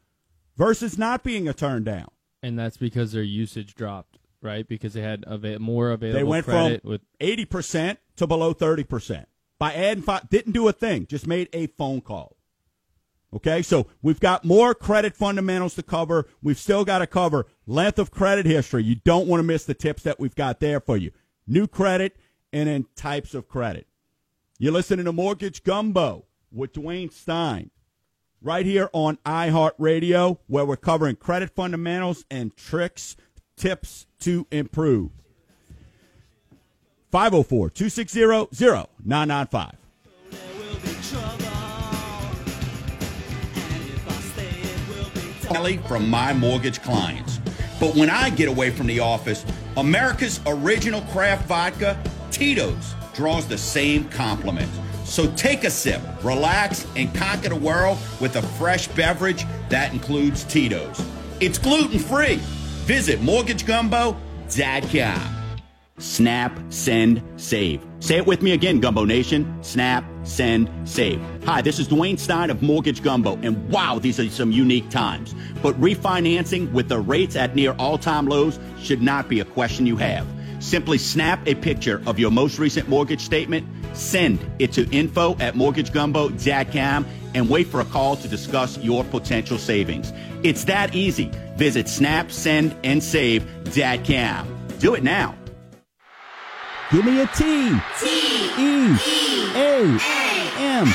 versus 0.57 0.97
not 0.97 1.23
being 1.23 1.47
a 1.47 1.53
turn 1.53 1.83
down. 1.83 2.09
And 2.43 2.57
that's 2.57 2.77
because 2.77 3.11
their 3.11 3.23
usage 3.23 3.73
dropped, 3.75 4.19
right? 4.41 4.67
Because 4.67 4.93
they 4.93 5.01
had 5.01 5.25
ava- 5.27 5.59
more 5.59 5.91
available 5.91 6.19
They 6.19 6.23
went 6.23 6.45
credit 6.45 6.81
from 6.81 6.91
with 6.91 7.01
80% 7.19 7.97
to 8.17 8.27
below 8.27 8.53
30%. 8.53 9.25
By 9.57 9.73
adding 9.73 10.03
five, 10.03 10.29
didn't 10.29 10.53
do 10.53 10.67
a 10.67 10.73
thing, 10.73 11.05
just 11.07 11.27
made 11.27 11.49
a 11.53 11.67
phone 11.67 12.01
call. 12.01 12.35
Okay, 13.33 13.61
so 13.61 13.87
we've 14.01 14.19
got 14.19 14.43
more 14.43 14.75
credit 14.75 15.15
fundamentals 15.15 15.75
to 15.75 15.83
cover. 15.83 16.27
We've 16.41 16.59
still 16.59 16.83
got 16.83 16.99
to 16.99 17.07
cover 17.07 17.47
length 17.65 17.97
of 17.97 18.11
credit 18.11 18.45
history. 18.45 18.83
You 18.83 18.95
don't 18.95 19.27
want 19.27 19.39
to 19.39 19.47
miss 19.47 19.63
the 19.63 19.73
tips 19.73 20.03
that 20.03 20.19
we've 20.19 20.35
got 20.35 20.59
there 20.59 20.81
for 20.81 20.97
you. 20.97 21.11
New 21.47 21.67
credit 21.67 22.17
and 22.51 22.67
then 22.67 22.87
types 22.95 23.33
of 23.33 23.47
credit. 23.47 23.87
You're 24.59 24.73
listening 24.73 25.05
to 25.05 25.13
Mortgage 25.13 25.63
Gumbo 25.63 26.25
with 26.51 26.73
Dwayne 26.73 27.11
Stein 27.11 27.71
right 28.41 28.65
here 28.65 28.89
on 28.93 29.17
iHeartRadio, 29.25 30.39
where 30.47 30.65
we're 30.65 30.75
covering 30.75 31.15
credit 31.15 31.51
fundamentals 31.51 32.25
and 32.29 32.55
tricks, 32.57 33.15
tips 33.55 34.07
to 34.19 34.45
improve. 34.51 35.11
504 37.11 37.69
260 37.69 38.19
0995. 39.05 41.40
Kelly 45.53 45.77
from 45.87 46.09
My 46.09 46.33
Mortgage 46.33 46.81
Clients. 46.81 47.39
But 47.79 47.95
when 47.95 48.09
I 48.09 48.29
get 48.29 48.47
away 48.47 48.69
from 48.69 48.87
the 48.87 48.99
office, 48.99 49.45
America's 49.77 50.39
original 50.45 51.01
craft 51.11 51.47
vodka, 51.47 52.01
Tito's, 52.31 52.95
draws 53.13 53.47
the 53.47 53.57
same 53.57 54.07
compliments. 54.09 54.77
So 55.03 55.31
take 55.33 55.63
a 55.63 55.69
sip, 55.69 56.01
relax, 56.23 56.87
and 56.95 57.13
conquer 57.13 57.49
the 57.49 57.55
world 57.55 57.97
with 58.19 58.35
a 58.35 58.41
fresh 58.41 58.87
beverage 58.89 59.45
that 59.69 59.93
includes 59.93 60.43
Tito's. 60.45 61.03
It's 61.39 61.57
gluten 61.57 61.99
free. 61.99 62.39
Visit 62.85 63.19
mortgagegumbo.com. 63.19 65.35
Snap, 65.97 66.59
send, 66.69 67.21
save. 67.37 67.90
Say 68.01 68.17
it 68.17 68.25
with 68.25 68.41
me 68.41 68.51
again, 68.51 68.81
Gumbo 68.81 69.05
Nation. 69.05 69.63
Snap, 69.63 70.03
send, 70.23 70.69
save. 70.83 71.21
Hi, 71.45 71.61
this 71.61 71.79
is 71.79 71.87
Dwayne 71.87 72.19
Stein 72.19 72.49
of 72.49 72.61
Mortgage 72.61 73.01
Gumbo, 73.01 73.37
and 73.41 73.69
wow, 73.69 73.97
these 73.97 74.19
are 74.19 74.29
some 74.29 74.51
unique 74.51 74.89
times. 74.89 75.33
But 75.61 75.79
refinancing 75.79 76.71
with 76.73 76.89
the 76.89 76.99
rates 76.99 77.37
at 77.37 77.55
near 77.55 77.71
all 77.79 77.97
time 77.97 78.27
lows 78.27 78.59
should 78.79 79.01
not 79.01 79.29
be 79.29 79.39
a 79.39 79.45
question 79.45 79.85
you 79.85 79.95
have. 79.95 80.27
Simply 80.59 80.97
snap 80.97 81.47
a 81.47 81.55
picture 81.55 82.03
of 82.05 82.19
your 82.19 82.31
most 82.31 82.59
recent 82.59 82.89
mortgage 82.89 83.21
statement 83.21 83.65
Send 83.93 84.39
it 84.59 84.71
to 84.73 84.89
info 84.89 85.37
at 85.39 85.55
mortgagegumbo.com 85.55 87.05
and 87.33 87.49
wait 87.49 87.67
for 87.67 87.79
a 87.79 87.85
call 87.85 88.17
to 88.17 88.27
discuss 88.27 88.77
your 88.79 89.05
potential 89.05 89.57
savings. 89.57 90.13
It's 90.43 90.65
that 90.65 90.93
easy. 90.95 91.31
Visit 91.55 91.87
snap, 91.87 92.31
send, 92.31 92.75
and 92.83 93.01
snapsendandsave.com. 93.01 94.57
Do 94.79 94.95
it 94.95 95.03
now. 95.03 95.35
Give 96.91 97.05
me 97.05 97.21
a 97.21 97.27
T. 97.27 97.69
T. 97.99 98.05
E. 98.59 98.97
A. 99.55 99.97
M. 100.57 100.87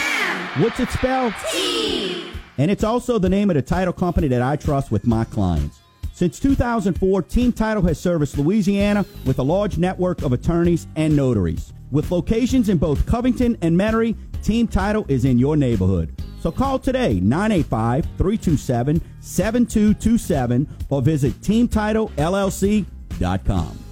What's 0.62 0.78
it 0.78 0.90
spelled? 0.90 1.32
T. 1.50 2.30
And 2.58 2.70
it's 2.70 2.84
also 2.84 3.18
the 3.18 3.30
name 3.30 3.48
of 3.48 3.56
the 3.56 3.62
title 3.62 3.94
company 3.94 4.28
that 4.28 4.42
I 4.42 4.56
trust 4.56 4.90
with 4.90 5.06
my 5.06 5.24
clients. 5.24 5.78
Since 6.12 6.38
2004, 6.40 7.22
Team 7.22 7.50
Title 7.50 7.82
has 7.84 7.98
serviced 7.98 8.36
Louisiana 8.36 9.06
with 9.24 9.38
a 9.38 9.42
large 9.42 9.78
network 9.78 10.20
of 10.20 10.34
attorneys 10.34 10.86
and 10.96 11.16
notaries. 11.16 11.72
With 11.90 12.10
locations 12.10 12.68
in 12.68 12.76
both 12.76 13.06
Covington 13.06 13.56
and 13.62 13.74
Metairie, 13.74 14.14
Team 14.42 14.68
Title 14.68 15.06
is 15.08 15.24
in 15.24 15.38
your 15.38 15.56
neighborhood. 15.56 16.14
So 16.40 16.52
call 16.52 16.78
today 16.78 17.20
985 17.20 18.04
327 18.18 19.00
7227 19.20 20.68
or 20.90 21.00
visit 21.00 21.32
TeamTitleLLC.com. 21.40 23.85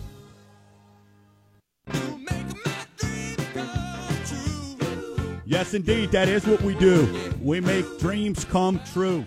Yes, 5.46 5.74
indeed. 5.74 6.10
That 6.10 6.28
is 6.28 6.46
what 6.46 6.62
we 6.62 6.74
do. 6.74 7.32
We 7.40 7.60
make 7.60 7.98
dreams 7.98 8.44
come 8.46 8.80
true. 8.92 9.26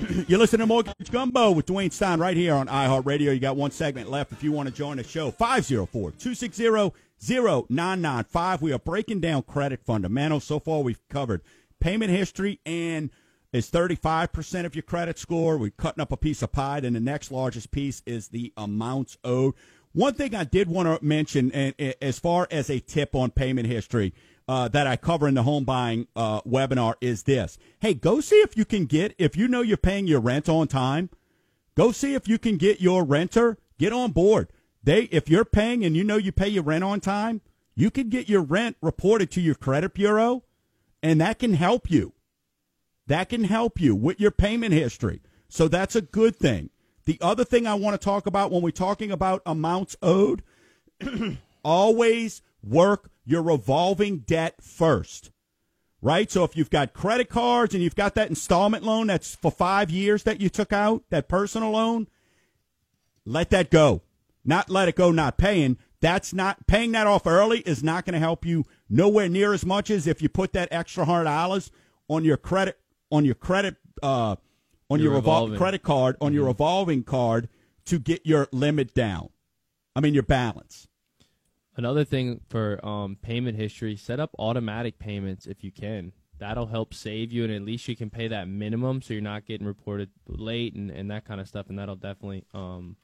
You're 0.26 0.40
listening 0.40 0.60
to 0.60 0.66
Mortgage 0.66 1.10
Gumbo 1.12 1.52
with 1.52 1.66
Dwayne 1.66 1.92
Stein 1.92 2.18
right 2.18 2.36
here 2.36 2.54
on 2.54 2.66
iHeartRadio. 2.66 3.32
You 3.32 3.38
got 3.38 3.56
one 3.56 3.70
segment 3.70 4.10
left 4.10 4.32
if 4.32 4.42
you 4.42 4.50
want 4.50 4.68
to 4.68 4.74
join 4.74 4.96
the 4.96 5.04
show. 5.04 5.30
504 5.30 6.10
260 6.12 6.64
0995. 7.68 8.62
We 8.62 8.72
are 8.72 8.78
breaking 8.80 9.20
down 9.20 9.42
credit 9.42 9.80
fundamentals. 9.84 10.42
So 10.42 10.58
far, 10.58 10.82
we've 10.82 10.98
covered 11.08 11.42
payment 11.78 12.10
history 12.10 12.58
and 12.66 13.10
is 13.52 13.70
35% 13.70 14.64
of 14.64 14.74
your 14.74 14.82
credit 14.82 15.18
score. 15.20 15.56
We're 15.56 15.70
cutting 15.70 16.02
up 16.02 16.10
a 16.10 16.16
piece 16.16 16.42
of 16.42 16.50
pie. 16.50 16.80
Then 16.80 16.94
the 16.94 17.00
next 17.00 17.30
largest 17.30 17.70
piece 17.70 18.02
is 18.04 18.28
the 18.28 18.52
amounts 18.56 19.16
owed. 19.22 19.54
One 19.92 20.14
thing 20.14 20.34
I 20.34 20.42
did 20.42 20.68
want 20.68 20.88
to 20.88 21.04
mention, 21.06 21.52
and, 21.52 21.72
and 21.78 21.94
as 22.02 22.18
far 22.18 22.48
as 22.50 22.68
a 22.68 22.80
tip 22.80 23.14
on 23.14 23.30
payment 23.30 23.68
history, 23.68 24.12
uh, 24.46 24.68
that 24.68 24.86
I 24.86 24.96
cover 24.96 25.26
in 25.26 25.34
the 25.34 25.42
home 25.42 25.64
buying 25.64 26.06
uh, 26.14 26.42
webinar 26.42 26.94
is 27.00 27.22
this. 27.22 27.58
Hey, 27.80 27.94
go 27.94 28.20
see 28.20 28.36
if 28.36 28.56
you 28.56 28.64
can 28.64 28.86
get, 28.86 29.14
if 29.18 29.36
you 29.36 29.48
know 29.48 29.62
you're 29.62 29.76
paying 29.76 30.06
your 30.06 30.20
rent 30.20 30.48
on 30.48 30.68
time, 30.68 31.10
go 31.74 31.92
see 31.92 32.14
if 32.14 32.28
you 32.28 32.38
can 32.38 32.56
get 32.56 32.80
your 32.80 33.04
renter, 33.04 33.58
get 33.78 33.92
on 33.92 34.12
board. 34.12 34.48
They, 34.82 35.04
if 35.04 35.30
you're 35.30 35.46
paying 35.46 35.84
and 35.84 35.96
you 35.96 36.04
know 36.04 36.16
you 36.16 36.30
pay 36.30 36.48
your 36.48 36.62
rent 36.62 36.84
on 36.84 37.00
time, 37.00 37.40
you 37.74 37.90
can 37.90 38.08
get 38.08 38.28
your 38.28 38.42
rent 38.42 38.76
reported 38.82 39.30
to 39.32 39.40
your 39.40 39.54
credit 39.54 39.94
bureau, 39.94 40.44
and 41.02 41.20
that 41.20 41.38
can 41.38 41.54
help 41.54 41.90
you. 41.90 42.12
That 43.06 43.28
can 43.28 43.44
help 43.44 43.80
you 43.80 43.94
with 43.94 44.20
your 44.20 44.30
payment 44.30 44.72
history. 44.72 45.20
So 45.48 45.68
that's 45.68 45.96
a 45.96 46.02
good 46.02 46.36
thing. 46.36 46.70
The 47.06 47.18
other 47.20 47.44
thing 47.44 47.66
I 47.66 47.74
want 47.74 48.00
to 48.00 48.04
talk 48.04 48.26
about 48.26 48.50
when 48.50 48.62
we're 48.62 48.70
talking 48.70 49.10
about 49.10 49.42
amounts 49.44 49.96
owed, 50.00 50.42
always 51.64 52.42
work 52.66 53.10
your 53.24 53.42
revolving 53.42 54.18
debt 54.18 54.56
first. 54.62 55.30
Right? 56.02 56.30
So 56.30 56.44
if 56.44 56.54
you've 56.56 56.68
got 56.70 56.92
credit 56.92 57.30
cards 57.30 57.72
and 57.72 57.82
you've 57.82 57.94
got 57.94 58.14
that 58.14 58.28
installment 58.28 58.84
loan 58.84 59.06
that's 59.06 59.34
for 59.36 59.50
five 59.50 59.90
years 59.90 60.24
that 60.24 60.38
you 60.40 60.50
took 60.50 60.70
out, 60.72 61.02
that 61.08 61.28
personal 61.28 61.70
loan, 61.70 62.08
let 63.24 63.50
that 63.50 63.70
go. 63.70 64.02
Not 64.44 64.68
let 64.68 64.88
it 64.88 64.96
go 64.96 65.10
not 65.10 65.38
paying. 65.38 65.78
That's 66.02 66.34
not 66.34 66.66
paying 66.66 66.92
that 66.92 67.06
off 67.06 67.26
early 67.26 67.60
is 67.60 67.82
not 67.82 68.04
going 68.04 68.12
to 68.12 68.18
help 68.18 68.44
you 68.44 68.64
nowhere 68.90 69.30
near 69.30 69.54
as 69.54 69.64
much 69.64 69.90
as 69.90 70.06
if 70.06 70.20
you 70.20 70.28
put 70.28 70.52
that 70.52 70.68
extra 70.70 71.06
hundred 71.06 71.24
dollars 71.24 71.70
on 72.08 72.24
your 72.24 72.36
credit 72.36 72.78
on 73.10 73.24
your 73.24 73.34
credit 73.34 73.76
uh, 74.02 74.36
on 74.90 75.00
your, 75.00 75.12
Your 75.12 75.22
revol- 75.22 75.24
revolving. 75.24 75.56
credit 75.58 75.82
card 75.82 76.16
on 76.20 76.34
your 76.34 76.44
revolving 76.44 77.02
card 77.04 77.48
to 77.86 77.98
get 77.98 78.26
your 78.26 78.48
limit 78.52 78.92
down. 78.92 79.30
I 79.96 80.00
mean 80.00 80.12
your 80.12 80.22
balance. 80.24 80.86
Another 81.76 82.04
thing 82.04 82.40
for 82.48 82.84
um, 82.86 83.16
payment 83.20 83.56
history, 83.56 83.96
set 83.96 84.20
up 84.20 84.30
automatic 84.38 84.98
payments 84.98 85.46
if 85.46 85.64
you 85.64 85.72
can. 85.72 86.12
That'll 86.38 86.66
help 86.66 86.94
save 86.94 87.32
you, 87.32 87.44
and 87.44 87.52
at 87.52 87.62
least 87.62 87.88
you 87.88 87.96
can 87.96 88.10
pay 88.10 88.28
that 88.28 88.48
minimum, 88.48 89.02
so 89.02 89.14
you're 89.14 89.22
not 89.22 89.46
getting 89.46 89.66
reported 89.66 90.10
late 90.26 90.74
and, 90.74 90.90
and 90.90 91.10
that 91.10 91.24
kind 91.24 91.40
of 91.40 91.48
stuff. 91.48 91.66
And 91.68 91.78
that'll 91.78 91.96
definitely 91.96 92.44
um, 92.52 92.96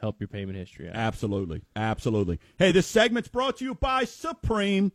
help 0.00 0.20
your 0.20 0.28
payment 0.28 0.58
history 0.58 0.88
out. 0.88 0.96
Absolutely. 0.96 1.62
Absolutely. 1.74 2.38
Hey, 2.58 2.72
this 2.72 2.86
segment's 2.86 3.28
brought 3.28 3.58
to 3.58 3.64
you 3.64 3.74
by 3.74 4.04
Supreme 4.04 4.92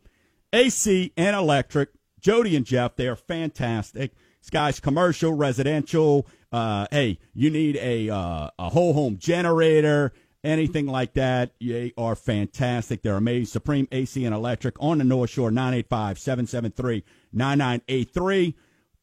AC 0.52 1.12
and 1.16 1.36
Electric. 1.36 1.90
Jody 2.20 2.54
and 2.56 2.64
Jeff, 2.64 2.94
they 2.96 3.08
are 3.08 3.16
fantastic. 3.16 4.12
This 4.40 4.50
guy's 4.50 4.80
commercial, 4.80 5.32
residential. 5.32 6.26
Uh, 6.50 6.86
hey, 6.90 7.18
you 7.34 7.50
need 7.50 7.76
a 7.76 8.10
uh, 8.10 8.50
a 8.58 8.70
whole 8.70 8.92
home 8.92 9.16
generator, 9.18 10.12
anything 10.44 10.86
like 10.86 11.14
that. 11.14 11.52
They 11.60 11.92
are 11.96 12.14
fantastic. 12.14 13.02
They're 13.02 13.16
amazing. 13.16 13.46
Supreme 13.46 13.88
AC 13.92 14.24
and 14.24 14.34
Electric 14.34 14.76
on 14.80 14.98
the 14.98 15.04
North 15.04 15.30
Shore, 15.30 15.50
985 15.50 16.18
773 16.18 17.02
9983 17.32 18.54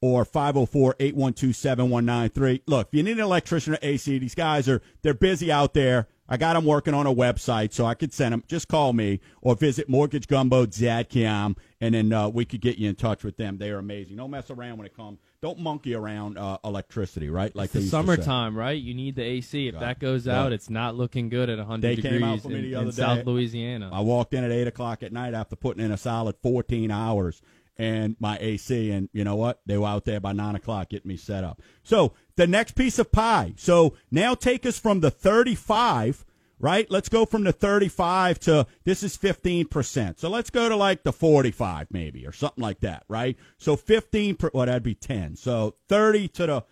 or 0.02 0.26
504-812-7193. 0.26 2.62
Look, 2.68 2.88
if 2.88 2.94
you 2.94 3.04
need 3.04 3.18
an 3.18 3.20
electrician 3.20 3.74
or 3.74 3.80
AC, 3.82 4.18
these 4.18 4.36
guys 4.36 4.70
are 4.70 4.82
they're 5.02 5.14
busy 5.14 5.52
out 5.52 5.74
there. 5.74 6.08
I 6.32 6.38
got 6.38 6.54
them 6.54 6.64
working 6.64 6.94
on 6.94 7.08
a 7.08 7.14
website, 7.14 7.74
so 7.74 7.86
I 7.86 7.96
could 7.96 8.14
send 8.14 8.34
them. 8.34 8.44
Just 8.48 8.68
call 8.68 8.94
me 8.94 9.20
or 9.42 9.56
visit 9.56 9.90
Mortgage 9.90 10.28
Gumbo 10.28 10.68
mortgagegumbo.com, 10.68 11.56
and 11.82 11.96
then 11.96 12.14
uh, 12.14 12.30
we 12.30 12.46
could 12.46 12.62
get 12.62 12.78
you 12.78 12.88
in 12.88 12.94
touch 12.96 13.24
with 13.24 13.38
them. 13.38 13.58
They 13.58 13.72
are 13.72 13.80
amazing. 13.80 14.18
Don't 14.18 14.30
mess 14.30 14.52
around 14.52 14.78
when 14.78 14.86
it 14.86 14.96
comes. 14.96 15.18
Don't 15.42 15.60
monkey 15.60 15.96
around 15.96 16.38
uh, 16.38 16.58
electricity, 16.66 17.30
right? 17.30 17.56
Like 17.56 17.66
It's 17.68 17.74
the 17.74 17.80
used 17.80 17.92
to 17.94 17.98
say. 17.98 18.02
summertime, 18.06 18.58
right? 18.58 18.80
You 18.80 18.94
need 18.94 19.16
the 19.16 19.24
AC. 19.24 19.70
If 19.70 19.76
Right. 19.76 19.80
that 19.82 20.00
goes 20.00 20.28
Right. 20.28 20.36
out, 20.36 20.52
it's 20.52 20.70
not 20.70 20.96
looking 20.96 21.30
good 21.30 21.50
at 21.50 21.60
100 21.60 21.82
They 21.82 21.96
degrees 21.96 22.14
came 22.20 22.24
out 22.26 22.42
for 22.42 22.50
me 22.50 22.56
in, 22.56 22.62
the 22.64 22.70
in 22.74 22.76
other 22.76 22.92
South 22.92 23.18
day. 23.20 23.24
Louisiana. 23.24 23.90
I 23.94 24.02
walked 24.02 24.34
in 24.34 24.44
at 24.44 24.52
eight 24.52 24.68
o'clock 24.68 25.02
at 25.02 25.14
night 25.14 25.34
after 25.34 25.56
putting 25.56 25.82
in 25.84 25.92
a 25.94 25.98
solid 25.98 26.36
14 26.44 26.92
hours 26.92 27.42
and 27.78 28.18
my 28.20 28.38
AC, 28.42 28.92
and 28.92 29.08
you 29.14 29.24
know 29.24 29.38
what? 29.38 29.62
They 29.66 29.78
were 29.78 29.88
out 29.88 30.04
there 30.04 30.20
by 30.20 30.34
nine 30.34 30.56
o'clock 30.56 30.90
getting 30.90 31.08
me 31.08 31.16
set 31.16 31.46
up. 31.46 31.62
So 31.84 32.12
the 32.36 32.46
next 32.46 32.76
piece 32.76 33.00
of 33.00 33.10
pie. 33.14 33.54
So 33.56 33.94
now 34.12 34.36
take 34.36 34.66
us 34.66 34.78
from 34.78 35.00
the 35.00 35.10
35, 35.10 36.26
right? 36.60 36.90
Let's 36.92 37.10
go 37.10 37.26
from 37.26 37.44
the 37.44 37.54
35 37.54 38.40
to 38.42 38.68
this 38.84 39.02
is 39.02 39.18
15%. 39.18 40.20
So 40.20 40.30
let's 40.30 40.50
go 40.50 40.70
to 40.70 40.76
like 40.76 41.04
the 41.04 41.14
45 41.14 41.88
maybe 41.92 42.26
or 42.26 42.32
something 42.32 42.62
like 42.62 42.82
that, 42.82 43.04
right? 43.08 43.38
So 43.58 43.76
15, 43.76 44.36
per, 44.36 44.52
well, 44.54 44.66
that'd 44.66 44.84
be 44.84 44.96
10. 44.96 45.38
So 45.38 45.76
30 45.88 46.28
to 46.30 46.46
the, 46.46 46.64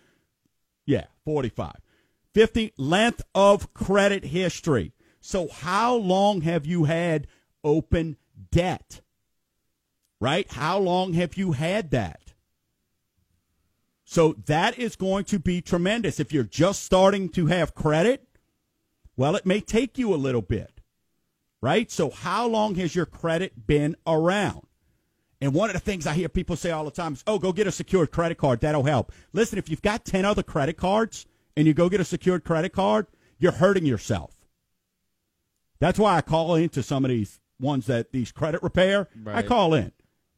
yeah, 0.85 1.05
45. 1.25 1.75
50 2.33 2.73
length 2.77 3.23
of 3.33 3.73
credit 3.73 4.25
history. 4.25 4.93
So 5.21 5.47
how 5.47 5.95
long 5.95 6.41
have 6.41 6.65
you 6.65 6.83
had 6.83 7.27
open 7.63 8.17
debt? 8.51 9.01
Right? 10.19 10.51
How 10.51 10.79
long 10.79 11.13
have 11.13 11.35
you 11.35 11.53
had 11.53 11.91
that? 11.91 12.33
So 14.03 14.35
that 14.45 14.79
is 14.79 14.95
going 14.95 15.25
to 15.25 15.39
be 15.39 15.61
tremendous. 15.61 16.19
If 16.19 16.31
you're 16.31 16.43
just 16.43 16.83
starting 16.83 17.27
to 17.29 17.47
have 17.47 17.75
credit, 17.75 18.26
well, 19.17 19.35
it 19.35 19.45
may 19.45 19.59
take 19.59 19.97
you 19.97 20.13
a 20.13 20.15
little 20.15 20.41
bit. 20.41 20.71
Right? 21.59 21.91
So 21.91 22.11
how 22.11 22.47
long 22.47 22.75
has 22.75 22.95
your 22.95 23.07
credit 23.07 23.65
been 23.67 23.97
around? 24.05 24.67
And 25.41 25.53
one 25.53 25.69
of 25.69 25.73
the 25.73 25.79
things 25.79 26.07
I 26.07 26.13
hear 26.13 26.29
people 26.29 26.55
say 26.55 26.71
all 26.71 26.85
the 26.85 26.91
time 26.91 27.13
is, 27.13 27.23
oh, 27.27 27.39
go 27.39 27.51
get 27.51 27.67
a 27.67 27.71
secured 27.71 28.11
credit 28.11 28.37
card. 28.37 28.61
That'll 28.61 28.83
help. 28.83 29.11
Listen, 29.33 29.59
if 29.59 29.69
you've 29.69 29.81
got 29.81 30.05
10 30.05 30.23
other 30.23 30.43
credit 30.43 30.77
cards 30.77 31.25
and 31.55 31.67
you 31.67 31.73
go 31.73 31.89
get 31.89 31.99
a 31.99 32.05
secured 32.05 32.43
credit 32.43 32.73
card, 32.73 33.07
you're 33.39 33.51
hurting 33.51 33.85
yourself. 33.85 34.35
That's 35.79 35.99
why 35.99 36.17
I 36.17 36.21
call 36.21 36.55
into 36.55 36.81
some 36.81 37.05
of 37.05 37.09
these 37.09 37.39
ones 37.59 37.85
that 37.87 38.11
these 38.11 38.31
credit 38.31 38.63
repair. 38.63 39.07
I 39.37 39.41
call 39.43 39.73
in. 39.73 39.91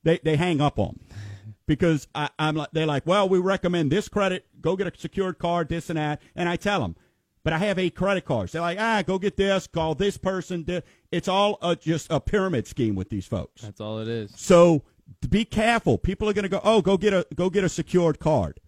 They, 0.04 0.20
they 0.24 0.36
hang 0.36 0.60
up 0.62 0.80
on 0.80 0.98
me 1.00 1.16
because 1.66 2.08
I, 2.14 2.30
I'm 2.38 2.56
like, 2.56 2.70
they're 2.72 2.86
like, 2.86 3.06
well, 3.06 3.28
we 3.28 3.40
recommend 3.40 3.92
this 3.92 4.10
credit. 4.10 4.46
Go 4.62 4.76
get 4.76 4.88
a 4.88 4.98
secured 4.98 5.38
card, 5.40 5.70
this 5.70 5.90
and 5.90 5.98
that. 5.98 6.22
And 6.36 6.50
I 6.50 6.56
tell 6.58 6.82
them, 6.82 6.96
but 7.44 7.54
I 7.54 7.60
have 7.60 7.80
eight 7.80 7.96
credit 7.96 8.26
cards. 8.26 8.52
They're 8.52 8.62
like, 8.62 8.80
ah, 8.80 9.04
go 9.06 9.18
get 9.18 9.38
this, 9.38 9.68
call 9.68 9.96
this 9.96 10.18
person. 10.18 10.66
It's 11.12 11.28
all 11.28 11.58
a, 11.62 11.76
just 11.76 12.08
a 12.12 12.20
pyramid 12.20 12.68
scheme 12.68 12.96
with 12.96 13.10
these 13.10 13.26
folks. 13.26 13.62
That's 13.62 13.80
all 13.80 14.00
it 14.00 14.08
is. 14.08 14.32
So 14.36 14.84
be 15.30 15.46
careful. 15.46 15.98
People 15.98 16.30
are 16.30 16.34
going 16.34 16.44
to 16.44 16.50
go, 16.50 16.62
oh, 16.64 16.82
go 16.82 16.98
get 16.98 17.14
a 17.14 17.26
go 17.36 17.50
get 17.50 17.64
a 17.64 17.70
secured 17.70 18.20
card. 18.20 18.60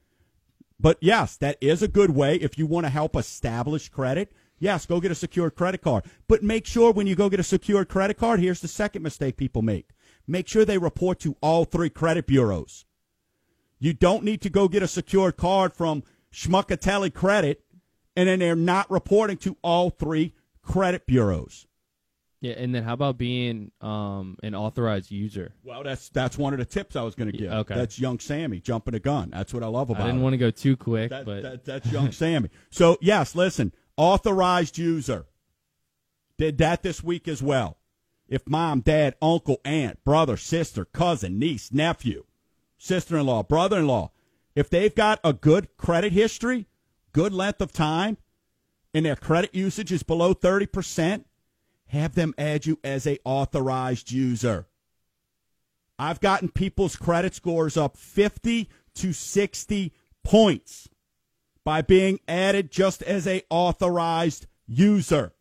But 0.79 0.97
yes, 1.01 1.37
that 1.37 1.57
is 1.61 1.83
a 1.83 1.87
good 1.87 2.11
way 2.11 2.35
if 2.37 2.57
you 2.57 2.65
want 2.65 2.85
to 2.85 2.89
help 2.89 3.15
establish 3.15 3.89
credit. 3.89 4.31
Yes, 4.57 4.85
go 4.85 4.99
get 4.99 5.11
a 5.11 5.15
secured 5.15 5.55
credit 5.55 5.81
card. 5.81 6.05
But 6.27 6.43
make 6.43 6.65
sure 6.65 6.91
when 6.91 7.07
you 7.07 7.15
go 7.15 7.29
get 7.29 7.39
a 7.39 7.43
secured 7.43 7.89
credit 7.89 8.17
card, 8.17 8.39
here's 8.39 8.61
the 8.61 8.67
second 8.67 9.01
mistake 9.01 9.37
people 9.37 9.61
make. 9.61 9.89
Make 10.27 10.47
sure 10.47 10.65
they 10.65 10.77
report 10.77 11.19
to 11.21 11.35
all 11.41 11.65
three 11.65 11.89
credit 11.89 12.27
bureaus. 12.27 12.85
You 13.79 13.93
don't 13.93 14.23
need 14.23 14.41
to 14.41 14.49
go 14.49 14.67
get 14.67 14.83
a 14.83 14.87
secured 14.87 15.37
card 15.37 15.73
from 15.73 16.03
Schmuckatelli 16.31 17.13
Credit 17.13 17.63
and 18.15 18.27
then 18.27 18.39
they're 18.39 18.55
not 18.55 18.89
reporting 18.91 19.37
to 19.37 19.57
all 19.61 19.89
three 19.89 20.33
credit 20.61 21.05
bureaus. 21.05 21.67
Yeah, 22.41 22.53
and 22.53 22.73
then 22.73 22.83
how 22.83 22.93
about 22.93 23.19
being 23.19 23.71
um, 23.81 24.35
an 24.41 24.55
authorized 24.55 25.11
user? 25.11 25.53
Well, 25.63 25.83
that's 25.83 26.09
that's 26.09 26.39
one 26.39 26.53
of 26.53 26.59
the 26.59 26.65
tips 26.65 26.95
I 26.95 27.03
was 27.03 27.13
going 27.13 27.31
to 27.31 27.37
give. 27.37 27.51
okay. 27.51 27.75
That's 27.75 27.99
young 27.99 28.17
Sammy 28.19 28.59
jumping 28.59 28.93
the 28.93 28.99
gun. 28.99 29.29
That's 29.31 29.53
what 29.53 29.61
I 29.61 29.67
love 29.67 29.91
about 29.91 30.01
I 30.01 30.07
didn't 30.07 30.21
want 30.23 30.33
to 30.33 30.37
go 30.37 30.49
too 30.49 30.75
quick, 30.75 31.11
That- 31.11 31.25
but 31.25 31.43
that- 31.43 31.65
that's 31.65 31.91
young 31.91 32.11
Sammy. 32.11 32.49
So 32.71 32.97
yes, 32.99 33.35
listen, 33.35 33.73
authorized 33.95 34.77
user 34.79 35.27
did 36.37 36.57
that 36.57 36.81
this 36.81 37.03
week 37.03 37.27
as 37.27 37.43
well. 37.43 37.77
If 38.27 38.47
mom, 38.49 38.79
dad, 38.79 39.15
uncle, 39.21 39.59
aunt, 39.65 40.03
brother, 40.03 40.35
sister, 40.37 40.85
cousin, 40.85 41.37
niece, 41.37 41.71
nephew, 41.71 42.23
sister-in-law, 42.77 43.43
brother-in-law, 43.43 44.09
if 44.55 44.69
they've 44.69 44.95
got 44.95 45.19
a 45.23 45.33
good 45.33 45.75
credit 45.77 46.13
history, 46.13 46.65
good 47.13 47.33
length 47.33 47.61
of 47.61 47.71
time, 47.71 48.17
and 48.93 49.05
their 49.05 49.15
credit 49.15 49.53
usage 49.55 49.91
is 49.91 50.03
below 50.03 50.33
thirty 50.33 50.65
percent, 50.65 51.27
have 51.87 52.15
them 52.15 52.33
add 52.37 52.65
you 52.65 52.79
as 52.83 53.05
a 53.05 53.19
authorized 53.25 54.11
user. 54.11 54.67
I've 55.99 56.19
gotten 56.19 56.49
people's 56.49 56.95
credit 56.95 57.35
scores 57.35 57.77
up 57.77 57.95
50 57.95 58.67
to 58.95 59.13
60 59.13 59.93
points 60.23 60.89
by 61.63 61.83
being 61.83 62.19
added 62.27 62.71
just 62.71 63.03
as 63.03 63.27
a 63.27 63.43
authorized 63.51 64.47
user. 64.65 65.33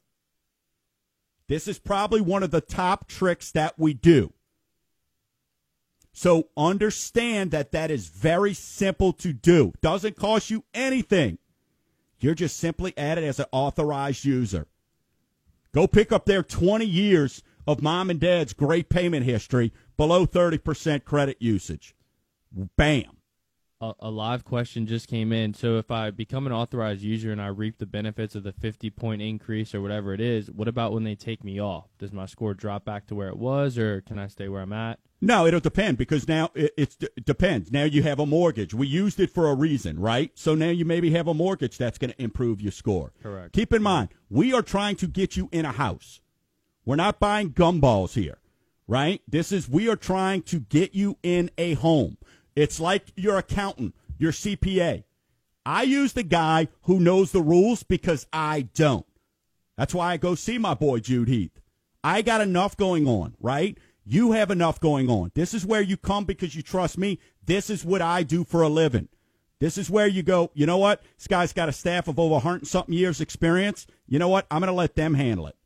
This 1.49 1.67
is 1.67 1.79
probably 1.79 2.21
one 2.21 2.43
of 2.43 2.51
the 2.51 2.61
top 2.61 3.09
tricks 3.09 3.51
that 3.53 3.79
we 3.79 3.95
do. 3.95 4.35
So 6.13 6.49
understand 6.57 7.53
that 7.53 7.73
that 7.73 7.91
is 7.91 8.09
very 8.09 8.53
simple 8.53 9.13
to 9.15 9.33
do. 9.33 9.73
Doesn't 9.81 10.17
cost 10.17 10.51
you 10.51 10.65
anything. 10.75 11.39
You're 12.21 12.35
just 12.35 12.57
simply 12.57 12.97
added 12.97 13.25
as 13.25 13.39
an 13.39 13.47
authorized 13.53 14.25
user. 14.25 14.67
Go 15.73 15.87
pick 15.87 16.13
up 16.13 16.27
their 16.27 16.43
20 16.43 16.85
years 16.85 17.43
of 17.67 17.83
mom 17.83 18.11
and 18.11 18.21
dad's 18.21 18.53
great 18.53 18.89
payment 18.89 19.25
history 19.25 19.73
below 19.97 20.27
30% 20.27 21.05
credit 21.05 21.37
usage. 21.41 21.95
Bam. 22.77 23.20
A, 23.81 23.93
a 24.01 24.11
live 24.11 24.45
question 24.45 24.87
just 24.87 25.09
came 25.09 25.33
in. 25.33 25.55
So 25.55 25.79
if 25.79 25.91
I 25.91 26.11
become 26.11 26.47
an 26.47 26.53
authorized 26.53 27.03
user 27.03 27.33
and 27.33 27.41
I 27.41 27.49
reap 27.49 27.79
the 27.79 27.87
benefits 27.87 28.35
of 28.35 28.43
the 28.43 28.53
50 28.53 28.91
point 28.91 29.23
increase 29.23 29.75
or 29.75 29.81
whatever 29.81 30.13
it 30.13 30.21
is, 30.21 30.51
what 30.51 30.69
about 30.69 30.93
when 30.93 31.05
they 31.05 31.15
take 31.15 31.43
me 31.45 31.61
off? 31.61 31.89
Does 31.99 32.13
my 32.13 32.27
score 32.27 32.55
drop 32.55 32.85
back 32.85 33.07
to 33.07 33.15
where 33.15 33.29
it 33.29 33.39
was, 33.39 33.79
or 33.79 34.01
can 34.03 34.19
I 34.19 34.27
stay 34.29 34.49
where 34.49 34.63
I'm 34.63 34.73
at? 34.73 34.99
No, 35.23 35.47
it'll 35.47 35.61
depend 35.61 35.99
because 35.99 36.27
now 36.27 36.51
it 36.55 36.73
it's, 36.77 36.97
it 37.01 37.25
depends. 37.25 37.71
Now 37.71 37.85
you 37.85 38.03
have 38.03 38.19
a 38.19 38.27
mortgage. 38.27 38.73
We 38.73 38.87
used 38.87 39.21
it 39.21 39.31
for 39.31 39.49
a 39.51 39.55
reason, 39.55 39.99
right? 39.99 40.31
So 40.35 40.55
now 40.55 40.71
you 40.71 40.85
maybe 40.85 41.11
have 41.11 41.29
a 41.29 41.35
mortgage 41.35 41.77
that's 41.77 41.99
going 41.99 42.13
to 42.13 42.23
improve 42.23 42.61
your 42.61 42.73
score. 42.73 43.13
Correct. 43.23 43.53
Keep 43.53 43.75
in 43.75 43.83
mind, 43.83 44.09
we 44.31 44.55
are 44.55 44.63
trying 44.63 44.97
to 44.97 45.07
get 45.07 45.37
you 45.37 45.49
in 45.53 45.65
a 45.65 45.73
house. 45.73 46.21
We're 46.87 46.97
not 46.97 47.21
buying 47.21 47.51
gumballs 47.51 48.15
here, 48.15 48.39
right? 48.87 49.21
This 49.29 49.53
is 49.53 49.69
we 49.69 49.89
are 49.89 49.97
trying 49.97 50.43
to 50.45 50.61
get 50.61 50.95
you 50.95 51.19
in 51.23 51.51
a 51.59 51.75
home. 51.75 52.17
It's 52.61 52.79
like 52.79 53.11
your 53.17 53.39
accountant, 53.39 53.95
your 54.19 54.33
CPA. 54.33 55.05
I 55.65 55.83
use 55.85 56.13
the 56.13 56.23
guy 56.23 56.69
who 56.83 57.01
knows 57.01 57.33
the 57.33 57.41
rules 57.41 57.83
because 57.83 58.27
I 58.35 58.69
don't. 58.75 59.07
That's 59.79 59.95
why 59.95 60.13
I 60.13 60.19
go 60.19 60.35
see 60.35 60.59
my 60.59 60.75
boy 60.75 60.99
Jude 60.99 61.29
Heath. 61.29 61.59
I 62.05 62.21
got 62.21 62.43
enough 62.43 62.77
going 62.77 63.07
on, 63.07 63.35
right? 63.41 63.79
You 64.05 64.33
have 64.33 64.51
enough 64.51 64.79
going 64.79 65.09
on. 65.09 65.33
This 65.35 65.55
is 65.55 65.65
where 65.65 65.81
you 65.81 65.97
come 65.97 66.27
because 66.27 66.55
you 66.55 66.61
trust 66.61 66.99
me. 66.99 67.19
This 67.43 67.71
is 67.71 67.83
what 67.83 68.03
I 68.03 68.23
do 68.25 68.45
for 68.45 68.61
a 68.61 68.69
living. 68.69 69.09
This 69.59 69.79
is 69.79 69.89
where 69.89 70.07
you 70.07 70.23
go, 70.23 70.51
you 70.53 70.67
know 70.67 70.77
what? 70.77 71.03
This 71.17 71.29
guy's 71.29 71.55
got 71.55 71.71
a 71.71 71.73
staff 71.73 72.09
of 72.09 72.19
over 72.19 72.35
100 72.35 72.67
something 72.67 72.95
years 72.95 73.23
experience. 73.23 73.87
You 74.07 74.19
know 74.19 74.29
what? 74.29 74.47
I'm 74.51 74.61
going 74.61 74.69
to 74.69 74.75
let 74.75 74.97
them 74.97 75.15
handle 75.15 75.47
it. 75.47 75.57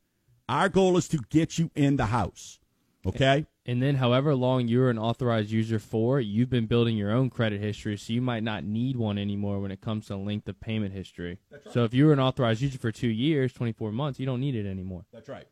Our 0.48 0.68
goal 0.68 0.96
is 0.96 1.08
to 1.08 1.18
get 1.28 1.58
you 1.58 1.72
in 1.74 1.96
the 1.96 2.06
house. 2.06 2.60
Okay? 3.04 3.46
And 3.66 3.82
then, 3.82 3.94
however 3.94 4.34
long 4.34 4.68
you're 4.68 4.90
an 4.90 4.98
authorized 4.98 5.50
user 5.50 5.78
for, 5.78 6.20
you've 6.20 6.50
been 6.50 6.66
building 6.66 6.98
your 6.98 7.10
own 7.10 7.30
credit 7.30 7.62
history, 7.62 7.96
so 7.96 8.12
you 8.12 8.20
might 8.20 8.42
not 8.42 8.62
need 8.62 8.96
one 8.96 9.16
anymore 9.16 9.58
when 9.58 9.70
it 9.70 9.80
comes 9.80 10.06
to 10.06 10.16
length 10.16 10.48
of 10.48 10.60
payment 10.60 10.92
history. 10.92 11.38
So 11.70 11.84
if 11.84 11.94
you 11.94 12.06
were 12.06 12.12
an 12.12 12.20
authorized 12.20 12.60
user 12.60 12.78
for 12.78 12.92
two 12.92 13.08
years, 13.08 13.54
24 13.54 13.90
months, 13.90 14.20
you 14.20 14.26
don't 14.26 14.40
need 14.40 14.54
it 14.54 14.66
anymore. 14.66 15.06
That's 15.12 15.30
right. 15.30 15.46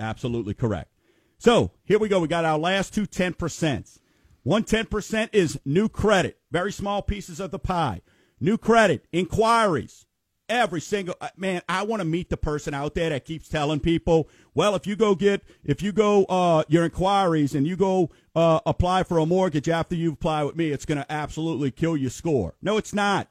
Absolutely 0.00 0.54
correct. 0.54 0.90
So 1.38 1.70
here 1.84 2.00
we 2.00 2.08
go. 2.08 2.18
We 2.18 2.26
got 2.26 2.44
our 2.44 2.58
last 2.58 2.92
two 2.92 3.06
10%. 3.06 3.98
One 4.42 4.64
10% 4.64 5.28
is 5.32 5.60
new 5.64 5.88
credit, 5.88 6.38
very 6.50 6.72
small 6.72 7.02
pieces 7.02 7.38
of 7.38 7.50
the 7.52 7.58
pie. 7.58 8.02
New 8.40 8.58
credit, 8.58 9.06
inquiries. 9.12 10.06
Every 10.54 10.80
single 10.80 11.16
uh, 11.20 11.30
man, 11.36 11.62
I 11.68 11.82
want 11.82 11.98
to 11.98 12.04
meet 12.04 12.30
the 12.30 12.36
person 12.36 12.74
out 12.74 12.94
there 12.94 13.10
that 13.10 13.24
keeps 13.24 13.48
telling 13.48 13.80
people, 13.80 14.28
well, 14.54 14.76
if 14.76 14.86
you 14.86 14.94
go 14.94 15.16
get, 15.16 15.42
if 15.64 15.82
you 15.82 15.90
go, 15.90 16.26
uh, 16.26 16.62
your 16.68 16.84
inquiries 16.84 17.56
and 17.56 17.66
you 17.66 17.74
go, 17.74 18.10
uh, 18.36 18.60
apply 18.64 19.02
for 19.02 19.18
a 19.18 19.26
mortgage 19.26 19.68
after 19.68 19.96
you 19.96 20.12
apply 20.12 20.44
with 20.44 20.54
me, 20.54 20.70
it's 20.70 20.84
going 20.84 20.98
to 20.98 21.12
absolutely 21.12 21.72
kill 21.72 21.96
your 21.96 22.08
score. 22.08 22.54
No, 22.62 22.76
it's 22.76 22.94
not. 22.94 23.26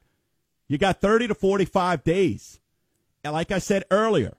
You 0.67 0.78
got 0.78 0.99
30 0.99 1.30
to 1.30 1.34
45 1.34 2.03
days. 2.03 2.59
And 3.24 3.32
like 3.32 3.53
I 3.53 3.59
said 3.59 3.86
earlier, 3.89 4.36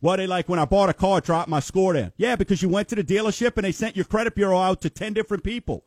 what 0.00 0.16
they 0.16 0.26
like 0.26 0.48
when 0.48 0.58
I 0.58 0.64
bought 0.64 0.88
a 0.88 0.94
car, 0.94 1.20
dropped 1.20 1.48
my 1.48 1.60
score 1.60 1.92
down. 1.92 2.12
Yeah, 2.16 2.34
because 2.34 2.62
you 2.62 2.68
went 2.68 2.88
to 2.88 2.96
the 2.96 3.04
dealership 3.04 3.52
and 3.54 3.64
they 3.64 3.70
sent 3.70 3.94
your 3.94 4.06
credit 4.06 4.34
bureau 4.34 4.58
out 4.58 4.80
to 4.80 4.90
10 4.90 5.12
different 5.12 5.44
people, 5.44 5.84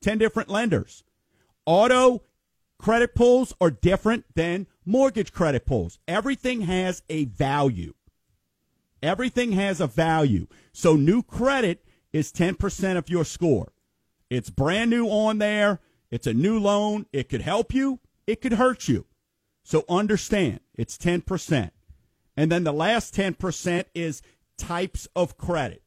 10 0.00 0.16
different 0.16 0.48
lenders. 0.48 1.04
Auto 1.66 2.22
credit 2.78 3.14
pulls 3.14 3.54
are 3.60 3.70
different 3.70 4.24
than 4.34 4.66
mortgage 4.84 5.32
credit 5.32 5.66
pulls. 5.66 5.98
Everything 6.06 6.62
has 6.62 7.02
a 7.08 7.24
value. 7.26 7.94
Everything 9.02 9.52
has 9.52 9.80
a 9.80 9.86
value. 9.86 10.46
So 10.72 10.96
new 10.96 11.22
credit 11.22 11.84
is 12.12 12.32
10% 12.32 12.96
of 12.96 13.08
your 13.08 13.24
score. 13.24 13.72
It's 14.30 14.50
brand 14.50 14.90
new 14.90 15.06
on 15.06 15.38
there. 15.38 15.80
It's 16.10 16.26
a 16.26 16.34
new 16.34 16.58
loan. 16.58 17.06
It 17.12 17.28
could 17.28 17.42
help 17.42 17.74
you. 17.74 18.00
It 18.26 18.40
could 18.40 18.54
hurt 18.54 18.88
you. 18.88 19.06
So 19.62 19.84
understand 19.88 20.60
it's 20.74 20.96
10%. 20.96 21.70
And 22.36 22.50
then 22.50 22.64
the 22.64 22.72
last 22.72 23.14
10% 23.14 23.84
is 23.94 24.22
types 24.56 25.08
of 25.14 25.36
credit. 25.36 25.82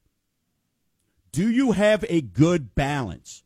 Do 1.32 1.50
you 1.50 1.74
have 1.74 2.06
a 2.10 2.22
good 2.22 2.74
balance? 2.76 3.44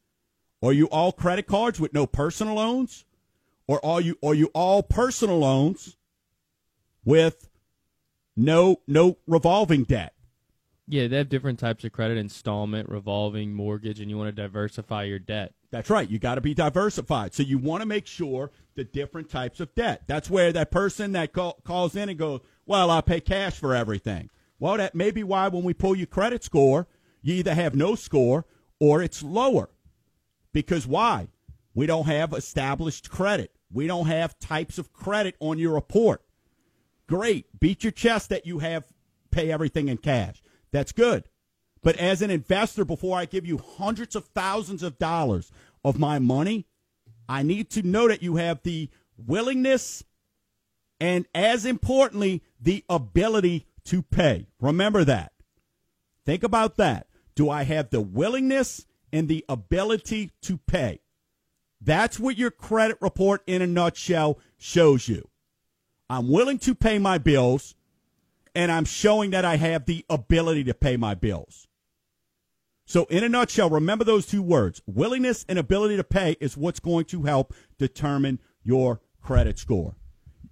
Are 0.64 0.74
you 0.74 0.88
all 0.88 1.12
credit 1.12 1.48
cards 1.48 1.80
with 1.80 1.94
no 1.94 2.06
personal 2.06 2.56
loans? 2.56 3.06
Or 3.72 3.80
are 3.86 4.02
you 4.02 4.18
are 4.22 4.36
you 4.36 4.48
all 4.48 4.84
personal 4.84 5.40
loans 5.40 5.96
with 7.06 7.48
no 8.36 8.82
no 8.86 9.18
revolving 9.26 9.86
debt? 9.86 10.14
Yeah, 10.90 11.08
they 11.08 11.16
have 11.16 11.30
different 11.30 11.58
types 11.58 11.86
of 11.86 11.94
credit 11.94 12.18
installment, 12.18 12.90
revolving, 12.90 13.54
mortgage, 13.54 14.02
and 14.02 14.10
you 14.10 14.18
want 14.18 14.28
to 14.28 14.42
diversify 14.42 15.04
your 15.04 15.20
debt. 15.20 15.54
That's 15.70 15.90
right. 15.90 16.10
You 16.10 16.20
got 16.20 16.36
to 16.36 16.42
be 16.42 16.54
diversified. 16.54 17.34
So 17.34 17.44
you 17.44 17.58
want 17.60 17.80
to 17.82 17.86
make 17.86 18.08
sure 18.08 18.52
the 18.76 18.84
different 18.84 19.30
types 19.30 19.62
of 19.62 19.74
debt. 19.74 20.04
That's 20.06 20.30
where 20.30 20.52
that 20.52 20.70
person 20.70 21.14
that 21.14 21.32
call, 21.32 21.62
calls 21.64 21.96
in 21.96 22.10
and 22.10 22.20
goes, 22.20 22.42
"Well, 22.66 22.92
I 22.92 23.00
pay 23.00 23.22
cash 23.22 23.54
for 23.54 23.74
everything." 23.74 24.30
Well, 24.60 24.76
that 24.76 24.96
may 24.96 25.12
be 25.12 25.24
why 25.24 25.48
when 25.48 25.64
we 25.64 25.74
pull 25.74 25.96
your 25.96 26.08
credit 26.08 26.44
score, 26.44 26.88
you 27.22 27.36
either 27.36 27.54
have 27.54 27.74
no 27.74 27.96
score 27.96 28.46
or 28.82 29.02
it's 29.02 29.24
lower. 29.24 29.70
Because 30.52 30.86
why? 30.86 31.30
We 31.74 31.86
don't 31.86 32.08
have 32.08 32.34
established 32.34 33.10
credit. 33.10 33.56
We 33.74 33.88
don't 33.88 34.08
have 34.08 34.40
types 34.40 34.78
of 34.78 34.92
credit 34.94 35.36
on 35.40 35.58
your 35.58 35.74
report. 35.74 36.24
Great. 37.08 37.60
Beat 37.60 37.84
your 37.84 37.92
chest 37.92 38.30
that 38.30 38.46
you 38.46 38.60
have 38.60 38.86
pay 39.32 39.52
everything 39.52 39.88
in 39.88 39.98
cash. 39.98 40.44
That's 40.72 40.92
good. 40.92 41.24
But 41.82 41.96
as 41.96 42.22
an 42.22 42.30
investor, 42.30 42.86
before 42.86 43.18
I 43.18 43.26
give 43.26 43.46
you 43.46 43.58
hundreds 43.58 44.16
of 44.16 44.26
thousands 44.28 44.84
of 44.84 45.00
dollars 45.00 45.52
of 45.84 45.98
my 45.98 46.20
money, 46.20 46.68
I 47.28 47.44
need 47.44 47.70
to 47.72 47.82
know 47.82 48.08
that 48.08 48.22
you 48.22 48.36
have 48.36 48.62
the 48.62 48.90
willingness 49.18 50.04
and, 51.00 51.26
as 51.34 51.66
importantly, 51.66 52.44
the 52.60 52.84
ability 52.88 53.66
to 53.86 54.04
pay. 54.04 54.48
Remember 54.60 55.04
that. 55.04 55.32
Think 56.26 56.44
about 56.44 56.78
that. 56.78 57.08
Do 57.34 57.50
I 57.50 57.64
have 57.64 57.90
the 57.90 58.02
willingness 58.02 58.86
and 59.12 59.28
the 59.28 59.44
ability 59.50 60.32
to 60.44 60.58
pay? 60.58 61.00
That's 61.82 62.20
what 62.20 62.38
your 62.38 62.52
credit 62.52 62.98
report 63.02 63.42
in 63.48 63.62
a 63.62 63.68
nutshell 63.68 64.40
shows 64.58 65.08
you. 65.08 65.28
I'm 66.10 66.30
willing 66.30 66.60
to 66.60 66.76
pay 66.76 67.00
my 67.00 67.18
bills, 67.18 67.76
and 68.54 68.72
I'm 68.72 68.86
showing 68.86 69.32
that 69.32 69.46
I 69.46 69.56
have 69.56 69.86
the 69.86 70.06
ability 70.10 70.66
to 70.66 70.74
pay 70.74 70.98
my 70.98 71.16
bills. 71.16 71.68
So, 72.86 73.06
in 73.06 73.24
a 73.24 73.30
nutshell, 73.30 73.70
remember 73.70 74.04
those 74.04 74.26
two 74.26 74.42
words 74.42 74.82
willingness 74.86 75.46
and 75.48 75.58
ability 75.58 75.96
to 75.96 76.04
pay 76.04 76.36
is 76.42 76.58
what's 76.58 76.82
going 76.82 77.06
to 77.06 77.24
help 77.24 77.54
determine 77.78 78.40
your 78.64 79.00
credit 79.22 79.58
score. 79.58 79.96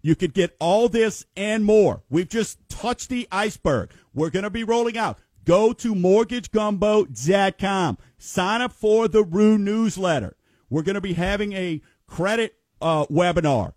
You 0.01 0.15
could 0.15 0.33
get 0.33 0.55
all 0.59 0.87
this 0.87 1.25
and 1.35 1.65
more. 1.65 2.03
We've 2.09 2.29
just 2.29 2.57
touched 2.69 3.09
the 3.09 3.27
iceberg. 3.31 3.91
We're 4.13 4.29
going 4.29 4.43
to 4.43 4.49
be 4.49 4.63
rolling 4.63 4.97
out. 4.97 5.19
Go 5.43 5.73
to 5.73 5.93
mortgagegumbo.com. 5.93 7.97
Sign 8.17 8.61
up 8.61 8.71
for 8.71 9.09
the 9.09 9.23
Roux 9.23 9.57
newsletter. 9.57 10.37
We're 10.69 10.83
going 10.83 10.95
to 10.95 11.01
be 11.01 11.13
having 11.13 11.53
a 11.53 11.81
credit 12.07 12.55
uh, 12.81 13.05
webinar 13.07 13.73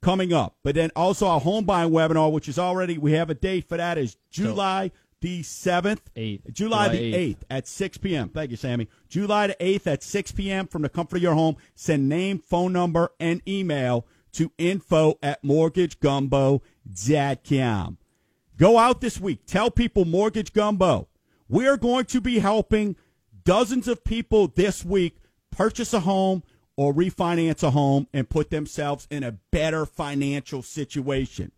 coming 0.00 0.32
up, 0.32 0.56
but 0.62 0.74
then 0.74 0.90
also 0.96 1.28
a 1.28 1.38
home 1.38 1.64
buying 1.64 1.90
webinar, 1.90 2.32
which 2.32 2.48
is 2.48 2.58
already, 2.58 2.96
we 2.98 3.12
have 3.12 3.30
a 3.30 3.34
date 3.34 3.68
for 3.68 3.76
that, 3.76 3.98
is 3.98 4.16
July 4.30 4.90
the 5.20 5.42
7th, 5.42 6.00
Eighth. 6.16 6.52
July, 6.52 6.88
July 6.88 6.90
the 6.96 7.14
8th. 7.14 7.36
8th. 7.36 7.42
at 7.48 7.68
6 7.68 7.98
p.m. 7.98 8.28
Thank 8.28 8.50
you, 8.50 8.56
Sammy. 8.56 8.88
July 9.08 9.46
the 9.46 9.54
8th 9.54 9.86
at 9.86 10.02
6 10.02 10.32
p.m. 10.32 10.66
from 10.66 10.82
the 10.82 10.88
comfort 10.88 11.18
of 11.18 11.22
your 11.22 11.34
home. 11.34 11.56
Send 11.76 12.08
name, 12.08 12.40
phone 12.40 12.72
number, 12.72 13.12
and 13.20 13.40
email 13.46 14.04
to 14.32 14.50
info 14.58 15.20
at 15.22 15.40
mortgagegumbo.com. 15.44 17.98
Go 18.58 18.78
out 18.78 19.00
this 19.00 19.20
week. 19.20 19.46
Tell 19.46 19.70
people 19.70 20.04
Mortgage 20.04 20.52
Gumbo. 20.52 21.06
We 21.48 21.68
are 21.68 21.76
going 21.76 22.06
to 22.06 22.20
be 22.20 22.40
helping 22.40 22.96
dozens 23.44 23.86
of 23.88 24.04
people 24.04 24.46
this 24.48 24.84
week 24.84 25.16
purchase 25.52 25.94
a 25.94 26.00
home 26.00 26.42
or 26.76 26.92
refinance 26.92 27.62
a 27.62 27.70
home 27.70 28.08
and 28.12 28.28
put 28.28 28.50
themselves 28.50 29.06
in 29.10 29.22
a 29.22 29.38
better 29.50 29.86
financial 29.86 30.62
situation. 30.62 31.52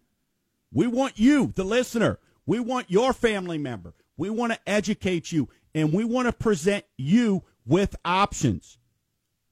We 0.72 0.86
want 0.86 1.18
you, 1.18 1.52
the 1.54 1.64
listener. 1.64 2.18
We 2.44 2.60
want 2.60 2.90
your 2.90 3.14
family 3.14 3.56
member. 3.56 3.94
We 4.16 4.28
want 4.28 4.52
to 4.52 4.58
educate 4.66 5.32
you 5.32 5.48
and 5.74 5.92
we 5.92 6.04
want 6.04 6.26
to 6.26 6.32
present 6.32 6.84
you 6.96 7.42
with 7.64 7.96
options. 8.04 8.78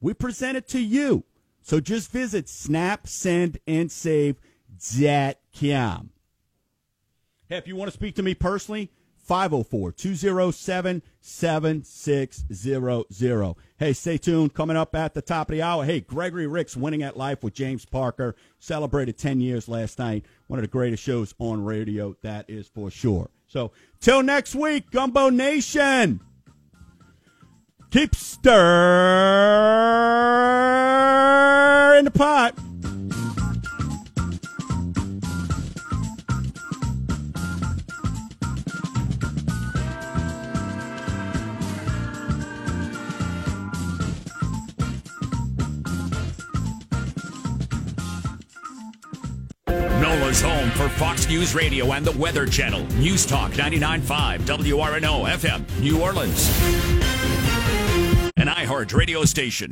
We 0.00 0.14
present 0.14 0.56
it 0.56 0.68
to 0.68 0.80
you. 0.80 1.24
So 1.62 1.80
just 1.80 2.10
visit 2.10 2.48
snap, 2.48 3.06
send, 3.06 3.58
and 3.66 3.88
snapsendandsave.com. 3.88 6.10
Hey, 7.48 7.56
if 7.56 7.68
you 7.68 7.76
want 7.76 7.90
to 7.90 7.96
speak 7.96 8.16
to 8.16 8.22
me 8.22 8.34
personally, 8.34 8.90
504 9.32 9.92
207 9.92 11.02
7600. 11.22 13.54
Hey, 13.78 13.94
stay 13.94 14.18
tuned. 14.18 14.52
Coming 14.52 14.76
up 14.76 14.94
at 14.94 15.14
the 15.14 15.22
top 15.22 15.48
of 15.48 15.54
the 15.54 15.62
hour. 15.62 15.86
Hey, 15.86 16.00
Gregory 16.00 16.46
Ricks 16.46 16.76
winning 16.76 17.02
at 17.02 17.16
life 17.16 17.42
with 17.42 17.54
James 17.54 17.86
Parker. 17.86 18.36
Celebrated 18.58 19.16
10 19.16 19.40
years 19.40 19.68
last 19.68 19.98
night. 19.98 20.26
One 20.48 20.58
of 20.58 20.64
the 20.64 20.68
greatest 20.68 21.02
shows 21.02 21.34
on 21.38 21.64
radio, 21.64 22.14
that 22.20 22.50
is 22.50 22.68
for 22.68 22.90
sure. 22.90 23.30
So, 23.46 23.72
till 24.00 24.22
next 24.22 24.54
week, 24.54 24.90
Gumbo 24.90 25.30
Nation. 25.30 26.20
Keep 27.90 28.14
stirring 28.14 28.58
in 32.00 32.04
the 32.04 32.10
pot. 32.10 32.58
Home 50.40 50.70
for 50.70 50.88
Fox 50.88 51.28
News 51.28 51.54
Radio 51.54 51.92
and 51.92 52.04
the 52.04 52.18
Weather 52.18 52.46
Channel. 52.46 52.86
News 52.94 53.26
Talk 53.26 53.52
99.5 53.52 54.40
WRNO 54.40 55.28
FM, 55.28 55.80
New 55.80 56.00
Orleans. 56.00 56.48
An 58.36 58.48
iHeart 58.48 58.94
radio 58.94 59.24
station. 59.24 59.70